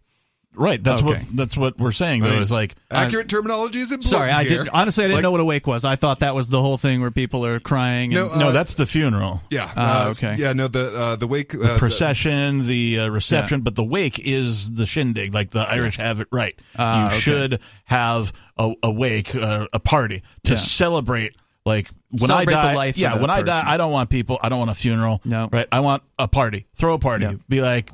Right. 0.56 0.84
That's 0.84 1.02
Okay. 1.02 1.14
what 1.14 1.22
that's 1.36 1.58
what 1.58 1.80
we're 1.80 1.92
saying 1.92 2.22
though. 2.22 2.28
I 2.30 2.34
mean, 2.34 2.42
Is 2.44 2.52
like 2.52 2.76
Accurate 2.92 3.28
terminology 3.28 3.80
is 3.80 3.92
important. 3.92 4.12
sorry 4.12 4.30
i 4.32 4.44
here. 4.44 4.60
didn't 4.60 4.70
honestly 4.70 5.04
i 5.04 5.08
didn't 5.08 5.16
Like- 5.16 5.24
know 5.24 5.32
what 5.32 5.40
a 5.40 5.46
wake 5.46 5.66
was 5.66 5.84
i 5.84 5.96
thought 5.96 6.20
that 6.20 6.36
was 6.36 6.48
the 6.50 6.62
whole 6.62 6.78
thing 6.78 7.02
where 7.02 7.10
people 7.10 7.44
are 7.44 7.60
crying 7.60 8.14
and 8.16 8.28
No, 8.28 8.32
uh, 8.32 8.38
no, 8.38 8.52
that's 8.52 8.76
the 8.76 8.86
funeral. 8.86 9.42
Yeah. 9.50 9.72
Ah, 9.76 10.06
uh, 10.06 10.10
okay. 10.12 10.36
Yeah. 10.38 10.54
No. 10.54 10.68
The 10.68 10.96
uh, 10.96 11.16
the 11.16 11.26
wake. 11.26 11.54
The 11.54 11.74
uh, 11.74 11.78
procession, 11.80 12.68
the 12.68 13.00
uh, 13.00 13.08
reception, 13.10 13.62
but 13.62 13.74
the 13.74 13.84
wake 13.84 14.20
is 14.20 14.72
the 14.74 14.86
shindig. 14.86 15.34
Like 15.34 15.50
the 15.50 15.62
Irish 15.62 15.98
have 15.98 16.20
it 16.22 16.28
right. 16.32 16.54
Ah, 16.78 17.00
you 17.00 17.08
okay. 17.08 17.18
should 17.20 17.60
have 17.86 18.32
a, 18.56 18.74
a 18.84 18.92
wake, 18.92 19.34
uh, 19.36 19.68
a 19.74 19.80
party 19.80 20.22
to 20.44 20.54
Yeah. 20.54 20.60
celebrate. 20.60 21.36
Like 21.66 21.90
when 22.10 22.20
Celebrate 22.20 22.56
I 22.56 22.62
die, 22.62 22.76
life 22.76 22.98
yeah. 22.98 23.20
When 23.20 23.30
I 23.30 23.42
die. 23.42 23.64
I 23.66 23.78
don't 23.78 23.92
want 23.92 24.10
people. 24.10 24.38
I 24.42 24.50
don't 24.50 24.60
want 24.60 24.72
a 24.72 24.76
funeral. 24.76 25.22
No. 25.24 25.50
right. 25.52 25.68
I 25.72 25.80
want 25.80 26.04
a 26.20 26.28
party. 26.28 26.68
Throw 26.76 26.96
a 26.96 27.00
party. 27.00 27.40
Be 27.48 27.62
like, 27.62 27.90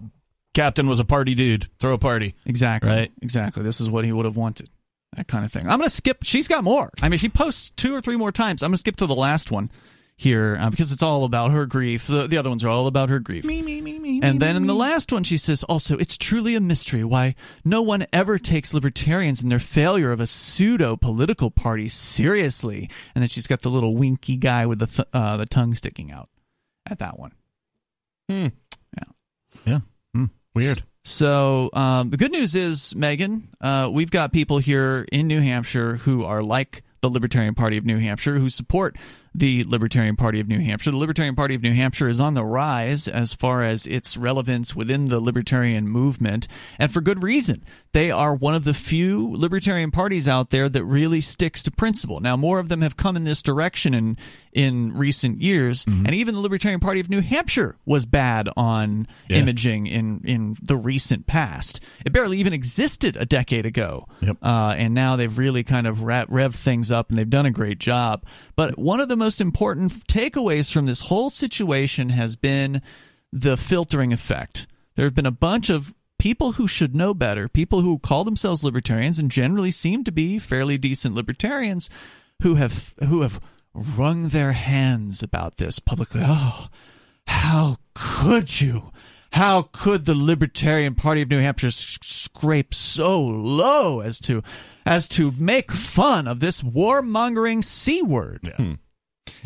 Captain 0.53 0.87
was 0.87 0.99
a 0.99 1.05
party 1.05 1.35
dude. 1.35 1.67
Throw 1.79 1.93
a 1.93 1.97
party. 1.97 2.35
Exactly. 2.45 2.89
Right. 2.89 3.11
Exactly. 3.21 3.63
This 3.63 3.79
is 3.79 3.89
what 3.89 4.05
he 4.05 4.11
would 4.11 4.25
have 4.25 4.37
wanted. 4.37 4.69
That 5.15 5.27
kind 5.27 5.45
of 5.45 5.51
thing. 5.51 5.63
I'm 5.63 5.79
going 5.79 5.89
to 5.89 5.89
skip. 5.89 6.19
She's 6.23 6.47
got 6.47 6.63
more. 6.63 6.91
I 7.01 7.09
mean, 7.09 7.17
she 7.17 7.29
posts 7.29 7.71
two 7.71 7.95
or 7.95 8.01
three 8.01 8.17
more 8.17 8.31
times. 8.31 8.61
I'm 8.61 8.69
going 8.69 8.75
to 8.75 8.79
skip 8.79 8.97
to 8.97 9.07
the 9.07 9.15
last 9.15 9.51
one 9.51 9.71
here 10.19 10.57
uh, 10.59 10.69
because 10.69 10.91
it's 10.91 11.01
all 11.01 11.23
about 11.23 11.51
her 11.51 11.65
grief. 11.65 12.07
The, 12.07 12.27
the 12.27 12.37
other 12.37 12.49
ones 12.49 12.65
are 12.65 12.69
all 12.69 12.87
about 12.87 13.09
her 13.09 13.19
grief. 13.19 13.45
Me, 13.45 13.61
me, 13.61 13.79
me, 13.79 13.99
me. 13.99 14.19
And 14.21 14.41
then 14.41 14.57
in 14.57 14.67
the 14.67 14.75
last 14.75 15.13
one, 15.13 15.23
she 15.23 15.37
says, 15.37 15.63
also, 15.63 15.97
it's 15.97 16.17
truly 16.17 16.55
a 16.55 16.59
mystery 16.59 17.05
why 17.05 17.35
no 17.63 17.81
one 17.81 18.05
ever 18.11 18.37
takes 18.37 18.73
libertarians 18.73 19.41
and 19.41 19.49
their 19.49 19.59
failure 19.59 20.11
of 20.11 20.19
a 20.19 20.27
pseudo 20.27 20.97
political 20.97 21.49
party 21.49 21.87
seriously. 21.87 22.89
And 23.15 23.21
then 23.21 23.29
she's 23.29 23.47
got 23.47 23.61
the 23.61 23.69
little 23.69 23.95
winky 23.95 24.35
guy 24.35 24.65
with 24.65 24.79
the, 24.79 24.87
th- 24.87 25.07
uh, 25.13 25.37
the 25.37 25.45
tongue 25.45 25.73
sticking 25.73 26.11
out 26.11 26.27
at 26.85 26.99
that 26.99 27.17
one. 27.17 27.31
yeah. 29.65 29.79
Hmm. 30.13 30.25
Weird. 30.53 30.83
So 31.05 31.69
um, 31.71 32.09
the 32.09 32.17
good 32.17 32.31
news 32.33 32.55
is, 32.55 32.93
Meghan, 32.93 33.43
uh, 33.61 33.89
we've 33.89 34.11
got 34.11 34.33
people 34.33 34.57
here 34.57 35.07
in 35.13 35.27
New 35.27 35.39
Hampshire 35.39 35.95
who 35.95 36.25
are 36.25 36.43
like 36.43 36.83
the 37.01 37.09
Libertarian 37.09 37.55
Party 37.55 37.77
of 37.77 37.85
New 37.85 37.97
Hampshire, 37.97 38.37
who 38.37 38.49
support 38.49 38.97
the 39.33 39.63
Libertarian 39.65 40.15
Party 40.15 40.39
of 40.39 40.47
New 40.47 40.59
Hampshire. 40.59 40.91
The 40.91 40.97
Libertarian 40.97 41.35
Party 41.35 41.55
of 41.55 41.61
New 41.61 41.73
Hampshire 41.73 42.09
is 42.09 42.19
on 42.19 42.33
the 42.33 42.43
rise 42.43 43.07
as 43.07 43.33
far 43.33 43.63
as 43.63 43.85
its 43.85 44.17
relevance 44.17 44.75
within 44.75 45.07
the 45.07 45.19
libertarian 45.19 45.87
movement, 45.87 46.47
and 46.77 46.91
for 46.91 47.01
good 47.01 47.23
reason. 47.23 47.63
They 47.91 48.11
are 48.11 48.35
one 48.35 48.53
of 48.53 48.65
the 48.65 48.73
few 48.75 49.35
libertarian 49.35 49.89
parties 49.89 50.27
out 50.27 50.51
there 50.51 50.69
that 50.69 50.83
really 50.85 51.21
sticks 51.21 51.63
to 51.63 51.71
principle. 51.71 52.19
Now, 52.19 52.37
more 52.37 52.59
of 52.59 52.69
them 52.69 52.81
have 52.81 52.95
come 52.97 53.15
in 53.15 53.23
this 53.23 53.41
direction 53.41 53.93
in 53.93 54.17
in 54.51 54.93
recent 54.97 55.41
years, 55.41 55.85
and 55.87 56.13
even 56.13 56.33
the 56.33 56.39
Libertarian 56.39 56.79
Party 56.79 56.99
of 56.99 57.09
New 57.09 57.21
Hampshire 57.21 57.77
was 57.85 58.05
bad 58.05 58.49
on 58.57 59.07
Yeah. 59.27 59.37
imaging 59.37 59.87
in 59.87 60.21
in 60.23 60.55
the 60.61 60.75
recent 60.75 61.27
past. 61.27 61.79
It 62.05 62.11
barely 62.13 62.39
even 62.39 62.53
existed 62.53 63.15
a 63.15 63.25
decade 63.25 63.65
ago, 63.65 64.07
Yep. 64.21 64.37
uh, 64.41 64.75
and 64.77 64.93
now 64.93 65.15
they've 65.15 65.35
really 65.37 65.63
kind 65.63 65.85
of 65.87 66.03
rev, 66.03 66.55
things 66.55 66.91
up, 66.91 67.09
and 67.09 67.17
they've 67.17 67.29
done 67.29 67.45
a 67.45 67.51
great 67.51 67.79
job. 67.79 68.23
But 68.55 68.77
one 68.77 68.99
of 68.99 69.07
the 69.09 69.15
most 69.19 69.39
important 69.39 70.07
takeaways 70.07 70.71
from 70.71 70.87
this 70.87 71.01
whole 71.01 71.29
situation 71.29 72.09
has 72.09 72.35
been 72.35 72.81
the 73.31 73.57
filtering 73.57 74.11
effect. 74.11 74.65
There 74.95 75.05
have 75.05 75.15
been 75.15 75.25
a 75.25 75.31
bunch 75.31 75.69
of 75.69 75.93
people 76.17 76.53
who 76.53 76.67
should 76.67 76.95
know 76.95 77.13
better, 77.13 77.47
people 77.47 77.81
who 77.81 77.99
call 77.99 78.23
themselves 78.23 78.63
libertarians 78.63 79.19
and 79.19 79.29
generally 79.29 79.71
seem 79.71 80.03
to 80.03 80.11
be 80.11 80.39
fairly 80.39 80.77
decent 80.77 81.15
libertarians, 81.15 81.89
who 82.41 82.55
have 82.55 82.95
who 83.07 83.21
have 83.21 83.39
wrung 83.73 84.29
their 84.29 84.53
hands 84.53 85.21
about 85.21 85.57
this 85.57 85.79
publicly. 85.79 86.21
Oh, 86.23 86.67
how 87.27 87.77
could 87.93 88.61
you? 88.61 88.91
How 89.33 89.61
could 89.71 90.05
the 90.05 90.15
Libertarian 90.15 90.95
Party 90.95 91.21
of 91.21 91.29
New 91.29 91.39
Hampshire 91.39 91.71
scrape 91.71 92.73
so 92.73 93.21
low 93.21 93.99
as 93.99 94.19
to 94.21 94.41
as 94.85 95.07
to 95.09 95.31
make 95.37 95.71
fun 95.71 96.27
of 96.27 96.39
this 96.39 96.61
warmongering 96.61 97.63
c 97.63 98.01
word? 98.01 98.39
Yeah, 98.43 98.75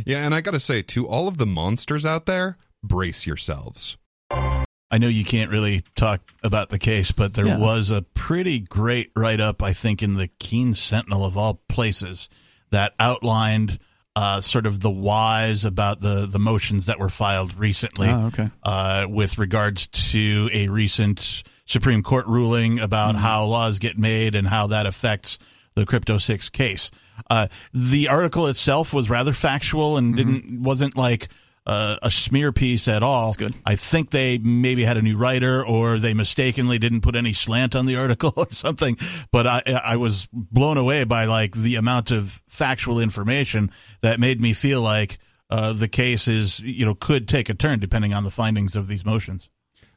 and 0.08 0.34
I 0.36 0.42
gotta 0.42 0.60
say, 0.60 0.82
to 0.84 1.08
all 1.08 1.28
of 1.28 1.38
the 1.38 1.46
monsters 1.46 2.06
out 2.06 2.26
there, 2.26 2.58
brace 2.84 3.26
yourselves. 3.26 3.98
I 4.32 5.00
know 5.00 5.08
you 5.08 5.26
can't 5.26 5.50
really 5.50 5.84
talk 5.96 6.22
about 6.44 6.70
the 6.70 6.78
case, 6.80 7.12
but 7.12 7.34
there 7.34 7.48
Yeah. 7.48 7.58
was 7.58 7.90
a 7.90 8.04
pretty 8.04 8.60
great 8.60 9.12
write 9.16 9.42
up, 9.42 9.64
I 9.64 9.74
think, 9.74 10.04
in 10.04 10.16
the 10.16 10.28
Keene 10.40 10.74
Sentinel 10.76 11.26
of 11.26 11.36
all 11.38 11.62
places 11.68 12.30
that 12.72 12.94
outlined 13.00 13.80
uh, 14.16 14.40
sort 14.40 14.68
of 14.68 14.80
the 14.80 14.92
whys 14.92 15.66
about 15.66 16.00
the, 16.00 16.28
the 16.28 16.38
motions 16.38 16.86
that 16.86 17.00
were 17.00 17.10
filed 17.10 17.56
recently 17.58 18.08
Oh, 18.10 18.28
okay. 18.28 18.50
uh, 18.62 19.08
with 19.10 19.40
regards 19.40 19.88
to 20.12 20.48
a 20.54 20.68
recent 20.68 21.42
Supreme 21.66 22.04
Court 22.04 22.28
ruling 22.28 22.80
about 22.80 23.16
how 23.16 23.46
laws 23.46 23.80
get 23.80 23.98
made 23.98 24.36
and 24.36 24.48
how 24.48 24.68
that 24.68 24.86
affects 24.86 25.40
the 25.74 25.88
Crypto 25.88 26.20
Six 26.20 26.50
case. 26.52 26.92
Uh, 27.30 27.48
the 27.74 28.08
article 28.08 28.48
itself 28.48 28.94
was 28.94 29.10
rather 29.10 29.34
factual 29.34 29.98
and 29.98 30.16
didn't 30.16 30.62
wasn't 30.62 30.98
like 30.98 31.30
uh, 31.66 31.98
a 32.02 32.12
smear 32.12 32.52
piece 32.52 32.88
at 32.88 33.04
all. 33.04 33.34
good. 33.34 33.54
I 33.66 33.76
think 33.76 34.10
they 34.10 34.38
maybe 34.38 34.84
had 34.84 34.98
a 34.98 35.02
new 35.02 35.18
writer 35.18 35.66
or 35.66 35.98
they 35.98 36.14
mistakenly 36.14 36.78
didn't 36.78 37.02
put 37.02 37.16
any 37.16 37.34
slant 37.34 37.76
on 37.76 37.86
the 37.86 37.96
article 37.96 38.34
or 38.38 38.52
something. 38.52 38.98
But 39.32 39.48
I, 39.48 39.62
I 39.84 39.98
was 39.98 40.28
blown 40.34 40.78
away 40.78 41.04
by 41.06 41.26
like 41.26 41.54
the 41.54 41.76
amount 41.76 42.12
of 42.12 42.42
factual 42.48 43.00
information 43.00 43.72
that 44.02 44.20
made 44.20 44.42
me 44.42 44.54
feel 44.54 44.82
like 44.82 45.18
uh, 45.50 45.74
the 45.74 45.88
case 45.88 46.28
is, 46.28 46.60
you 46.60 46.86
know, 46.86 46.96
could 46.96 47.28
take 47.28 47.50
a 47.50 47.54
turn 47.54 47.80
depending 47.80 48.14
on 48.14 48.24
the 48.24 48.32
findings 48.32 48.76
of 48.76 48.88
these 48.88 49.06
motions. 49.06 49.50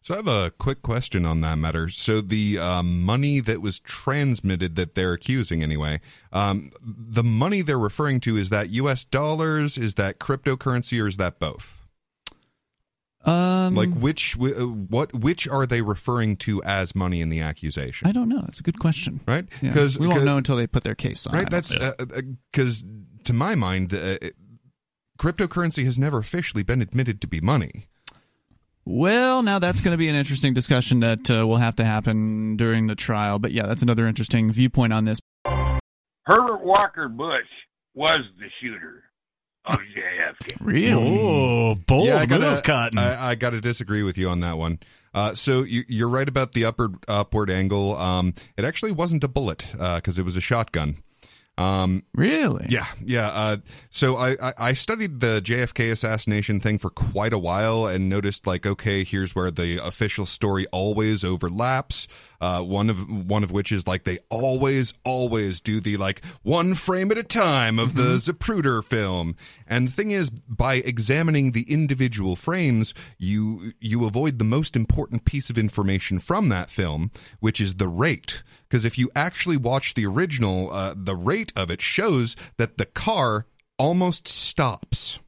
So 0.07 0.15
I 0.15 0.19
have 0.19 0.29
a 0.29 0.53
quick 0.53 0.83
question 0.83 1.27
on 1.27 1.41
that 1.41 1.57
matter. 1.59 1.89
So 1.89 2.21
the 2.21 2.61
um, 2.61 3.03
money 3.03 3.41
that 3.41 3.61
was 3.61 3.81
transmitted 3.81 4.77
that 4.77 4.95
they're 4.95 5.15
accusing 5.15 5.65
anyway, 5.65 6.01
um, 6.33 6.71
the 6.81 7.25
money 7.25 7.61
they're 7.61 7.77
referring 7.77 8.21
to 8.21 8.37
is 8.37 8.51
that 8.51 8.71
U.S. 8.71 9.05
dollars, 9.05 9.77
is 9.77 9.97
that 9.97 10.21
cryptocurrency, 10.21 11.03
or 11.03 11.09
is 11.09 11.17
that 11.17 11.41
both? 11.41 11.85
Um, 13.25 13.75
Like 13.75 13.93
which, 13.95 14.39
uh, 14.39 14.69
what, 14.69 15.13
which 15.13 15.49
are 15.49 15.67
they 15.67 15.83
referring 15.83 16.37
to 16.37 16.63
as 16.63 16.95
money 16.95 17.21
in 17.21 17.29
the 17.29 17.41
accusation? 17.41 18.07
I 18.07 18.13
don't 18.13 18.29
know. 18.29 18.43
That's 18.43 18.61
a 18.61 18.63
good 18.63 18.79
question. 18.79 19.19
Right? 19.27 19.49
Yeah. 19.61 19.73
'Cause- 19.73 19.99
we 19.99 20.07
won't 20.07 20.23
know 20.25 20.37
until 20.37 20.55
they 20.55 20.69
put 20.69 20.85
their 20.85 20.95
case 20.95 21.27
on. 21.27 21.35
Right. 21.35 21.51
That's 21.51 21.75
because 22.53 22.85
to 23.25 23.33
my 23.33 23.57
mind, 23.57 23.93
uh, 23.93 24.19
cryptocurrency 25.19 25.85
has 25.85 25.99
never 25.99 26.19
officially 26.19 26.63
been 26.63 26.81
admitted 26.81 27.21
to 27.23 27.27
be 27.27 27.41
money. 27.41 27.89
Well, 28.89 29.43
now 29.43 29.59
that's 29.59 29.81
going 29.81 29.93
to 29.93 29.99
be 29.99 30.09
an 30.09 30.15
interesting 30.15 30.55
discussion 30.55 31.01
that 31.01 31.29
uh, 31.29 31.45
will 31.45 31.57
have 31.57 31.75
to 31.77 31.85
happen 31.85 32.57
during 32.57 32.87
the 32.87 32.95
trial. 32.95 33.41
But 33.41 33.51
yeah, 33.51 33.67
that's 33.67 33.83
another 33.83 34.07
interesting 34.07 34.53
viewpoint 34.53 34.93
on 34.93 35.05
this. 35.05 35.19
Herbert 35.45 36.65
Walker 36.65 37.09
Bush 37.09 37.49
was 37.95 38.21
the 38.39 38.47
shooter 38.63 39.03
of 39.65 39.79
JFK. 39.81 40.61
Really? 40.65 41.19
Oh, 41.21 41.75
bold 41.75 42.11
I 42.11 42.27
gotta, 42.27 42.51
move, 42.51 42.63
Cotton. 42.63 42.99
I, 42.99 43.31
I 43.31 43.35
got 43.35 43.51
to 43.51 43.61
disagree 43.61 44.03
with 44.05 44.17
you 44.17 44.29
on 44.29 44.41
that 44.41 44.57
one. 44.57 44.79
Uh, 45.13 45.35
so 45.35 45.65
you, 45.65 45.83
you're 45.89 46.09
right 46.09 46.29
about 46.29 46.53
the 46.53 46.65
upward 46.65 46.97
upward 47.09 47.51
angle. 47.51 47.97
Um, 47.97 48.35
it 48.57 48.65
actually 48.65 48.93
wasn't 48.93 49.25
a 49.25 49.29
bullet 49.29 49.67
because 49.73 50.19
it 50.19 50.25
was 50.25 50.37
a 50.37 50.41
shotgun. 50.41 50.97
Um, 51.59 52.03
Really? 52.15 52.67
yeah, 52.69 52.87
yeah. 53.03 53.29
Uh, 53.29 53.57
so 53.91 54.17
I, 54.17 54.33
I, 54.49 54.53
I 54.59 54.73
studied 54.75 55.21
the 55.21 55.41
JFK 55.43 55.91
assassination 55.91 56.61
thing 56.61 56.79
for 56.79 56.91
quite 56.91 57.33
a 57.33 57.39
while 57.39 57.87
and 57.87 58.09
noticed 58.09 58.47
like, 58.47 58.67
okay, 58.67 59.05
here's 59.05 59.35
where 59.35 59.51
the 59.51 59.79
official 59.79 60.27
story 60.27 60.67
always 60.73 61.25
overlaps. 61.25 62.09
Uh, 62.41 62.63
one 62.63 62.91
of 62.91 63.09
one 63.29 63.45
of 63.45 63.51
which 63.51 63.73
is 63.73 63.87
like 63.87 64.05
they 64.05 64.19
always 64.31 64.95
always 65.05 65.61
do 65.61 65.81
the 65.81 65.97
like 65.97 66.25
one 66.43 66.75
frame 66.75 67.11
at 67.11 67.19
a 67.19 67.23
time 67.23 67.79
of 67.79 67.95
the 67.95 68.17
Zapruder 68.19 68.85
film. 68.85 69.37
And 69.67 69.89
the 69.89 69.93
thing 69.93 70.11
is, 70.11 70.31
by 70.31 70.75
examining 70.77 71.53
the 71.53 71.71
individual 71.71 72.37
frames, 72.37 72.95
you 73.19 73.73
you 73.81 74.05
avoid 74.05 74.39
the 74.39 74.45
most 74.45 74.77
important 74.77 75.25
piece 75.25 75.51
of 75.51 75.59
information 75.59 76.19
from 76.19 76.49
that 76.51 76.71
film, 76.71 77.11
which 77.41 77.61
is 77.61 77.77
the 77.77 77.89
rate. 77.89 78.43
Because 78.69 78.85
if 78.85 78.99
you 78.99 79.11
actually 79.15 79.57
watch 79.57 79.95
the 79.95 80.07
original, 80.07 80.73
uh, 80.73 80.95
the 80.97 81.17
rate 81.17 81.53
of 81.55 81.71
it 81.71 81.81
shows 81.81 82.37
that 82.57 82.79
the 82.79 82.87
car 82.87 83.47
almost 83.79 84.27
stops. 84.27 85.19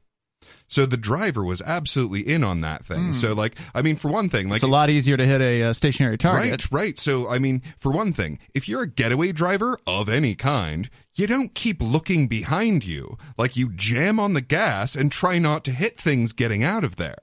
So 0.69 0.85
the 0.85 0.97
driver 0.97 1.43
was 1.43 1.61
absolutely 1.61 2.21
in 2.21 2.43
on 2.43 2.61
that 2.61 2.85
thing. 2.85 3.11
So, 3.11 3.33
like, 3.33 3.55
I 3.75 3.81
mean, 3.81 3.95
for 3.97 4.09
one 4.09 4.29
thing, 4.29 4.47
like 4.47 4.57
It's 4.57 4.63
a 4.63 4.67
lot 4.67 4.89
easier 4.89 5.17
to 5.17 5.25
hit 5.25 5.41
a 5.41 5.63
uh, 5.63 5.73
stationary 5.73 6.17
target. 6.17 6.71
Right, 6.71 6.83
right. 6.83 6.99
So, 6.99 7.27
I 7.27 7.39
mean, 7.39 7.61
for 7.77 7.91
one 7.91 8.13
thing, 8.13 8.39
if 8.53 8.69
you're 8.69 8.83
a 8.83 8.87
getaway 8.87 9.31
driver 9.31 9.77
of 9.87 10.07
any 10.07 10.35
kind, 10.35 10.89
you 11.15 11.27
don't 11.27 11.53
keep 11.53 11.81
looking 11.81 12.27
behind 12.27 12.85
you. 12.85 13.17
Like 13.37 13.57
you 13.57 13.69
jam 13.73 14.19
on 14.19 14.33
the 14.33 14.41
gas 14.41 14.95
and 14.95 15.11
try 15.11 15.37
not 15.39 15.63
to 15.65 15.71
hit 15.71 15.99
things 15.99 16.31
getting 16.33 16.63
out 16.63 16.83
of 16.83 16.95
there. 16.95 17.17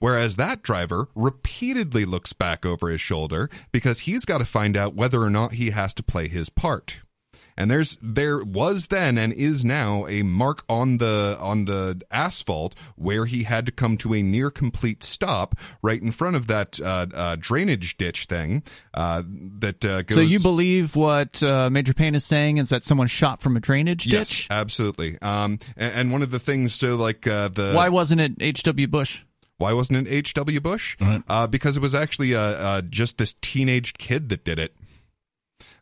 Whereas 0.00 0.36
that 0.36 0.62
driver 0.62 1.08
repeatedly 1.14 2.04
looks 2.04 2.32
back 2.32 2.66
over 2.66 2.88
his 2.88 3.00
shoulder 3.00 3.48
because 3.72 4.00
he's 4.00 4.24
got 4.24 4.38
to 4.38 4.44
find 4.44 4.76
out 4.76 4.94
whether 4.94 5.22
or 5.22 5.30
not 5.30 5.52
he 5.52 5.70
has 5.70 5.94
to 5.94 6.02
play 6.02 6.28
his 6.28 6.48
part. 6.48 6.98
And 7.56 7.70
there's 7.70 7.96
there 8.02 8.42
was 8.44 8.88
then 8.88 9.16
and 9.16 9.32
is 9.32 9.64
now 9.64 10.06
a 10.06 10.22
mark 10.22 10.64
on 10.68 10.98
the 10.98 11.36
on 11.40 11.64
the 11.64 12.02
asphalt 12.10 12.74
where 12.96 13.24
he 13.24 13.44
had 13.44 13.64
to 13.66 13.72
come 13.72 13.96
to 13.98 14.14
a 14.14 14.22
near 14.22 14.50
complete 14.50 15.02
stop 15.02 15.54
right 15.82 16.00
in 16.00 16.12
front 16.12 16.36
of 16.36 16.46
that 16.48 16.78
uh, 16.80 17.06
uh, 17.14 17.36
drainage 17.38 17.96
ditch 17.96 18.26
thing 18.26 18.62
uh, 18.94 19.22
that 19.26 19.84
uh, 19.84 20.02
goes. 20.02 20.16
So 20.16 20.20
you 20.20 20.38
believe 20.38 20.96
what 20.96 21.42
uh, 21.42 21.70
Major 21.70 21.94
Payne 21.94 22.14
is 22.14 22.24
saying 22.24 22.58
is 22.58 22.68
that 22.68 22.84
someone 22.84 23.06
shot 23.06 23.40
from 23.40 23.56
a 23.56 23.60
drainage 23.60 24.06
Yes, 24.06 24.28
ditch? 24.28 24.48
absolutely. 24.50 25.18
Um, 25.22 25.58
and, 25.76 25.92
and 25.94 26.12
one 26.12 26.22
of 26.22 26.30
the 26.30 26.38
things, 26.38 26.74
so 26.74 26.96
like 26.96 27.26
uh, 27.26 27.48
the 27.48 27.72
Why 27.72 27.88
wasn't 27.88 28.20
it 28.20 28.32
H.W. 28.40 28.86
Bush? 28.88 29.22
Why 29.58 29.72
wasn't 29.72 30.06
it 30.06 30.10
H.W. 30.12 30.60
Bush? 30.60 30.96
Right. 31.00 31.22
Uh, 31.28 31.46
because 31.46 31.76
it 31.78 31.80
was 31.80 31.94
actually 31.94 32.34
uh, 32.34 32.40
uh, 32.40 32.82
just 32.82 33.16
this 33.16 33.34
teenage 33.40 33.94
kid 33.94 34.28
that 34.28 34.44
did 34.44 34.58
it. 34.58 34.76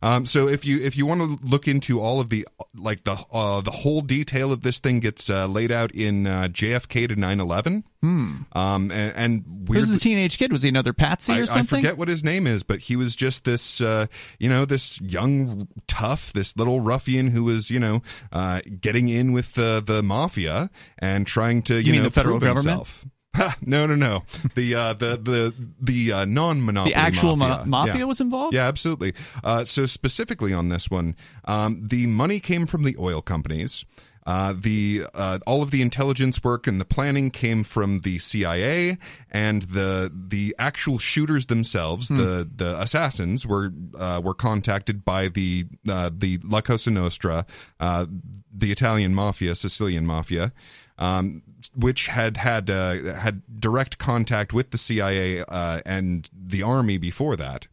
Um, 0.05 0.27
so 0.27 0.49
if 0.49 0.67
you 0.67 0.85
if 0.85 0.99
you 0.99 1.07
want 1.07 1.23
to 1.23 1.47
look 1.47 1.67
into 1.67 1.99
all 1.99 2.21
of 2.21 2.29
the 2.29 2.47
like 2.75 3.05
the 3.05 3.17
uh, 3.33 3.63
the 3.63 3.71
whole 3.71 4.03
detail 4.03 4.53
of 4.53 4.61
this 4.61 4.79
thing 4.79 5.01
gets 5.01 5.31
uh, 5.31 5.47
laid 5.47 5.73
out 5.73 5.93
in 5.95 6.27
uh, 6.27 6.49
JFK 6.49 7.09
to 7.09 7.17
9/11. 7.17 7.85
Hmm. 8.03 8.35
Um, 8.53 8.91
and, 8.91 9.17
and 9.17 9.67
Who's 9.67 9.89
the 9.89 9.99
teenage 9.99 10.37
kid? 10.37 10.53
Was 10.53 10.61
he 10.61 10.69
another 10.69 10.93
Patsy 10.93 11.33
or 11.33 11.43
I 11.43 11.45
something? 11.47 11.79
I 11.79 11.83
forget 11.83 11.97
what 11.97 12.09
his 12.09 12.23
name 12.23 12.47
is, 12.47 12.63
but 12.63 12.81
he 12.81 12.97
was 12.97 13.17
just 13.17 13.45
this, 13.45 13.81
uh, 13.81 14.09
you 14.39 14.51
know, 14.51 14.67
this 14.67 15.01
young 15.01 15.69
tough, 15.87 16.35
this 16.35 16.55
little 16.55 16.81
ruffian 16.81 17.29
who 17.29 17.45
was, 17.45 17.71
you 17.71 17.81
know, 17.81 18.03
uh, 18.31 18.61
getting 18.79 19.09
in 19.09 19.33
with 19.33 19.55
the 19.55 19.83
the 19.85 20.03
mafia 20.03 20.69
and 20.99 21.27
trying 21.27 21.63
to, 21.63 21.77
you, 21.81 21.95
You 21.95 22.01
know, 22.01 22.05
the 22.05 22.11
federal 22.11 22.39
prove 22.39 22.55
government? 22.55 22.77
himself. 22.77 23.07
No, 23.67 23.87
no, 23.87 23.95
no. 23.95 24.23
The 24.55 24.75
uh, 24.75 24.93
the 24.95 25.17
the 25.17 25.55
the 25.81 26.13
uh, 26.13 26.25
non-monopoly 26.25 26.93
the 26.93 26.99
actual 26.99 27.37
mafia. 27.37 27.67
ma- 27.67 27.85
mafia 27.87 27.99
Yeah. 28.01 28.05
was 28.05 28.21
involved? 28.21 28.55
Yeah, 28.55 28.67
absolutely. 28.69 29.15
Uh, 29.43 29.65
so 29.65 29.87
specifically 29.87 30.53
on 30.53 30.69
this 30.69 30.91
one, 30.91 31.17
um, 31.45 31.81
the 31.87 32.07
money 32.07 32.41
came 32.41 32.67
from 32.67 32.83
the 32.85 32.97
oil 32.99 33.23
companies. 33.23 33.85
Uh, 34.27 34.55
the 34.59 35.05
uh, 35.15 35.39
all 35.47 35.63
of 35.63 35.71
the 35.71 35.83
intelligence 35.83 36.43
work 36.43 36.67
and 36.67 36.81
the 36.81 36.85
planning 36.87 37.31
came 37.31 37.63
from 37.63 37.99
the 37.99 38.19
CIA, 38.19 38.97
and 39.31 39.63
the 39.65 40.11
the 40.15 40.55
actual 40.59 40.97
shooters 40.99 41.47
themselves, 41.47 42.09
the 42.09 42.49
the 42.57 42.81
assassins, 42.81 43.47
were 43.47 43.71
uh, 43.99 44.23
were 44.25 44.33
contacted 44.33 45.05
by 45.05 45.29
the 45.29 45.67
uh, 45.87 46.09
the 46.11 46.39
La 46.43 46.63
Cosa 46.63 46.91
Nostra, 46.91 47.45
uh, 47.81 48.07
the 48.51 48.73
Italian 48.73 49.15
mafia, 49.15 49.55
Sicilian 49.55 50.07
mafia. 50.07 50.53
Um, 50.97 51.43
which 51.75 52.07
had 52.07 52.37
had 52.37 52.71
uh, 52.71 53.15
had 53.15 53.43
direct 53.59 53.99
contact 53.99 54.53
with 54.53 54.71
the 54.71 54.79
CIA 54.79 55.41
uh, 55.41 55.81
and 55.85 56.31
the 56.33 56.63
army 56.63 56.99
before 56.99 57.35
that. 57.35 57.67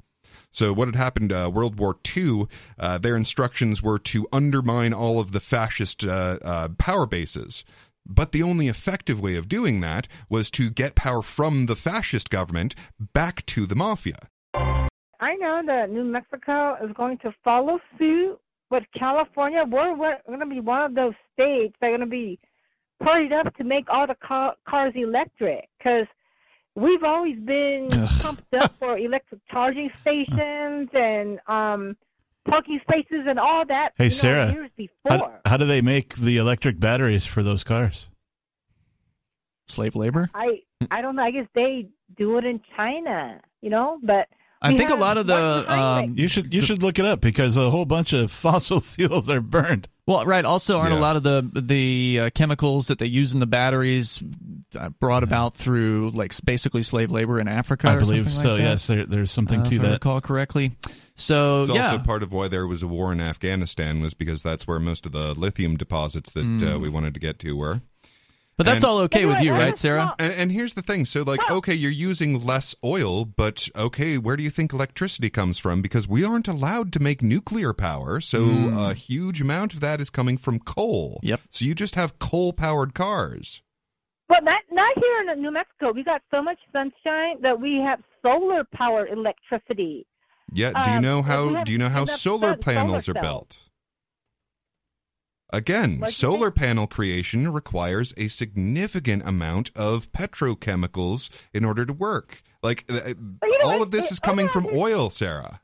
So 0.51 0.73
what 0.73 0.87
had 0.87 0.95
happened? 0.95 1.31
Uh, 1.31 1.49
World 1.53 1.79
War 1.79 1.97
II. 2.15 2.47
Uh, 2.77 2.97
their 2.97 3.15
instructions 3.15 3.81
were 3.81 3.99
to 3.99 4.27
undermine 4.33 4.93
all 4.93 5.19
of 5.19 5.31
the 5.31 5.39
fascist 5.39 6.03
uh, 6.03 6.37
uh, 6.43 6.67
power 6.77 7.05
bases. 7.05 7.63
But 8.05 8.31
the 8.31 8.43
only 8.43 8.67
effective 8.67 9.21
way 9.21 9.35
of 9.35 9.47
doing 9.47 9.79
that 9.81 10.07
was 10.27 10.51
to 10.51 10.69
get 10.69 10.95
power 10.95 11.21
from 11.21 11.67
the 11.67 11.75
fascist 11.75 12.29
government 12.29 12.75
back 12.99 13.45
to 13.47 13.65
the 13.65 13.75
mafia. 13.75 14.17
I 14.53 15.35
know 15.35 15.61
that 15.65 15.91
New 15.91 16.03
Mexico 16.03 16.75
is 16.83 16.91
going 16.93 17.19
to 17.19 17.33
follow 17.43 17.79
suit 17.97 18.39
with 18.71 18.83
California. 18.97 19.63
We're, 19.67 19.95
we're 19.95 20.17
going 20.27 20.39
to 20.39 20.45
be 20.47 20.59
one 20.59 20.81
of 20.81 20.95
those 20.95 21.13
states 21.33 21.75
that 21.79 21.87
are 21.87 21.97
going 21.97 22.01
to 22.01 22.07
be 22.07 22.39
hurried 23.03 23.33
up 23.33 23.55
to 23.57 23.63
make 23.63 23.89
all 23.89 24.07
the 24.07 24.15
car, 24.15 24.55
cars 24.67 24.93
electric 24.95 25.69
because 25.77 26.07
we've 26.75 27.03
always 27.03 27.37
been 27.39 27.87
pumped 28.19 28.53
up 28.53 28.75
for 28.77 28.97
electric 28.97 29.41
charging 29.49 29.91
stations 30.01 30.89
and 30.93 31.39
um, 31.47 31.97
parking 32.45 32.79
spaces 32.81 33.25
and 33.27 33.39
all 33.39 33.65
that. 33.65 33.91
Hey, 33.97 34.05
you 34.05 34.09
know, 34.09 34.15
Sarah, 34.15 34.51
years 34.51 34.71
before. 34.75 35.09
How, 35.09 35.39
how 35.45 35.57
do 35.57 35.65
they 35.65 35.81
make 35.81 36.15
the 36.15 36.37
electric 36.37 36.79
batteries 36.79 37.25
for 37.25 37.43
those 37.43 37.63
cars? 37.63 38.09
Slave 39.67 39.95
labor? 39.95 40.29
I 40.33 40.61
I 40.89 41.01
don't 41.01 41.15
know. 41.15 41.23
I 41.23 41.31
guess 41.31 41.47
they 41.53 41.87
do 42.17 42.37
it 42.37 42.45
in 42.45 42.61
China, 42.75 43.39
you 43.61 43.69
know. 43.69 43.99
But 44.03 44.27
I 44.61 44.75
think 44.75 44.89
a 44.89 44.95
lot 44.95 45.17
of 45.17 45.27
the 45.27 45.35
um, 45.71 46.13
You 46.17 46.27
should 46.27 46.53
you 46.53 46.61
should 46.61 46.83
look 46.83 46.99
it 46.99 47.05
up 47.05 47.19
because 47.21 47.57
a 47.57 47.69
whole 47.69 47.85
bunch 47.85 48.13
of 48.13 48.31
fossil 48.45 48.79
fuels 48.81 49.29
are 49.29 49.41
burned. 49.41 49.87
well, 50.05 50.23
right. 50.25 50.45
Also, 50.45 50.77
aren't 50.79 50.93
a 50.93 50.99
lot 50.99 51.15
of 51.15 51.23
the 51.23 51.49
the 51.53 52.19
uh, 52.21 52.29
chemicals 52.35 52.87
that 52.87 52.99
they 52.99 53.05
use 53.07 53.33
in 53.33 53.39
the 53.39 53.47
batteries 53.47 54.21
uh, 54.77 54.89
brought 54.99 55.23
about 55.23 55.55
through 55.55 56.11
like 56.13 56.33
basically 56.45 56.83
slave 56.83 57.09
labor 57.11 57.39
in 57.39 57.47
Africa? 57.47 57.89
I 57.89 57.95
or 57.95 57.99
believe 57.99 58.31
something 58.31 58.41
so. 58.43 58.49
like 58.53 58.57
that? 58.61 58.63
yes, 58.69 58.87
there, 58.87 59.05
there's 59.05 59.31
something 59.31 59.61
Uh, 59.61 59.65
to 59.65 59.75
if 59.75 59.81
I 59.81 59.85
that. 59.85 59.91
recall 59.93 60.21
correctly. 60.21 60.75
So 61.15 61.63
It's 61.63 61.71
yeah, 61.73 61.91
also 61.91 62.03
part 62.03 62.23
of 62.23 62.31
why 62.31 62.47
there 62.47 62.65
was 62.65 62.81
a 62.81 62.87
war 62.87 63.11
in 63.11 63.19
Afghanistan 63.21 64.01
was 64.01 64.13
because 64.13 64.41
that's 64.43 64.65
where 64.65 64.79
most 64.79 65.05
of 65.05 65.11
the 65.11 65.33
lithium 65.33 65.75
deposits 65.77 66.31
that 66.33 66.41
uh, 66.41 66.43
Mm. 66.43 66.81
we 66.81 66.89
wanted 66.89 67.13
to 67.15 67.19
get 67.19 67.37
to 67.39 67.55
were. 67.55 67.81
But 68.61 68.71
that's 68.73 68.83
And- 68.83 68.89
all 68.91 68.99
okay 68.99 69.25
with 69.25 69.39
you, 69.41 69.53
right, 69.53 69.75
Sarah? 69.75 70.13
And, 70.19 70.33
and 70.33 70.51
here's 70.51 70.75
the 70.75 70.83
thing. 70.83 71.05
So, 71.05 71.23
like, 71.23 71.39
okay, 71.49 71.73
you're 71.73 71.89
using 71.89 72.45
less 72.45 72.75
oil, 72.83 73.25
but 73.25 73.67
okay, 73.75 74.19
where 74.19 74.37
do 74.37 74.43
you 74.43 74.51
think 74.51 74.71
electricity 74.71 75.31
comes 75.31 75.57
from? 75.57 75.81
Because 75.81 76.07
we 76.07 76.23
aren't 76.23 76.47
allowed 76.47 76.93
to 76.93 76.99
make 76.99 77.23
nuclear 77.23 77.73
power. 77.73 78.21
So, 78.21 78.43
a 78.77 78.93
huge 78.93 79.41
amount 79.41 79.73
of 79.73 79.79
that 79.79 79.99
is 79.99 80.11
coming 80.11 80.37
from 80.37 80.59
coal. 80.59 81.19
Yep. 81.23 81.41
So, 81.49 81.65
you 81.65 81.73
just 81.73 81.95
have 81.95 82.19
coal 82.19 82.53
powered 82.53 82.93
cars. 82.93 83.63
But 84.29 84.43
not 84.43 84.61
not 84.71 84.93
here 84.97 85.33
in 85.33 85.41
New 85.41 85.51
Mexico. 85.51 85.91
We 85.91 86.03
got 86.03 86.21
so 86.29 86.41
much 86.43 86.59
sunshine 86.71 87.41
that 87.41 87.59
we 87.59 87.81
have 87.83 87.99
solar 88.21 88.63
powered 88.73 89.09
electricity. 89.09 90.05
Yeah. 90.53 90.71
Do 90.83 90.89
you 90.91 90.97
Um, 90.97 91.01
know 91.03 91.17
and 91.19 91.25
we 91.49 91.55
how, 91.55 91.63
do 91.63 91.71
you 91.71 91.77
know 91.79 91.89
how 91.89 92.05
solar 92.05 92.07
sun- 92.07 92.17
solar 92.17 92.55
panels 92.57 93.09
are 93.09 93.13
built? 93.15 93.57
Again, 95.53 95.99
What'd 95.99 96.15
solar 96.15 96.47
say? 96.47 96.61
panel 96.61 96.87
creation 96.87 97.51
requires 97.51 98.13
a 98.15 98.29
significant 98.29 99.27
amount 99.27 99.71
of 99.75 100.11
petrochemicals 100.13 101.29
in 101.53 101.65
order 101.65 101.85
to 101.85 101.93
work. 101.93 102.41
Like, 102.63 102.85
uh, 102.89 103.01
you 103.07 103.59
know 103.59 103.65
all 103.65 103.81
of 103.81 103.91
this 103.91 104.05
It- 104.07 104.13
is 104.13 104.19
coming 104.19 104.45
okay, 104.45 104.53
from 104.53 104.67
oil, 104.73 105.09
Sarah. 105.09 105.61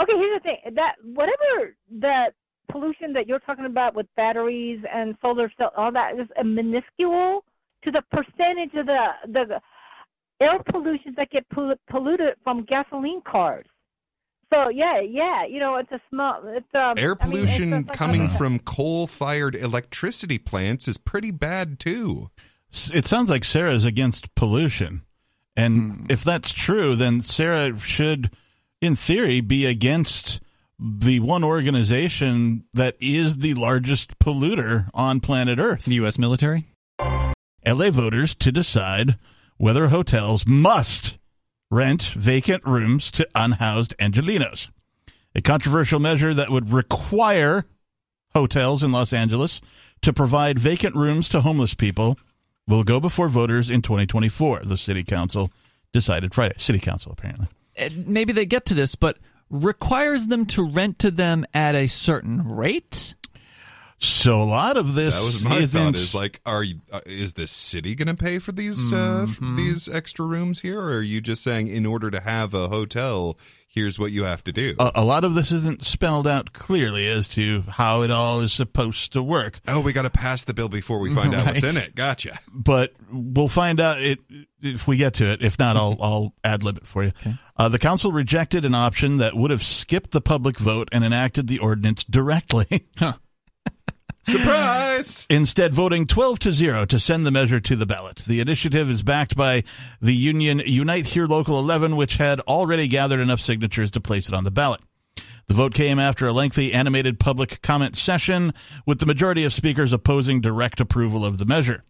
Okay, 0.00 0.12
here's 0.16 0.40
the 0.40 0.40
thing: 0.40 0.74
that 0.74 0.94
whatever 1.02 1.74
that 1.98 2.34
pollution 2.70 3.12
that 3.14 3.26
you're 3.26 3.38
talking 3.40 3.64
about 3.64 3.94
with 3.94 4.06
batteries 4.14 4.80
and 4.92 5.16
solar 5.22 5.50
cell, 5.56 5.72
all 5.76 5.90
that 5.92 6.18
is 6.18 6.28
a 6.38 6.44
minuscule 6.44 7.44
to 7.82 7.90
the 7.90 8.02
percentage 8.12 8.74
of 8.74 8.86
the 8.86 9.08
the 9.28 9.60
air 10.40 10.58
pollution 10.70 11.14
that 11.16 11.30
get 11.30 11.48
pollu- 11.48 11.78
polluted 11.88 12.34
from 12.44 12.62
gasoline 12.64 13.22
cars. 13.22 13.64
So 14.52 14.68
yeah, 14.68 15.00
yeah, 15.00 15.44
you 15.44 15.58
know, 15.58 15.76
it's 15.76 15.90
a 15.90 16.00
small. 16.08 16.40
It's 16.46 16.66
um. 16.74 16.94
Air 16.96 17.16
I 17.20 17.26
mean, 17.26 17.32
it's 17.36 17.46
pollution 17.46 17.70
like- 17.70 17.92
coming 17.92 18.28
from 18.28 18.58
coal 18.60 19.06
fired 19.06 19.54
electricity 19.54 20.38
plants 20.38 20.86
is 20.86 20.98
pretty 20.98 21.30
bad, 21.30 21.80
too. 21.80 22.30
It 22.92 23.06
sounds 23.06 23.30
like 23.30 23.44
Sarah's 23.44 23.84
against 23.84 24.34
pollution. 24.34 25.02
And 25.56 26.06
if 26.10 26.22
that's 26.22 26.52
true, 26.52 26.94
then 26.94 27.20
Sarah 27.22 27.78
should, 27.78 28.30
in 28.82 28.94
theory, 28.94 29.40
be 29.40 29.64
against 29.64 30.40
the 30.78 31.20
one 31.20 31.42
organization 31.42 32.64
that 32.74 32.96
is 33.00 33.38
the 33.38 33.54
largest 33.54 34.18
polluter 34.18 34.90
on 34.92 35.20
planet 35.20 35.58
Earth. 35.58 35.86
The 35.86 35.94
U.S. 35.94 36.18
military? 36.18 36.66
LA 37.00 37.90
voters 37.90 38.34
to 38.34 38.52
decide 38.52 39.16
whether 39.56 39.88
hotels 39.88 40.46
must 40.46 41.16
rent 41.70 42.02
vacant 42.16 42.64
rooms 42.64 43.10
to 43.12 43.28
unhoused 43.34 43.94
Angelenos. 43.98 44.68
A 45.34 45.42
controversial 45.42 46.00
measure 46.00 46.32
that 46.32 46.50
would 46.50 46.72
require 46.72 47.66
hotels 48.34 48.82
in 48.82 48.92
Los 48.92 49.12
Angeles 49.12 49.60
to 50.02 50.12
provide 50.12 50.58
vacant 50.58 50.96
rooms 50.96 51.28
to 51.30 51.40
homeless 51.40 51.74
people 51.74 52.18
will 52.66 52.84
go 52.84 53.00
before 53.00 53.28
voters 53.28 53.70
in 53.70 53.82
2024, 53.82 54.60
the 54.64 54.76
city 54.76 55.04
council 55.04 55.50
decided 55.92 56.34
Friday. 56.34 56.54
City 56.58 56.78
council, 56.78 57.12
apparently. 57.12 57.48
Uh, 57.78 57.88
Maybe 58.06 58.32
they 58.32 58.46
get 58.46 58.66
to 58.66 58.74
this, 58.74 58.94
but 58.94 59.18
requires 59.50 60.28
them 60.28 60.46
to 60.46 60.62
rent 60.62 60.98
to 61.00 61.10
them 61.10 61.44
at 61.54 61.74
a 61.74 61.86
certain 61.86 62.56
rate? 62.56 63.14
So 63.98 64.40
a 64.40 64.44
lot 64.44 64.76
of 64.76 64.94
this 64.94 65.16
That 65.16 65.24
was 65.24 65.44
my 65.44 65.56
isn't 65.58 65.82
thought. 65.82 65.94
Is 65.96 66.14
like, 66.14 66.40
are 66.44 66.62
you, 66.62 66.80
uh, 66.92 67.00
is 67.06 67.32
the 67.34 67.46
city 67.46 67.94
going 67.94 68.08
to 68.08 68.14
pay 68.14 68.38
for 68.38 68.52
these 68.52 68.92
uh, 68.92 69.22
f- 69.22 69.28
Mm-hmm. 69.36 69.56
these 69.56 69.88
extra 69.88 70.24
rooms 70.26 70.60
here, 70.60 70.80
or 70.80 70.96
are 70.98 71.02
you 71.02 71.20
just 71.20 71.42
saying 71.42 71.68
in 71.68 71.86
order 71.86 72.10
to 72.10 72.20
have 72.20 72.52
a 72.52 72.68
hotel, 72.68 73.38
here's 73.66 73.98
what 73.98 74.12
you 74.12 74.24
have 74.24 74.44
to 74.44 74.52
do? 74.52 74.74
a, 74.78 74.92
a 74.96 75.04
lot 75.04 75.24
of 75.24 75.32
this 75.34 75.50
isn't 75.50 75.82
spelled 75.84 76.26
out 76.26 76.52
clearly 76.52 77.08
as 77.08 77.26
to 77.30 77.62
how 77.62 78.02
it 78.02 78.10
all 78.10 78.40
is 78.40 78.52
supposed 78.52 79.12
to 79.14 79.22
work. 79.22 79.60
oh, 79.66 79.80
we 79.80 79.94
got 79.94 80.02
to 80.02 80.10
pass 80.10 80.44
the 80.44 80.52
bill 80.52 80.68
before 80.68 80.98
we 80.98 81.14
find 81.14 81.34
out 81.34 81.46
what's 81.46 81.64
in 81.64 81.76
it. 81.82 81.94
Gotcha. 81.94 82.38
but 82.52 82.92
we'll 83.10 83.48
find 83.48 83.80
out 83.80 84.02
it 84.02 84.20
if 84.60 84.86
we 84.86 84.98
get 84.98 85.14
to 85.14 85.32
it. 85.32 85.40
If 85.42 85.58
not, 85.58 85.76
I'll 85.78 85.96
I'll 86.00 86.34
ad 86.44 86.62
lib 86.62 86.76
it 86.76 86.86
for 86.86 87.02
you. 87.04 87.12
Uh, 87.56 87.70
the 87.70 87.78
council 87.78 88.12
rejected 88.12 88.66
an 88.66 88.74
option 88.74 89.18
that 89.18 89.34
would 89.34 89.50
have 89.50 89.62
skipped 89.62 90.10
the 90.10 90.20
public 90.20 90.58
vote 90.58 90.90
and 90.92 91.02
enacted 91.02 91.46
the 91.48 91.60
ordinance 91.60 92.04
directly. 92.04 92.86
Surprise! 94.26 95.26
Instead, 95.30 95.72
voting 95.72 96.06
12 96.06 96.38
to 96.40 96.52
0 96.52 96.86
to 96.86 96.98
send 96.98 97.24
the 97.24 97.30
measure 97.30 97.60
to 97.60 97.76
the 97.76 97.86
ballot. 97.86 98.16
The 98.26 98.40
initiative 98.40 98.90
is 98.90 99.02
backed 99.02 99.36
by 99.36 99.62
the 100.00 100.14
union 100.14 100.60
Unite 100.64 101.06
Here 101.06 101.26
Local 101.26 101.58
11, 101.58 101.96
which 101.96 102.16
had 102.16 102.40
already 102.40 102.88
gathered 102.88 103.20
enough 103.20 103.40
signatures 103.40 103.92
to 103.92 104.00
place 104.00 104.28
it 104.28 104.34
on 104.34 104.44
the 104.44 104.50
ballot. 104.50 104.80
The 105.46 105.54
vote 105.54 105.74
came 105.74 106.00
after 106.00 106.26
a 106.26 106.32
lengthy 106.32 106.72
animated 106.72 107.20
public 107.20 107.62
comment 107.62 107.96
session, 107.96 108.52
with 108.84 108.98
the 108.98 109.06
majority 109.06 109.44
of 109.44 109.52
speakers 109.52 109.92
opposing 109.92 110.40
direct 110.40 110.80
approval 110.80 111.24
of 111.24 111.38
the 111.38 111.44
measure. 111.46 111.84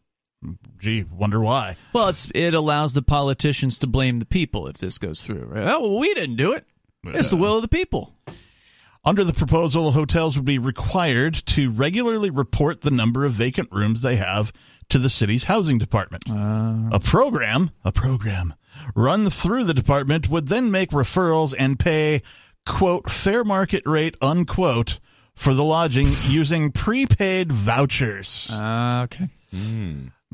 Gee, 0.78 1.04
wonder 1.04 1.40
why. 1.40 1.76
Well, 1.94 2.08
it's 2.08 2.30
it 2.34 2.52
allows 2.52 2.92
the 2.92 3.00
politicians 3.00 3.78
to 3.78 3.86
blame 3.86 4.18
the 4.18 4.26
people 4.26 4.68
if 4.68 4.76
this 4.76 4.98
goes 4.98 5.22
through. 5.22 5.46
Right? 5.46 5.66
Oh, 5.66 5.80
well, 5.80 5.98
we 5.98 6.12
didn't 6.12 6.36
do 6.36 6.52
it. 6.52 6.66
It's 7.04 7.30
the 7.30 7.36
will 7.36 7.56
of 7.56 7.62
the 7.62 7.68
people. 7.68 8.12
Under 9.06 9.22
the 9.22 9.32
proposal, 9.32 9.92
hotels 9.92 10.36
would 10.36 10.44
be 10.44 10.58
required 10.58 11.34
to 11.46 11.70
regularly 11.70 12.28
report 12.28 12.80
the 12.80 12.90
number 12.90 13.24
of 13.24 13.32
vacant 13.32 13.70
rooms 13.70 14.02
they 14.02 14.16
have 14.16 14.52
to 14.88 14.98
the 14.98 15.08
city's 15.08 15.44
housing 15.44 15.78
department. 15.78 16.24
a 16.28 16.98
program, 16.98 17.70
a 17.84 17.92
program 17.92 18.52
run 18.96 19.30
through 19.30 19.62
the 19.64 19.74
department 19.74 20.28
would 20.28 20.48
then 20.48 20.72
make 20.72 20.90
referrals 20.90 21.54
and 21.56 21.78
pay 21.78 22.20
quote 22.66 23.08
fair 23.08 23.44
market 23.44 23.84
rate 23.86 24.16
unquote 24.20 24.98
for 25.36 25.54
the 25.54 25.64
lodging 25.64 26.08
using 26.26 26.72
prepaid 26.72 27.52
vouchers. 27.52 28.50
Uh, 28.52 29.02
okay. 29.04 29.28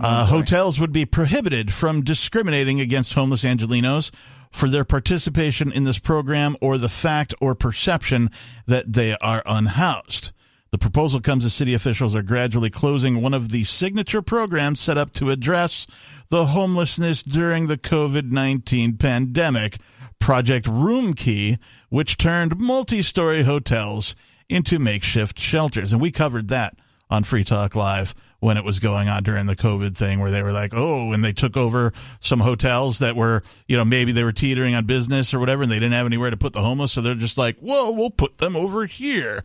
Uh, 0.01 0.25
hotels 0.25 0.81
would 0.81 0.93
be 0.93 1.05
prohibited 1.05 1.73
from 1.73 2.03
discriminating 2.03 2.81
against 2.81 3.13
homeless 3.13 3.45
Angelenos 3.45 4.11
for 4.51 4.69
their 4.69 4.85
participation 4.85 5.71
in 5.73 5.85
this 5.85 5.99
program 5.99 6.57
or 6.61 6.79
the 6.79 6.89
fact 6.89 7.35
or 7.41 7.55
perception 7.55 8.31
that 8.67 8.91
they 8.93 9.17
are 9.19 9.43
unhoused. 9.45 10.33
The 10.71 10.79
proposal 10.79 11.21
comes 11.21 11.45
as 11.45 11.53
city 11.53 11.75
officials 11.75 12.17
are 12.17 12.23
gradually 12.23 12.71
closing 12.71 13.21
one 13.21 13.35
of 13.35 13.51
the 13.51 13.65
signature 13.65 14.23
programs 14.23 14.81
set 14.81 14.97
up 14.97 15.11
to 15.13 15.31
address 15.31 15.87
the 16.31 16.47
homelessness 16.47 17.23
during 17.23 17.67
the 17.67 17.77
COVID 17.77 18.31
19 18.31 18.97
pandemic, 18.97 19.77
Project 20.19 20.67
Roomkey, 20.67 21.59
which 21.91 22.17
turned 22.17 22.59
multi 22.59 23.03
story 23.03 23.43
hotels 23.43 24.17
into 24.49 24.79
makeshift 24.79 25.39
shelters. 25.39 25.93
And 25.93 26.01
we 26.01 26.11
covered 26.11 26.49
that 26.49 26.75
on 27.13 27.25
Free 27.25 27.45
Talk 27.45 27.77
Live 27.77 28.15
when 28.41 28.57
it 28.57 28.65
was 28.65 28.81
going 28.81 29.09
on 29.09 29.23
during 29.23 29.45
the 29.45 29.55
COVID 29.55 29.95
thing, 29.95 30.19
where 30.19 30.31
they 30.31 30.43
were 30.43 30.51
like, 30.51 30.73
oh, 30.75 31.13
and 31.13 31.23
they 31.23 31.35
took 31.35 31.59
over 31.59 31.93
some 32.21 32.41
hotels 32.41 33.01
that 33.01 33.15
were, 33.15 33.43
you 33.69 33.77
know, 33.77 33.85
maybe 33.85 34.13
they 34.13 34.25
were 34.25 34.33
teetering 34.33 34.75
on 34.75 34.87
business 34.87 35.35
or 35.35 35.39
whatever, 35.39 35.63
and 35.63 35.71
they 35.71 35.77
didn't 35.77 35.93
have 35.93 36.07
anywhere 36.07 36.31
to 36.31 36.39
put 36.39 36.55
the 36.55 36.63
homeless. 36.63 36.91
So 36.91 37.03
they're 37.03 37.15
just 37.15 37.37
like, 37.37 37.59
whoa, 37.59 37.91
we'll 37.91 38.11
put 38.11 38.39
them 38.39 38.57
over 38.57 38.87
here. 38.87 39.45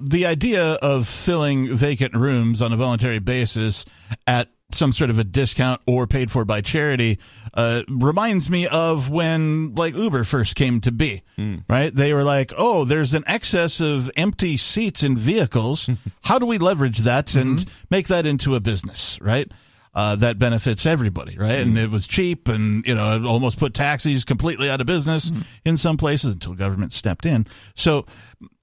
The 0.00 0.26
idea 0.26 0.74
of 0.74 1.08
filling 1.08 1.76
vacant 1.76 2.14
rooms 2.14 2.62
on 2.62 2.72
a 2.72 2.76
voluntary 2.76 3.18
basis 3.18 3.84
at 4.28 4.48
some 4.70 4.92
sort 4.92 5.08
of 5.08 5.18
a 5.18 5.24
discount 5.24 5.80
or 5.86 6.06
paid 6.06 6.30
for 6.30 6.44
by 6.44 6.60
charity 6.60 7.18
uh, 7.54 7.82
reminds 7.88 8.50
me 8.50 8.66
of 8.66 9.08
when 9.08 9.74
like 9.74 9.94
Uber 9.94 10.24
first 10.24 10.56
came 10.56 10.80
to 10.82 10.92
be. 10.92 11.22
Right? 11.68 11.94
They 11.94 12.12
were 12.12 12.24
like, 12.24 12.52
"Oh, 12.56 12.84
there's 12.84 13.14
an 13.14 13.24
excess 13.26 13.80
of 13.80 14.10
empty 14.16 14.56
seats 14.56 15.02
in 15.02 15.16
vehicles. 15.16 15.88
How 16.22 16.38
do 16.38 16.46
we 16.46 16.58
leverage 16.58 16.98
that 17.00 17.34
and 17.34 17.64
make 17.90 18.08
that 18.08 18.26
into 18.26 18.54
a 18.56 18.60
business?" 18.60 19.18
Right? 19.22 19.50
Uh, 19.94 20.14
that 20.16 20.38
benefits 20.38 20.84
everybody, 20.86 21.36
right? 21.38 21.60
And 21.60 21.76
it 21.76 21.90
was 21.90 22.06
cheap, 22.06 22.46
and 22.46 22.86
you 22.86 22.94
know, 22.94 23.16
it 23.16 23.24
almost 23.24 23.58
put 23.58 23.72
taxis 23.74 24.24
completely 24.24 24.70
out 24.70 24.80
of 24.80 24.86
business 24.86 25.32
in 25.64 25.76
some 25.76 25.96
places 25.96 26.34
until 26.34 26.54
government 26.54 26.92
stepped 26.92 27.24
in. 27.26 27.46
So, 27.74 28.04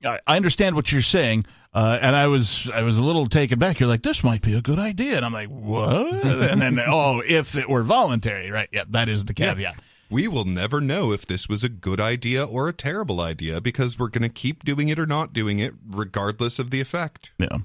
I, 0.06 0.20
I 0.28 0.36
understand 0.38 0.76
what 0.76 0.92
you're 0.94 1.02
saying, 1.02 1.44
uh, 1.76 2.00
and 2.02 2.16
I 2.16 2.28
was 2.28 2.72
I 2.74 2.84
was 2.84 2.98
a 2.98 3.04
little 3.04 3.28
taken 3.28 3.60
back. 3.60 3.82
You're 3.82 3.90
like, 3.90 4.02
this 4.02 4.24
might 4.24 4.42
be 4.42 4.56
a 4.56 4.62
good 4.62 4.80
idea, 4.80 5.18
and 5.18 5.26
I'm 5.26 5.34
like, 5.34 5.50
what? 5.50 6.24
and 6.24 6.62
then, 6.62 6.80
oh, 6.88 7.22
if 7.28 7.58
it 7.58 7.70
were 7.70 7.84
voluntary, 7.84 8.50
right? 8.50 8.70
Yeah, 8.72 8.86
that 8.90 9.10
is 9.10 9.26
the 9.26 9.34
caveat. 9.34 9.76
We 10.10 10.30
will 10.30 10.46
never 10.46 10.80
know 10.80 11.12
if 11.12 11.26
this 11.26 11.50
was 11.50 11.66
a 11.66 11.70
good 11.70 12.00
idea 12.00 12.46
or 12.46 12.70
a 12.70 12.74
terrible 12.74 13.20
idea 13.20 13.60
because 13.60 14.00
we're 14.00 14.08
going 14.08 14.22
to 14.22 14.30
keep 14.30 14.64
doing 14.64 14.88
it 14.88 14.98
or 14.98 15.06
not 15.06 15.34
doing 15.34 15.60
it, 15.60 15.74
regardless 15.86 16.60
of 16.60 16.70
the 16.70 16.80
effect. 16.80 17.34
Yeah. 17.38 17.58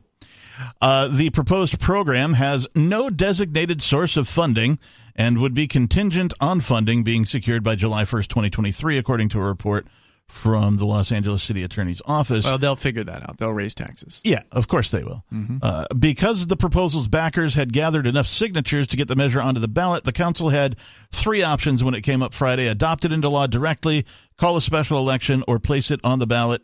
Uh, 0.81 1.07
the 1.07 1.31
proposed 1.31 1.79
program 1.79 2.33
has 2.33 2.67
no 2.75 3.11
designated 3.11 3.81
source 3.81 4.17
of 4.17 4.27
funding 4.27 4.79
and 5.15 5.39
would 5.39 5.55
be 5.55 5.69
contingent 5.69 6.35
on 6.41 6.61
funding 6.61 7.05
being 7.05 7.25
secured 7.25 7.63
by 7.63 7.77
July 7.77 8.03
1st, 8.03 8.27
2023, 8.27 8.99
according 8.99 9.29
to 9.29 9.39
a 9.39 9.43
report 9.43 9.87
from 10.31 10.77
the 10.77 10.87
Los 10.87 11.13
Angeles 11.13 11.43
City 11.43 11.63
Attorney's 11.63 12.01
Office. 12.07 12.45
Well, 12.45 12.57
they'll 12.57 12.77
figure 12.77 13.05
that 13.05 13.23
out. 13.23 13.39
They'll 13.39 13.53
raise 13.53 13.75
taxes. 13.75 14.21
Yeah, 14.25 14.43
of 14.53 14.69
course 14.69 14.91
they 14.91 15.05
will. 15.05 15.25
Uh, 15.63 15.87
because 15.99 16.47
the 16.47 16.57
proposal's 16.57 17.09
backers 17.09 17.55
had 17.55 17.73
gathered 17.73 18.07
enough 18.07 18.27
signatures 18.27 18.87
to 18.89 18.97
get 18.97 19.09
the 19.09 19.17
measure 19.17 19.41
onto 19.41 19.61
the 19.61 19.69
ballot, 19.69 20.05
the 20.05 20.13
council 20.13 20.49
had 20.49 20.77
three 21.13 21.43
options 21.43 21.85
when 21.85 21.95
it 21.95 22.03
came 22.03 22.23
up 22.23 22.33
Friday 22.33 22.69
adopt 22.69 23.05
it 23.05 23.13
into 23.13 23.29
law 23.29 23.47
directly, 23.47 24.07
call 24.39 24.57
a 24.57 24.63
special 24.63 24.99
election, 24.99 25.45
or 25.47 25.59
place 25.59 25.91
it 25.91 26.01
on 26.05 26.19
the 26.19 26.27
ballot 26.27 26.63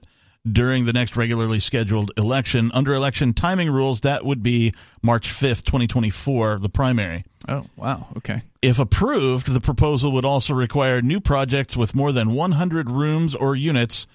during 0.50 0.84
the 0.84 0.92
next 0.92 1.16
regularly 1.16 1.60
scheduled 1.60 2.12
election. 2.16 2.70
Under 2.74 2.94
election 2.94 3.32
timing 3.32 3.70
rules, 3.70 4.02
that 4.02 4.24
would 4.24 4.42
be 4.42 4.72
March 5.02 5.28
5th, 5.28 5.64
2024, 5.64 6.58
the 6.58 6.68
primary. 6.68 7.24
Oh, 7.48 7.64
wow. 7.76 8.06
Okay. 8.18 8.42
If 8.62 8.78
approved, 8.78 9.52
the 9.52 9.60
proposal 9.60 10.12
would 10.12 10.24
also 10.24 10.54
require 10.54 11.02
new 11.02 11.20
projects 11.20 11.76
with 11.76 11.94
more 11.94 12.12
than 12.12 12.34
100 12.34 12.90
rooms 12.90 13.34
or 13.34 13.54
units 13.54 14.06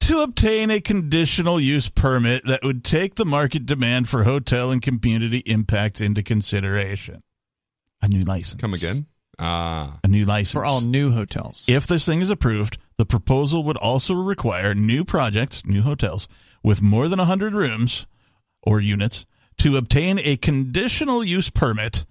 to 0.00 0.20
obtain 0.20 0.70
a 0.70 0.80
conditional 0.80 1.60
use 1.60 1.88
permit 1.88 2.44
that 2.46 2.64
would 2.64 2.84
take 2.84 3.16
the 3.16 3.26
market 3.26 3.66
demand 3.66 4.08
for 4.08 4.24
hotel 4.24 4.70
and 4.70 4.82
community 4.82 5.38
impacts 5.38 6.00
into 6.00 6.22
consideration. 6.22 7.22
A 8.02 8.08
new 8.08 8.24
license. 8.24 8.60
Come 8.60 8.74
again? 8.74 9.06
Ah. 9.38 9.98
A 10.02 10.08
new 10.08 10.24
license. 10.24 10.52
For 10.52 10.64
all 10.64 10.80
new 10.80 11.10
hotels. 11.10 11.66
If 11.68 11.86
this 11.86 12.04
thing 12.04 12.20
is 12.20 12.30
approved, 12.30 12.78
the 13.00 13.06
proposal 13.06 13.64
would 13.64 13.78
also 13.78 14.12
require 14.12 14.74
new 14.74 15.06
projects, 15.06 15.64
new 15.64 15.80
hotels, 15.80 16.28
with 16.62 16.82
more 16.82 17.08
than 17.08 17.18
100 17.18 17.54
rooms 17.54 18.06
or 18.62 18.78
units 18.78 19.24
to 19.56 19.78
obtain 19.78 20.18
a 20.18 20.36
conditional 20.36 21.24
use 21.24 21.48
permit 21.48 22.04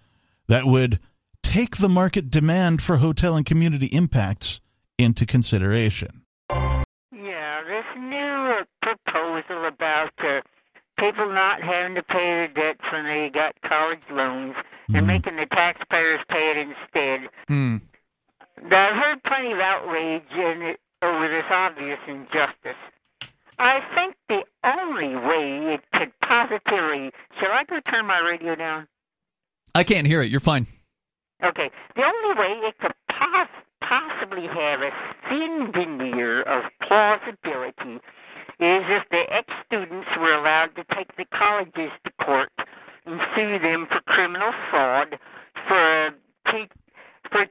that 0.48 0.66
would 0.66 1.00
take 1.44 1.78
the 1.78 1.88
market 1.88 2.32
demand 2.32 2.82
for 2.82 2.98
hotel 2.98 3.36
and 3.36 3.46
community 3.46 3.86
impacts 3.86 4.62
into 4.98 5.28
consideration. 5.28 6.26
Yeah, 6.50 7.62
this 7.68 7.86
new 7.96 8.18
uh, 8.18 8.64
proposal 8.82 9.68
about 9.68 10.10
uh, 10.18 10.42
people 10.98 11.32
not 11.32 11.62
having 11.62 11.94
to 11.94 12.02
pay 12.02 12.24
their 12.24 12.48
debts 12.48 12.82
when 12.92 13.06
they 13.06 13.30
got 13.30 13.54
college 13.62 14.02
loans 14.10 14.56
and 14.92 15.06
making 15.06 15.36
the 15.36 15.46
taxpayers 15.46 16.22
pay 16.30 16.50
it 16.50 16.58
instead. 16.58 17.30
Hmm. 18.62 18.74
I've 18.74 18.96
heard 18.96 19.24
plenty 19.24 19.52
of 19.54 19.60
outrage 19.60 20.24
in 20.34 20.62
it 20.62 20.80
over 21.02 21.28
this 21.28 21.46
obvious 21.50 22.00
injustice. 22.08 22.78
I 23.58 23.82
think 23.94 24.16
the 24.30 24.44
only 24.64 25.16
way 25.16 25.74
it 25.74 25.82
could 25.94 26.12
positively. 26.22 27.12
Shall 27.40 27.52
I 27.52 27.64
go 27.66 27.80
turn 27.90 28.06
my 28.06 28.20
radio 28.20 28.56
down? 28.56 28.88
I 29.76 29.84
can't 29.84 30.08
hear 30.08 30.22
it. 30.22 30.32
You're 30.32 30.40
fine. 30.40 30.66
Okay. 31.44 31.70
The 31.96 32.04
only 32.04 32.40
way 32.40 32.68
it 32.68 32.78
could 32.80 32.94
pos- 33.10 33.48
possibly 33.82 34.48
have 34.48 34.82
a 34.82 34.92
thin 35.28 35.72
veneer 35.74 36.42
of 36.44 36.64
plausibility 36.82 37.96
is 38.60 38.84
if 38.88 39.04
the 39.10 39.24
ex 39.34 39.48
students 39.66 40.08
were 40.20 40.34
allowed 40.34 40.76
to 40.76 40.84
take 40.96 41.16
the 41.18 41.26
colleges 41.38 41.92
to 42.06 42.12
court 42.26 42.52
and 43.06 43.20
sue 43.36 43.60
them 43.60 43.88
for 43.88 44.02
criminal 44.02 44.52
fraud, 44.70 45.08
for, 45.12 45.18
te- 45.18 45.18
for 45.18 45.39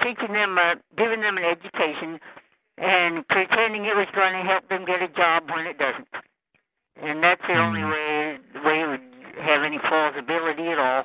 teaching 0.02 0.32
them, 0.32 0.58
uh, 0.58 0.74
giving 0.96 1.20
them 1.20 1.36
an 1.38 1.44
education, 1.44 2.20
and 2.78 3.26
pretending 3.28 3.84
it 3.84 3.96
was 3.96 4.06
going 4.14 4.32
to 4.32 4.42
help 4.48 4.68
them 4.68 4.84
get 4.84 5.02
a 5.02 5.08
job 5.08 5.50
when 5.50 5.66
it 5.66 5.78
doesn't. 5.78 6.08
And 7.00 7.22
that's 7.22 7.42
the 7.46 7.54
only 7.54 7.84
way, 7.84 8.38
way 8.64 8.80
it 8.82 8.88
would 8.88 9.00
have 9.40 9.62
any 9.62 9.78
plausibility 9.78 10.68
at 10.68 10.78
all. 10.78 11.04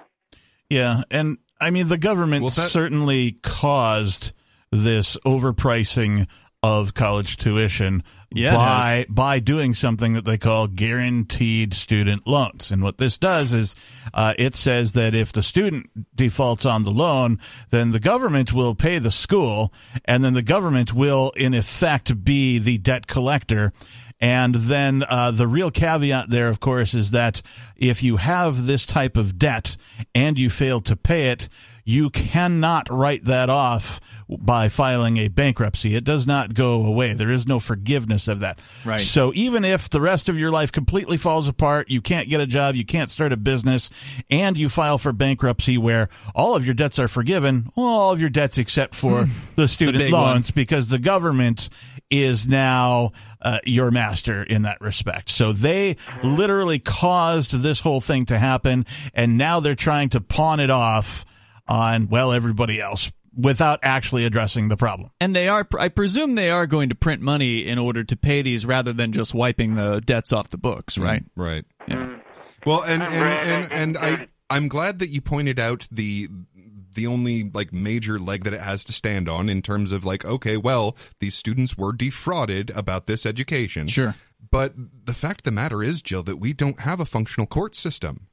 Yeah, 0.70 1.02
and 1.12 1.38
I 1.62 1.70
mean 1.70 1.88
the 1.88 1.98
government 1.98 2.42
Well, 2.44 2.50
that- 2.50 2.72
certainly 2.72 3.38
caused 3.44 4.34
this 4.72 5.18
overpricing 5.26 6.28
of 6.64 6.94
college 6.94 7.36
tuition 7.36 8.02
Yeah, 8.32 8.56
by 8.56 9.06
by 9.10 9.40
doing 9.40 9.74
something 9.76 10.14
that 10.14 10.24
they 10.24 10.38
call 10.38 10.68
guaranteed 10.68 11.74
student 11.74 12.26
loans. 12.26 12.72
And 12.72 12.82
what 12.82 12.98
this 12.98 13.18
does 13.18 13.52
is 13.54 13.76
uh, 14.14 14.34
it 14.40 14.56
says 14.56 14.94
that 14.94 15.14
if 15.14 15.34
the 15.34 15.44
student 15.44 15.90
defaults 16.16 16.66
on 16.66 16.84
the 16.84 16.92
loan, 16.92 17.40
then 17.70 17.92
the 17.92 18.00
government 18.00 18.54
will 18.54 18.76
pay 18.76 18.98
the 18.98 19.12
school, 19.12 19.74
and 20.06 20.24
then 20.24 20.34
the 20.34 20.42
government 20.42 20.94
will 20.94 21.32
in 21.36 21.54
effect 21.54 22.24
be 22.24 22.58
the 22.60 22.78
debt 22.78 23.06
collector. 23.08 23.74
And 24.22 24.56
then 24.56 25.04
uh, 25.10 25.32
the 25.32 25.50
real 25.50 25.70
caveat 25.70 26.30
there, 26.30 26.48
of 26.48 26.62
course, 26.62 26.94
is 26.94 27.12
that 27.12 27.42
if 27.76 28.04
you 28.04 28.16
have 28.16 28.66
this 28.66 28.86
type 28.86 29.18
of 29.18 29.38
debt 29.38 29.76
and 30.16 30.40
you 30.40 30.50
fail 30.50 30.80
to 30.82 30.96
pay 30.96 31.32
it, 31.32 31.50
you 31.84 32.10
cannot 32.10 32.90
write 32.90 33.26
that 33.26 33.50
off 33.50 34.00
by 34.40 34.70
filing 34.70 35.18
a 35.18 35.28
bankruptcy. 35.28 35.96
It 35.96 36.04
does 36.04 36.28
not 36.28 36.54
go 36.54 36.86
away. 36.86 37.14
There 37.14 37.32
is 37.32 37.48
no 37.48 37.60
forgiveness 37.60 38.28
of 38.28 38.42
that. 38.42 38.60
Right. 38.86 39.00
So 39.00 39.32
even 39.36 39.66
if 39.66 39.90
the 39.90 40.02
rest 40.02 40.30
of 40.30 40.38
your 40.38 40.52
life 40.52 40.72
completely 40.72 41.18
falls 41.18 41.48
apart, 41.48 41.90
you 41.90 42.02
can't 42.02 42.30
get 42.30 42.42
a 42.42 42.48
job, 42.48 42.76
you 42.76 42.86
can't 42.86 43.10
start 43.10 43.32
a 43.32 43.38
business, 43.38 43.90
and 44.30 44.58
you 44.58 44.70
file 44.70 44.98
for 44.98 45.12
bankruptcy 45.12 45.78
where 45.78 46.10
all 46.36 46.56
of 46.56 46.66
your 46.66 46.74
debts 46.74 47.00
are 47.00 47.08
forgiven, 47.08 47.70
all 47.76 48.12
of 48.12 48.22
your 48.22 48.30
debts 48.30 48.58
except 48.58 48.96
for 48.96 49.28
the 49.56 49.68
student 49.68 50.12
one. 50.12 50.22
loans, 50.22 50.52
because 50.52 50.90
the 50.90 51.00
government 51.00 51.70
is 52.10 52.48
now 52.48 53.12
uh, 53.42 53.60
your 53.66 53.90
master 53.90 54.44
in 54.44 54.64
that 54.64 54.80
respect. 54.82 55.30
So 55.30 55.52
they 55.52 55.98
literally 56.24 56.80
caused 56.80 57.52
this 57.52 57.80
whole 57.80 58.02
thing 58.02 58.26
to 58.26 58.38
happen, 58.38 58.86
and 59.14 59.38
now 59.38 59.60
they're 59.60 59.76
trying 59.76 60.10
to 60.10 60.22
pawn 60.22 60.60
it 60.60 60.70
off 60.70 61.26
on, 61.68 62.08
well, 62.10 62.32
everybody 62.32 62.80
else 62.82 63.12
without 63.36 63.80
actually 63.84 64.26
addressing 64.26 64.70
the 64.70 64.78
problem. 64.78 65.12
And 65.20 65.36
they 65.36 65.48
are, 65.48 65.68
I 65.80 65.90
presume 65.90 66.36
they 66.36 66.50
are 66.50 66.68
going 66.68 66.90
to 66.90 66.96
print 66.96 67.22
money 67.22 67.68
in 67.68 67.80
order 67.80 68.04
to 68.04 68.16
pay 68.16 68.42
these 68.42 68.66
rather 68.66 68.94
than 68.94 69.12
just 69.12 69.34
wiping 69.34 69.76
the 69.76 70.02
debts 70.02 70.32
off 70.32 70.50
the 70.50 70.58
books, 70.58 70.98
mm, 70.98 71.04
right? 71.04 71.24
Right. 71.36 71.66
Yeah. 71.88 71.96
Mm. 71.96 72.22
Well, 72.66 72.82
and 72.84 73.04
and 73.04 73.72
and, 73.72 73.98
I 73.98 74.08
and 74.08 74.20
I 74.20 74.28
I'm 74.50 74.68
glad 74.68 75.00
that 75.00 75.10
you 75.10 75.22
pointed 75.22 75.60
out 75.60 75.88
the 75.92 76.30
the 76.96 77.08
only 77.08 77.50
like 77.54 77.74
major 77.74 78.20
leg 78.20 78.44
that 78.44 78.54
it 78.54 78.62
has 78.62 78.84
to 78.86 78.94
stand 78.94 79.28
on 79.28 79.50
in 79.50 79.62
terms 79.62 79.92
of 79.92 80.06
like 80.06 80.24
okay, 80.24 80.58
well, 80.58 80.96
these 81.20 81.36
students 81.36 81.78
were 81.78 81.92
defrauded 81.92 82.70
about 82.72 83.06
this 83.06 83.26
education. 83.26 83.88
Sure. 83.88 84.16
But 84.52 84.74
the 85.06 85.14
fact 85.14 85.42
of 85.42 85.46
the 85.46 85.52
matter 85.52 85.82
is, 85.82 86.02
Jill, 86.02 86.24
that 86.24 86.38
we 86.38 86.54
don't 86.54 86.80
have 86.82 87.00
a 87.00 87.06
functional 87.06 87.48
court 87.48 87.76
system. 87.76 88.28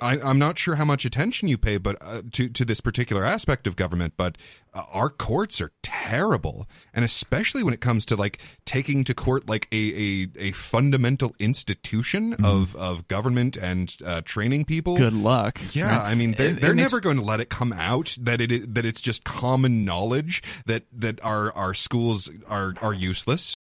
Like 0.00 0.22
I, 0.24 0.28
I'm 0.28 0.38
not 0.38 0.58
sure 0.58 0.74
how 0.76 0.84
much 0.84 1.04
attention 1.04 1.48
you 1.48 1.58
pay, 1.58 1.78
but 1.78 1.96
uh, 2.00 2.22
to 2.32 2.48
to 2.48 2.64
this 2.64 2.80
particular 2.80 3.24
aspect 3.24 3.66
of 3.66 3.76
government, 3.76 4.14
but 4.16 4.36
uh, 4.74 4.82
our 4.92 5.08
courts 5.10 5.60
are 5.60 5.72
terrible, 5.82 6.66
and 6.94 7.04
especially 7.04 7.62
when 7.62 7.72
it 7.74 7.80
comes 7.80 8.04
to 8.06 8.16
like 8.16 8.38
taking 8.64 9.04
to 9.04 9.14
court 9.14 9.48
like 9.48 9.68
a 9.72 9.76
a, 9.76 10.28
a 10.48 10.52
fundamental 10.52 11.34
institution 11.38 12.34
of 12.44 12.76
of 12.76 13.08
government 13.08 13.56
and 13.56 13.96
uh, 14.04 14.20
training 14.24 14.64
people. 14.64 14.96
Good 14.96 15.14
luck. 15.14 15.60
Yeah, 15.72 15.88
right? 15.98 16.10
I 16.10 16.14
mean 16.14 16.32
they're, 16.32 16.50
And- 16.50 16.58
they're 16.58 16.70
and 16.72 16.80
it's- 16.80 16.92
never 16.92 17.00
going 17.00 17.16
to 17.16 17.24
let 17.24 17.40
it 17.40 17.48
come 17.48 17.72
out 17.72 18.16
that 18.20 18.40
it 18.40 18.74
that 18.74 18.84
it's 18.84 19.00
just 19.00 19.24
common 19.24 19.84
knowledge 19.84 20.42
that 20.66 20.84
that 20.92 21.24
our 21.24 21.52
our 21.52 21.74
schools 21.74 22.30
are 22.48 22.74
are 22.82 22.94
useless. 22.94 23.54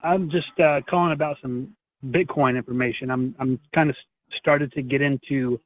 I'm 0.00 0.30
just 0.30 0.58
uh, 0.60 0.80
calling 0.88 1.12
about 1.12 1.38
some 1.42 1.74
Bitcoin 2.06 2.56
information. 2.56 3.10
I'm 3.10 3.34
I'm 3.38 3.58
kind 3.74 3.90
of 3.90 3.96
started 4.36 4.72
to 4.72 4.82
get 4.82 5.00
into 5.00 5.60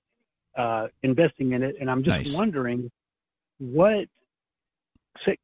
uh, 0.57 0.89
investing 1.03 1.53
in 1.53 1.63
it, 1.63 1.77
and 1.81 1.91
I'm 1.91 2.03
just 2.05 2.17
Nice. 2.17 2.39
wondering 2.39 2.91
what 3.59 4.07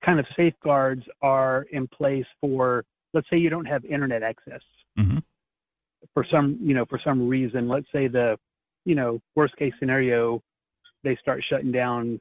kind 0.02 0.18
of 0.18 0.26
safeguards 0.36 1.04
are 1.22 1.66
in 1.72 1.86
place 1.88 2.26
for. 2.40 2.84
Let's 3.14 3.28
say 3.30 3.36
you 3.38 3.48
don't 3.50 3.64
have 3.64 3.84
internet 3.84 4.22
access 4.22 4.60
Mhm. 4.98 5.22
for 6.14 6.24
some 6.24 6.58
you 6.60 6.74
know 6.74 6.84
for 6.84 6.98
some 6.98 7.28
reason. 7.28 7.68
Let's 7.68 7.90
say 7.92 8.06
the 8.08 8.38
you 8.84 8.94
know 8.94 9.20
worst 9.34 9.56
case 9.56 9.72
scenario, 9.78 10.42
they 11.04 11.16
start 11.16 11.42
shutting 11.44 11.72
down. 11.72 12.20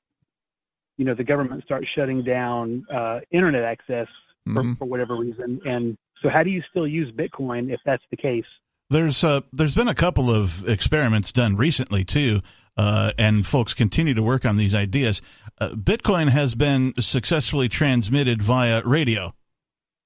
You 0.97 1.05
know 1.05 1.13
the 1.13 1.23
government 1.23 1.63
starts 1.63 1.87
shutting 1.95 2.23
down 2.23 2.85
uh, 2.89 3.19
internet 3.31 3.63
access 3.63 4.07
for, 4.45 4.63
Mhm. 4.63 4.77
for 4.77 4.85
whatever 4.85 5.15
reason. 5.15 5.59
And 5.65 5.97
so, 6.21 6.29
how 6.29 6.41
do 6.43 6.49
you 6.49 6.61
still 6.69 6.87
use 6.87 7.11
Bitcoin 7.11 7.71
if 7.71 7.81
that's 7.85 8.03
the 8.11 8.17
case? 8.17 8.45
There's 8.89 9.23
uh, 9.23 9.41
there's 9.51 9.75
been 9.75 9.87
a 9.89 9.95
couple 9.95 10.29
of 10.29 10.67
experiments 10.67 11.31
done 11.33 11.55
recently 11.57 12.05
too, 12.05 12.41
uh, 12.77 13.11
and 13.17 13.45
folks 13.45 13.73
continue 13.73 14.13
to 14.13 14.23
work 14.23 14.45
on 14.45 14.55
these 14.57 14.73
ideas. 14.73 15.21
Uh, 15.59 15.69
Bitcoin 15.71 16.29
has 16.29 16.55
been 16.55 16.93
successfully 16.99 17.67
transmitted 17.67 18.41
via 18.41 18.81
radio 18.85 19.33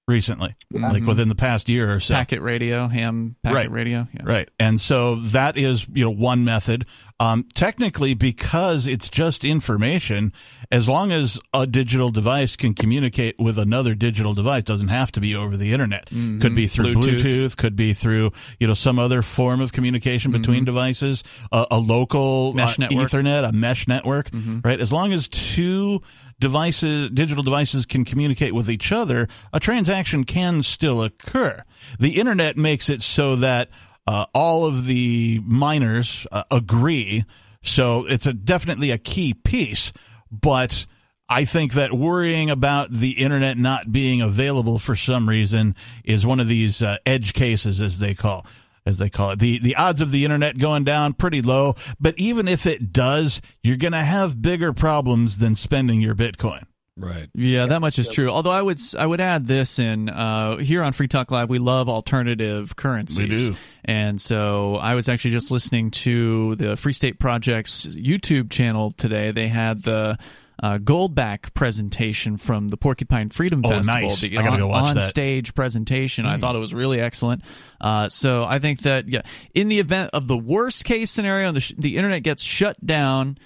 recently, 0.07 0.55
like 0.73 1.03
Mhm. 1.03 1.07
within 1.07 1.27
the 1.29 1.35
past 1.35 1.69
year 1.69 1.93
or 1.93 1.99
so. 1.99 2.15
packet 2.15 2.41
radio, 2.41 2.87
ham 2.87 3.35
packet 3.43 3.55
Right. 3.55 3.71
radio. 3.71 4.07
Yeah. 4.13 4.23
Right. 4.25 4.49
And 4.59 4.79
so 4.79 5.15
that 5.17 5.57
is, 5.57 5.87
you 5.93 6.03
know, 6.03 6.09
one 6.09 6.43
method. 6.43 6.85
Um, 7.21 7.45
technically, 7.53 8.15
because 8.15 8.87
it's 8.87 9.07
just 9.07 9.45
information, 9.45 10.33
as 10.71 10.89
long 10.89 11.11
as 11.11 11.39
a 11.53 11.67
digital 11.67 12.09
device 12.09 12.55
can 12.55 12.73
communicate 12.73 13.35
with 13.37 13.59
another 13.59 13.93
digital 13.93 14.33
device, 14.33 14.63
doesn't 14.63 14.87
have 14.87 15.11
to 15.11 15.19
be 15.21 15.35
over 15.35 15.55
the 15.55 15.71
internet. 15.71 16.09
Mhm. 16.09 16.41
Could 16.41 16.55
be 16.55 16.65
through 16.65 16.95
Bluetooth. 16.95 17.19
Bluetooth. 17.21 17.57
could 17.57 17.75
be 17.75 17.93
through, 17.93 18.31
you 18.59 18.65
know, 18.65 18.73
some 18.73 18.97
other 18.97 19.21
form 19.21 19.61
of 19.61 19.71
communication 19.71 20.31
between 20.31 20.65
devices, 20.65 21.23
a, 21.51 21.67
a 21.69 21.77
local 21.77 22.53
Mm-hmm. 22.55 22.97
Uh. 22.97 23.03
Ethernet, 23.03 23.47
a 23.47 23.51
mesh 23.51 23.87
network, 23.87 24.31
Mhm. 24.31 24.65
right? 24.65 24.79
As 24.79 24.91
long 24.91 25.13
as 25.13 25.27
two 25.27 26.01
devices, 26.39 27.11
digital 27.11 27.43
devices 27.43 27.85
can 27.85 28.03
communicate 28.03 28.53
with 28.55 28.67
each 28.67 28.91
other, 28.91 29.27
a 29.53 29.59
transaction 29.59 30.23
can 30.23 30.63
still 30.63 31.03
occur. 31.03 31.61
The 31.99 32.19
internet 32.19 32.57
makes 32.57 32.89
it 32.89 33.03
so 33.03 33.35
that 33.35 33.69
uh, 34.11 34.25
all 34.33 34.65
of 34.65 34.87
the 34.87 35.39
miners 35.45 36.27
uh, 36.33 36.43
agree. 36.51 37.23
So 37.63 38.05
it's 38.05 38.25
a 38.25 38.33
definitely 38.33 38.91
a 38.91 38.97
key 38.97 39.33
piece, 39.33 39.93
but 40.29 40.85
I 41.29 41.45
think 41.45 41.75
that 41.75 41.93
worrying 41.93 42.49
about 42.49 42.91
the 42.91 43.11
internet 43.11 43.57
not 43.57 43.89
being 43.89 44.21
available 44.21 44.79
for 44.79 44.97
some 44.97 45.29
reason 45.29 45.77
is 46.03 46.25
one 46.25 46.41
of 46.41 46.49
these 46.49 46.81
uh, 46.81 46.97
edge 47.05 47.31
cases, 47.31 47.79
as 47.79 47.99
they 47.99 48.13
call 48.13 48.45
as 48.85 48.97
they 48.97 49.09
call 49.09 49.31
it. 49.31 49.39
The 49.39 49.59
the 49.59 49.77
odds 49.77 50.01
of 50.01 50.11
the 50.11 50.25
internet 50.25 50.57
going 50.57 50.83
down 50.83 51.13
pretty 51.13 51.41
low, 51.41 51.75
but 51.97 52.15
even 52.17 52.49
if 52.49 52.65
it 52.65 52.91
does, 52.91 53.39
you're 53.63 53.77
going 53.77 53.93
to 53.93 53.99
have 53.99 54.41
bigger 54.41 54.73
problems 54.73 55.39
than 55.39 55.55
spending 55.55 56.01
your 56.01 56.15
Bitcoin. 56.15 56.63
Right. 56.97 57.29
Yeah, 57.33 57.67
that 57.67 57.79
much 57.79 57.97
is 57.99 58.09
true. 58.09 58.29
Although 58.29 58.51
I 58.51 58.61
would 58.61 58.79
I 58.99 59.05
would 59.05 59.21
add 59.21 59.45
this 59.47 59.79
in 59.79 60.09
uh, 60.09 60.57
here 60.57 60.83
on 60.83 60.91
Free 60.93 61.07
Talk 61.07 61.31
Live, 61.31 61.49
we 61.49 61.57
love 61.57 61.87
alternative 61.89 62.75
currencies. 62.75 63.49
We 63.49 63.55
do. 63.55 63.55
And 63.85 64.19
so 64.19 64.75
I 64.75 64.95
was 64.95 65.07
actually 65.09 65.31
just 65.31 65.51
listening 65.51 65.91
to 65.91 66.55
the 66.57 66.75
Free 66.75 66.93
State 66.93 67.17
Project's 67.17 67.87
YouTube 67.87 68.51
channel 68.51 68.91
today. 68.91 69.31
They 69.31 69.47
had 69.47 69.83
the 69.83 70.17
uh, 70.61 70.77
Goldback 70.77 71.53
presentation 71.55 72.37
from 72.37 72.67
the 72.67 72.77
Porcupine 72.77 73.29
Freedom 73.29 73.61
Oh, 73.65 73.69
Festival. 73.69 74.01
nice. 74.01 74.21
The 74.21 74.37
I 74.37 74.41
gotta 74.41 74.51
on, 74.53 74.59
go 74.59 74.67
watch 74.67 74.89
on 74.89 74.95
that. 74.95 75.09
stage 75.09 75.55
presentation. 75.55 76.25
I 76.27 76.35
Hmm. 76.35 76.41
thought 76.41 76.55
it 76.55 76.59
was 76.59 76.73
really 76.73 76.99
excellent. 76.99 77.41
Uh, 77.79 78.09
so 78.09 78.43
I 78.43 78.59
think 78.59 78.81
that 78.81 79.07
yeah, 79.07 79.21
in 79.55 79.69
the 79.69 79.79
event 79.79 80.11
of 80.13 80.27
the 80.27 80.37
worst 80.37 80.83
case 80.85 81.09
scenario, 81.09 81.51
the 81.51 81.61
sh- 81.61 81.73
the 81.77 81.95
internet 81.97 82.21
gets 82.23 82.43
shut 82.43 82.85
down. 82.85 83.37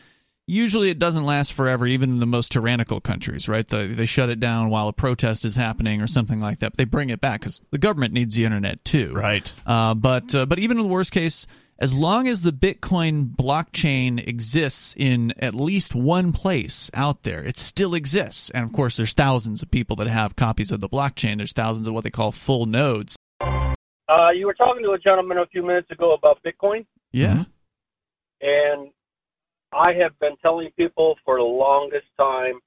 Usually, 0.47 0.91
it 0.91 0.99
doesn't 0.99 1.25
last 1.25 1.53
forever, 1.53 1.87
even 1.87 2.11
in 2.11 2.19
the 2.19 2.27
most 2.27 2.51
tyrannical 2.51 3.01
countries, 3.01 3.49
right? 3.49 3.65
The, 3.67 3.87
they 3.87 4.05
shut 4.05 4.29
it 4.29 4.39
down 4.39 4.69
while 4.69 4.87
a 4.87 4.93
protest 4.93 5.43
is 5.43 5.55
happening 5.55 6.01
or 6.01 6.07
something 6.07 6.39
like 6.39 6.59
that. 6.59 6.73
But 6.73 6.77
they 6.77 6.83
bring 6.83 7.09
it 7.09 7.19
back 7.19 7.39
because 7.39 7.61
the 7.71 7.79
government 7.79 8.13
needs 8.13 8.35
the 8.35 8.45
internet 8.45 8.85
too, 8.85 9.11
Right. 9.15 9.51
uh, 9.65 9.95
but 9.95 10.35
uh, 10.35 10.45
but 10.45 10.59
even 10.59 10.77
in 10.77 10.83
the 10.83 10.89
worst 10.89 11.11
case, 11.11 11.47
as 11.79 11.95
long 11.95 12.27
as 12.27 12.43
the 12.43 12.51
Bitcoin 12.53 13.35
blockchain 13.35 14.25
exists 14.25 14.93
in 14.95 15.33
at 15.39 15.55
least 15.55 15.95
one 15.95 16.31
place 16.31 16.91
out 16.93 17.23
there, 17.23 17.41
it 17.43 17.57
still 17.57 17.95
exists. 17.95 18.51
And 18.51 18.63
of 18.65 18.71
course, 18.71 18.97
there's 18.97 19.13
thousands 19.13 19.63
of 19.63 19.71
people 19.71 19.95
that 19.95 20.07
have 20.07 20.35
copies 20.35 20.71
of 20.71 20.79
the 20.79 20.87
blockchain. 20.87 21.37
There's 21.37 21.53
thousands 21.53 21.87
of 21.87 21.93
what 21.95 22.03
they 22.03 22.11
call 22.11 22.31
full 22.31 22.67
nodes. 22.67 23.15
Uh, 23.41 24.29
you 24.35 24.45
were 24.45 24.53
talking 24.53 24.83
to 24.83 24.91
a 24.91 24.99
gentleman 24.99 25.39
a 25.39 25.47
few 25.47 25.63
minutes 25.65 25.89
ago 25.89 26.13
about 26.13 26.37
Bitcoin, 26.43 26.85
Yeah. 27.11 27.45
and 28.41 28.91
I 29.75 29.93
have 29.93 30.17
been 30.19 30.37
telling 30.37 30.71
people 30.77 31.17
for 31.25 31.37
the 31.37 31.43
longest 31.43 32.05
time 32.17 32.59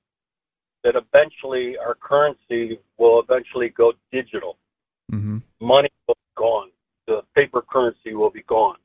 that 0.85 0.95
eventually 0.95 1.77
our 1.79 1.95
currency 1.95 2.79
will 2.99 3.21
eventually 3.21 3.71
go 3.71 3.95
digital. 4.13 4.59
Mm-hmm. 5.11 5.39
Money 5.61 5.89
will 6.07 6.15
be 6.15 6.35
gone. 6.37 6.71
The 7.07 7.23
paper 7.35 7.63
currency 7.63 8.15
will 8.15 8.31
be 8.31 8.43
gone. 8.43 8.77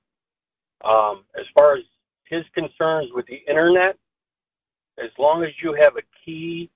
Um, 0.86 1.24
as 1.38 1.46
far 1.58 1.76
as 1.76 1.84
his 2.26 2.44
concerns 2.54 3.10
with 3.14 3.26
the 3.28 3.42
internet, 3.48 3.98
as 4.98 5.10
long 5.20 5.44
as 5.44 5.52
you 5.62 5.74
have 5.74 5.98
a 5.98 6.02
key, 6.24 6.70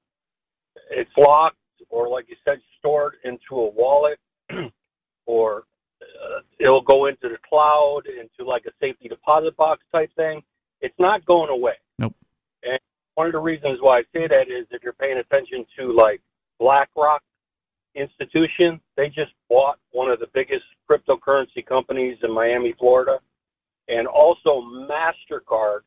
it's 0.92 1.12
locked, 1.18 1.58
or 1.90 2.10
like 2.10 2.26
you 2.30 2.36
said, 2.44 2.60
stored 2.78 3.16
into 3.24 3.56
a 3.56 3.70
wallet, 3.70 4.20
or 5.26 5.64
uh, 6.02 6.42
it'll 6.60 6.82
go 6.82 7.06
into 7.06 7.30
the 7.30 7.38
cloud, 7.48 8.02
into 8.08 8.48
like 8.48 8.66
a 8.66 8.72
safety 8.80 9.08
deposit 9.08 9.56
box 9.56 9.84
type 9.92 10.12
thing. 10.16 10.44
It's 10.82 10.98
not 11.00 11.26
going 11.26 11.50
away. 11.50 11.74
Nope. 12.00 12.16
And 12.64 12.80
one 13.16 13.28
of 13.28 13.34
the 13.34 13.40
reasons 13.40 13.80
why 13.82 14.00
I 14.00 14.04
say 14.14 14.28
that 14.28 14.50
is 14.50 14.68
if 14.72 14.84
you're 14.84 14.94
paying 14.94 15.18
attention 15.18 15.66
to 15.78 15.92
like 15.92 16.22
BlackRock 16.60 17.22
institution, 17.96 18.80
they 18.96 19.10
just 19.10 19.32
bought 19.50 19.80
one 19.92 20.10
of 20.10 20.20
the 20.20 20.28
biggest 20.34 20.66
cryptocurrency 20.90 21.66
companies 21.66 22.18
in 22.24 22.32
Miami, 22.32 22.74
Florida. 22.78 23.20
And 23.88 24.08
also 24.08 24.62
MasterCard 24.62 25.80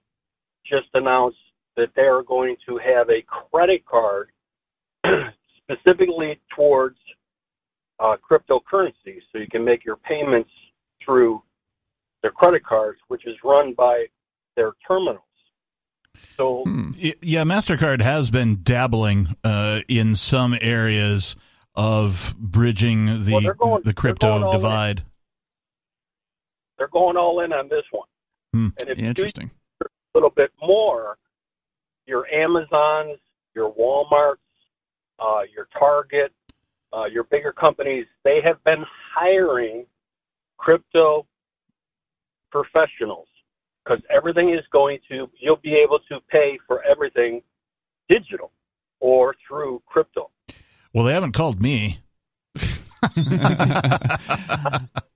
just 0.65 0.89
announced 0.95 1.39
that 1.77 1.91
they 1.95 2.03
are 2.03 2.23
going 2.23 2.57
to 2.67 2.79
have 2.79 3.09
a 3.11 3.23
credit 3.23 3.85
card 3.87 4.31
specifically 5.57 6.41
towards 6.55 6.99
uh, 8.01 8.17
cryptocurrency. 8.29 9.21
So 9.31 9.39
you 9.39 9.47
can 9.51 9.65
make 9.65 9.85
your 9.85 9.97
payments 9.97 10.51
through 11.05 11.43
their 12.23 12.31
credit 12.31 12.65
cards, 12.65 12.99
which 13.09 13.27
is 13.27 13.37
run 13.45 13.73
by 13.75 14.07
their 14.61 14.73
terminals. 14.87 15.25
So 16.37 16.65
Y- 17.03 17.15
Yeah, 17.23 17.45
Mastercard 17.45 18.03
has 18.03 18.31
been 18.31 18.59
dabbling 18.63 19.29
uh, 19.43 19.81
in 19.89 20.15
some 20.15 20.55
areas 20.61 21.35
of 21.75 22.35
bridging 22.39 23.07
the 23.25 23.33
Well, 23.33 23.55
going- 23.55 23.75
the 23.83 23.85
they're 23.87 23.93
crypto 23.95 24.39
going 24.41 24.45
in. 24.45 24.53
divide. 24.53 25.03
they're 26.77 26.89
going 26.89 27.17
all 27.17 27.41
in 27.41 27.53
on 27.53 27.69
this 27.69 27.85
one. 27.91 28.09
Hmm. 28.55 28.69
And 28.81 28.89
if 28.89 28.97
you 28.99 29.05
do 29.05 29.09
Interesting. 29.11 29.51
a 29.83 29.87
little 30.15 30.31
bit 30.31 30.51
more, 30.63 31.19
your 32.07 32.27
Amazons, 32.33 33.19
your 33.55 33.71
Walmarts, 33.75 34.37
uh, 35.19 35.43
your 35.55 35.69
Target, 35.79 36.33
uh, 36.97 37.05
your 37.05 37.25
bigger 37.25 37.53
companies, 37.53 38.07
they 38.25 38.41
have 38.41 38.63
been 38.65 38.85
hiring 39.15 39.87
crypto 40.57 41.27
professionals 42.51 43.29
because 43.85 44.03
everything 44.11 44.51
is 44.51 44.65
going 44.73 44.99
to, 45.09 45.29
you'll 45.39 45.57
be 45.57 45.75
able 45.75 45.99
to 46.09 46.21
pay 46.29 46.59
for 46.67 46.83
everything 46.85 47.43
digital 48.09 48.53
or 49.01 49.35
through 49.47 49.83
crypto. 49.87 50.31
Well, 50.93 51.05
they 51.05 51.13
haven't 51.15 51.33
called 51.33 51.63
me. 51.63 52.01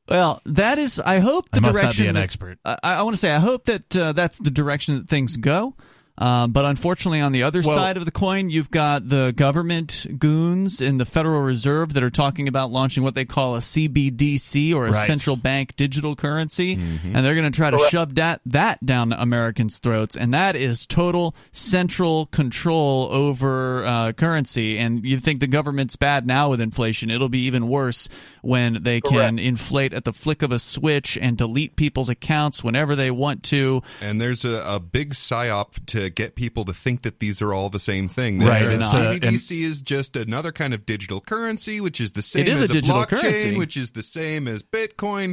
Well, 0.06 0.42
that 0.44 0.76
is. 0.78 0.98
I 0.98 1.20
hope 1.20 1.48
the 1.50 1.56
I 1.56 1.60
must 1.60 1.74
not 1.76 1.80
direction. 1.80 2.04
be 2.04 2.08
an 2.08 2.14
that- 2.16 2.24
expert. 2.24 2.58
I, 2.62 2.76
I 2.82 3.02
want 3.02 3.14
to 3.14 3.18
say 3.18 3.30
I 3.30 3.38
hope 3.38 3.64
that 3.64 3.96
uh, 3.96 4.12
that's 4.12 4.36
the 4.38 4.50
direction 4.50 4.96
that 4.96 5.08
things 5.08 5.38
go. 5.38 5.76
Um, 6.16 6.52
but 6.52 6.64
unfortunately, 6.64 7.20
on 7.20 7.32
the 7.32 7.42
other 7.42 7.60
Well- 7.64 7.74
side 7.76 7.96
of 7.96 8.04
the 8.04 8.12
coin, 8.12 8.48
you've 8.48 8.70
got 8.70 9.08
the 9.08 9.32
government 9.36 10.06
goons 10.18 10.80
in 10.80 10.98
the 10.98 11.04
Federal 11.04 11.42
Reserve 11.42 11.92
that 11.94 12.04
are 12.04 12.10
talking 12.10 12.46
about 12.46 12.70
launching 12.70 13.02
what 13.02 13.16
they 13.16 13.24
call 13.24 13.56
a 13.56 13.60
CBDC 13.60 14.72
or 14.72 14.86
a 14.86 14.92
Right. 14.92 15.06
central 15.08 15.34
bank 15.34 15.74
digital 15.76 16.14
currency, 16.14 16.76
Mm-hmm. 16.76 17.16
and 17.16 17.26
they're 17.26 17.34
going 17.34 17.50
to 17.50 17.56
try 17.56 17.70
to 17.70 17.76
Correct. 17.76 17.90
shove 17.90 18.14
that 18.14 18.40
that 18.46 18.84
down 18.86 19.12
Americans' 19.12 19.78
throats, 19.80 20.14
and 20.16 20.32
that 20.32 20.54
is 20.54 20.86
total 20.86 21.34
central 21.50 22.26
control 22.26 23.08
over 23.10 23.84
uh, 23.84 24.12
currency. 24.12 24.78
And 24.78 25.04
you 25.04 25.18
think 25.18 25.40
the 25.40 25.46
government's 25.48 25.96
bad 25.96 26.26
now 26.28 26.48
with 26.50 26.60
inflation? 26.60 27.10
It'll 27.10 27.28
be 27.28 27.40
even 27.46 27.66
worse 27.68 28.08
when 28.42 28.82
they 28.82 29.00
can 29.00 29.38
inflate 29.40 29.92
at 29.92 30.04
the 30.04 30.12
flick 30.12 30.42
of 30.42 30.52
a 30.52 30.58
switch 30.60 31.18
and 31.20 31.36
delete 31.36 31.74
people's 31.74 32.08
accounts 32.08 32.62
whenever 32.62 32.94
they 32.94 33.10
want 33.10 33.42
to. 33.44 33.82
And 34.00 34.20
there's 34.20 34.44
a, 34.44 34.62
a 34.64 34.78
big 34.78 35.14
psyop 35.14 35.84
to 35.86 36.03
get 36.10 36.34
people 36.34 36.64
to 36.64 36.72
think 36.74 37.02
that 37.02 37.20
these 37.20 37.40
are 37.42 37.52
all 37.52 37.70
the 37.70 37.80
same 37.80 38.08
thing. 38.08 38.40
Right, 38.40 38.62
That 38.62 38.68
they're. 38.68 38.80
Uh, 38.80 39.14
CBDC 39.14 39.62
is 39.62 39.82
just 39.82 40.16
another 40.16 40.52
kind 40.52 40.74
of 40.74 40.86
digital 40.86 41.20
currency, 41.20 41.80
which 41.80 42.00
is 42.00 42.12
the 42.12 42.22
same 42.22 42.46
is 42.46 42.60
a 42.60 42.64
as 42.64 42.70
digital 42.70 42.96
blockchain, 43.02 43.20
currency. 43.20 43.56
which 43.56 43.76
is 43.76 43.92
the 43.92 44.02
same 44.02 44.48
as 44.48 44.62
Bitcoin. 44.62 45.32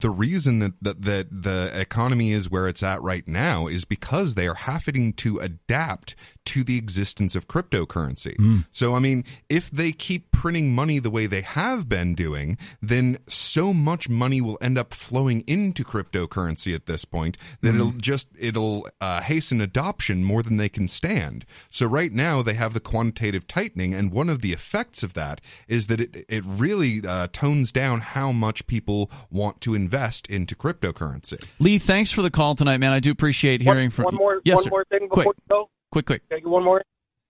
The 0.00 0.10
reason 0.10 0.58
that, 0.58 0.74
that 0.82 1.02
that 1.02 1.42
the 1.42 1.70
economy 1.74 2.32
is 2.32 2.50
where 2.50 2.68
it's 2.68 2.82
at 2.82 3.00
right 3.00 3.26
now 3.26 3.66
is 3.66 3.86
because 3.86 4.34
they 4.34 4.46
are 4.46 4.54
having 4.54 5.14
to 5.14 5.38
adapt 5.38 6.14
to 6.44 6.62
the 6.62 6.76
existence 6.76 7.34
of 7.34 7.48
cryptocurrency. 7.48 8.36
So, 8.70 8.94
I 8.94 8.98
mean, 9.00 9.24
if 9.48 9.70
they 9.70 9.92
keep 9.92 10.30
printing 10.30 10.74
money 10.74 10.98
the 10.98 11.10
way 11.10 11.26
they 11.26 11.40
have 11.40 11.88
been 11.88 12.14
doing, 12.14 12.56
then 12.80 13.18
so 13.26 13.72
much 13.72 14.08
money 14.08 14.40
will 14.40 14.58
end 14.60 14.76
up 14.78 14.92
flowing 14.92 15.40
into 15.46 15.82
cryptocurrency 15.82 16.74
at 16.74 16.86
this 16.86 17.04
point 17.04 17.36
that 17.62 17.74
it'll 17.74 17.92
just 17.92 18.28
it'll 18.38 18.86
uh, 19.00 19.22
hasten 19.22 19.60
adoption 19.62 20.22
more 20.22 20.42
than 20.42 20.58
they 20.58 20.68
can 20.68 20.88
stand. 20.88 21.46
So, 21.70 21.86
right 21.86 22.12
now 22.12 22.42
they 22.42 22.54
have 22.54 22.74
the 22.74 22.80
quantitative 22.80 23.46
tightening, 23.46 23.94
and 23.94 24.12
one 24.12 24.28
of 24.28 24.42
the 24.42 24.52
effects 24.52 25.02
of 25.02 25.14
that 25.14 25.40
is 25.68 25.86
that 25.86 26.00
it 26.02 26.26
it 26.28 26.44
really 26.46 27.00
uh, 27.06 27.28
tones 27.32 27.72
down 27.72 28.00
how 28.00 28.30
much 28.30 28.66
people 28.66 29.10
want 29.30 29.60
to 29.62 29.74
invest 29.74 29.86
into 30.28 30.54
cryptocurrency. 30.54 31.42
Lee, 31.58 31.78
thanks 31.78 32.10
for 32.12 32.22
the 32.22 32.30
call 32.30 32.54
tonight, 32.54 32.78
man. 32.78 32.92
I 32.92 33.00
do 33.00 33.10
appreciate 33.10 33.60
hearing 33.60 33.86
one, 33.86 33.90
from 33.90 34.04
one 34.06 34.14
more, 34.14 34.40
Yes, 34.44 34.56
one 34.56 34.64
sir. 34.64 34.70
more 34.70 34.84
thing 34.90 35.08
before 35.08 35.24
Quick, 35.24 35.36
you 35.36 35.44
go. 35.48 35.70
quick, 35.90 36.06
quick. 36.06 36.28
Take 36.28 36.46
one 36.46 36.64
more. 36.64 36.82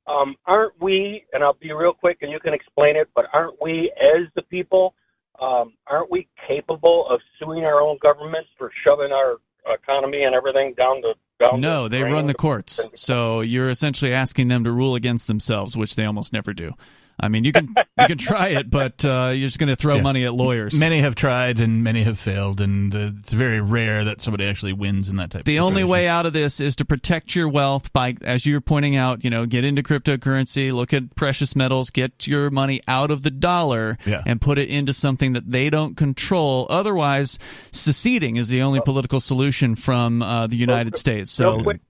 Um, 0.06 0.36
aren't 0.46 0.80
we? 0.80 1.24
And 1.32 1.42
I'll 1.42 1.54
be 1.54 1.72
real 1.72 1.92
quick, 1.92 2.18
and 2.22 2.30
you 2.30 2.38
can 2.38 2.54
explain 2.54 2.96
it. 2.96 3.08
But 3.14 3.26
aren't 3.32 3.60
we, 3.60 3.90
as 4.00 4.26
the 4.34 4.42
people, 4.42 4.94
um, 5.40 5.74
aren't 5.86 6.10
we 6.10 6.28
capable 6.46 7.08
of 7.08 7.20
suing 7.38 7.64
our 7.64 7.80
own 7.80 7.98
governments 8.00 8.48
for 8.56 8.70
shoving 8.84 9.12
our 9.12 9.38
economy 9.66 10.22
and 10.22 10.34
everything 10.34 10.74
down 10.74 11.00
the 11.00 11.14
down? 11.40 11.60
No, 11.60 11.88
the 11.88 11.96
they 11.98 12.02
run 12.04 12.26
the 12.26 12.34
courts. 12.34 12.88
So 12.94 13.40
you're 13.40 13.68
essentially 13.68 14.12
asking 14.14 14.48
them 14.48 14.62
to 14.64 14.70
rule 14.70 14.94
against 14.94 15.26
themselves, 15.26 15.76
which 15.76 15.96
they 15.96 16.04
almost 16.04 16.32
never 16.32 16.52
do. 16.52 16.72
I 17.18 17.28
mean, 17.28 17.44
you 17.44 17.52
can 17.52 17.74
you 17.98 18.06
can 18.06 18.18
try 18.18 18.48
it, 18.48 18.70
but 18.70 19.04
uh, 19.04 19.32
you're 19.34 19.46
just 19.48 19.58
going 19.58 19.68
to 19.70 19.76
throw 19.76 19.96
Yeah. 19.96 20.02
money 20.02 20.24
at 20.26 20.34
lawyers. 20.34 20.78
Many 20.78 21.00
have 21.00 21.14
tried 21.14 21.60
and 21.60 21.82
many 21.82 22.02
have 22.02 22.18
failed, 22.18 22.60
and 22.60 22.94
uh, 22.94 23.10
it's 23.18 23.32
very 23.32 23.60
rare 23.60 24.04
that 24.04 24.20
somebody 24.20 24.44
actually 24.44 24.74
wins 24.74 25.08
in 25.08 25.16
that 25.16 25.30
type. 25.30 25.40
Of 25.40 25.44
thing. 25.46 25.54
The 25.54 25.58
of 25.60 25.64
only 25.64 25.82
way 25.84 26.08
out 26.08 26.26
of 26.26 26.32
this 26.34 26.60
is 26.60 26.76
to 26.76 26.84
protect 26.84 27.34
your 27.34 27.48
wealth 27.48 27.92
by, 27.92 28.16
as 28.22 28.44
you're 28.44 28.60
pointing 28.60 28.96
out, 28.96 29.24
you 29.24 29.30
know, 29.30 29.46
get 29.46 29.64
into 29.64 29.82
cryptocurrency, 29.82 30.72
look 30.72 30.92
at 30.92 31.14
precious 31.16 31.56
metals, 31.56 31.88
get 31.90 32.26
your 32.26 32.50
money 32.50 32.82
out 32.86 33.10
of 33.10 33.22
the 33.22 33.30
dollar, 33.30 33.96
Yeah. 34.04 34.22
and 34.26 34.40
put 34.40 34.58
it 34.58 34.68
into 34.68 34.92
something 34.92 35.32
that 35.32 35.50
they 35.50 35.70
don't 35.70 35.96
control. 35.96 36.66
Otherwise, 36.68 37.38
seceding 37.72 38.36
is 38.36 38.48
the 38.48 38.62
only 38.62 38.80
political 38.80 39.20
solution 39.20 39.74
from 39.74 40.22
uh, 40.22 40.46
the 40.46 40.56
United 40.56 40.96
States. 40.98 41.38
Real 41.40 41.58
So, 41.58 41.62
quick, 41.62 41.80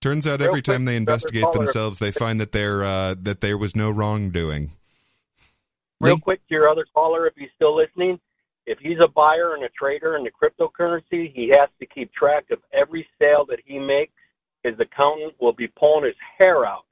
Turns 0.00 0.26
out 0.26 0.40
every 0.40 0.62
time 0.62 0.84
they 0.84 0.96
investigate 0.96 1.50
themselves, 1.52 1.98
they 1.98 2.12
find 2.12 2.40
that 2.40 2.52
there 2.52 2.84
uh, 2.84 3.14
that 3.22 3.40
there 3.40 3.58
was 3.58 3.74
no 3.74 3.90
wrongdoing. 3.90 4.70
Real 6.00 6.18
quick 6.18 6.40
to 6.48 6.54
your 6.54 6.68
other 6.68 6.86
caller, 6.94 7.26
if 7.26 7.34
he's 7.36 7.50
still 7.56 7.74
listening, 7.74 8.20
if 8.66 8.78
he's 8.78 8.98
a 9.00 9.08
buyer 9.08 9.54
and 9.54 9.64
a 9.64 9.68
trader 9.70 10.16
in 10.16 10.22
the 10.22 10.30
cryptocurrency, 10.30 11.32
he 11.34 11.48
has 11.48 11.68
to 11.80 11.86
keep 11.86 12.12
track 12.12 12.44
of 12.52 12.60
every 12.72 13.08
sale 13.18 13.44
that 13.48 13.58
he 13.64 13.78
makes. 13.78 14.12
His 14.62 14.74
accountant 14.78 15.34
will 15.40 15.52
be 15.52 15.66
pulling 15.66 16.04
his 16.04 16.14
hair 16.38 16.64
out 16.64 16.84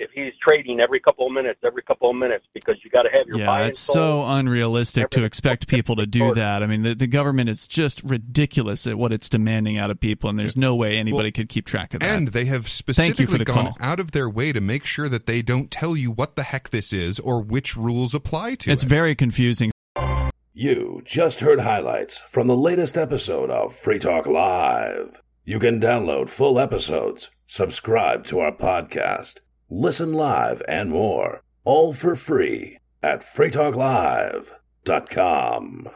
if 0.00 0.10
he's 0.12 0.32
trading 0.42 0.80
every 0.80 0.98
couple 0.98 1.26
of 1.26 1.32
minutes, 1.32 1.60
every 1.64 1.82
couple 1.82 2.10
of 2.10 2.16
minutes, 2.16 2.46
because 2.54 2.76
you 2.82 2.90
got 2.90 3.02
to 3.02 3.10
have 3.10 3.26
your 3.26 3.38
Yeah, 3.38 3.54
and 3.58 3.68
it's 3.68 3.78
so 3.78 4.24
unrealistic 4.26 5.10
to 5.10 5.24
expect 5.24 5.68
people 5.68 5.96
to 5.96 6.06
do 6.06 6.34
that. 6.34 6.62
I 6.62 6.66
mean, 6.66 6.82
the, 6.82 6.94
the 6.94 7.06
government 7.06 7.50
is 7.50 7.68
just 7.68 8.02
ridiculous 8.02 8.86
at 8.86 8.96
what 8.96 9.12
it's 9.12 9.28
demanding 9.28 9.78
out 9.78 9.90
of 9.90 10.00
people, 10.00 10.30
and 10.30 10.38
there's 10.38 10.56
no 10.56 10.74
way 10.74 10.96
anybody 10.96 11.30
could 11.30 11.48
keep 11.48 11.66
track 11.66 11.94
of 11.94 12.00
that. 12.00 12.14
And 12.14 12.28
they 12.28 12.46
have 12.46 12.66
Thank 12.66 13.18
you 13.18 13.26
for 13.26 13.34
specifically 13.34 13.38
the 13.38 13.44
gone 13.44 13.64
call. 13.66 13.76
out 13.80 14.00
of 14.00 14.12
their 14.12 14.28
way 14.28 14.52
to 14.52 14.60
make 14.60 14.84
sure 14.84 15.08
that 15.08 15.26
they 15.26 15.42
don't 15.42 15.70
tell 15.70 15.96
you 15.96 16.10
what 16.10 16.36
the 16.36 16.44
heck 16.44 16.70
this 16.70 16.92
is 16.92 17.20
or 17.20 17.40
which 17.42 17.76
rules 17.76 18.14
apply 18.14 18.54
to 18.54 18.54
It's 18.54 18.66
it. 18.66 18.72
It's 18.72 18.84
very 18.84 19.14
confusing. 19.14 19.70
You 20.52 21.02
just 21.04 21.40
heard 21.40 21.60
highlights 21.60 22.18
from 22.18 22.46
the 22.46 22.56
latest 22.56 22.96
episode 22.96 23.50
of 23.50 23.74
Free 23.74 23.98
Talk 23.98 24.26
Live. 24.26 25.20
You 25.44 25.58
can 25.58 25.80
download 25.80 26.28
full 26.28 26.58
episodes, 26.58 27.30
subscribe 27.46 28.26
to 28.26 28.40
our 28.40 28.52
podcast, 28.52 29.40
listen 29.70 30.12
live, 30.12 30.62
and 30.68 30.90
more, 30.90 31.42
all 31.64 31.92
for 31.92 32.16
free 32.16 32.78
at 33.02 33.20
freetalklive.com. 33.20 35.88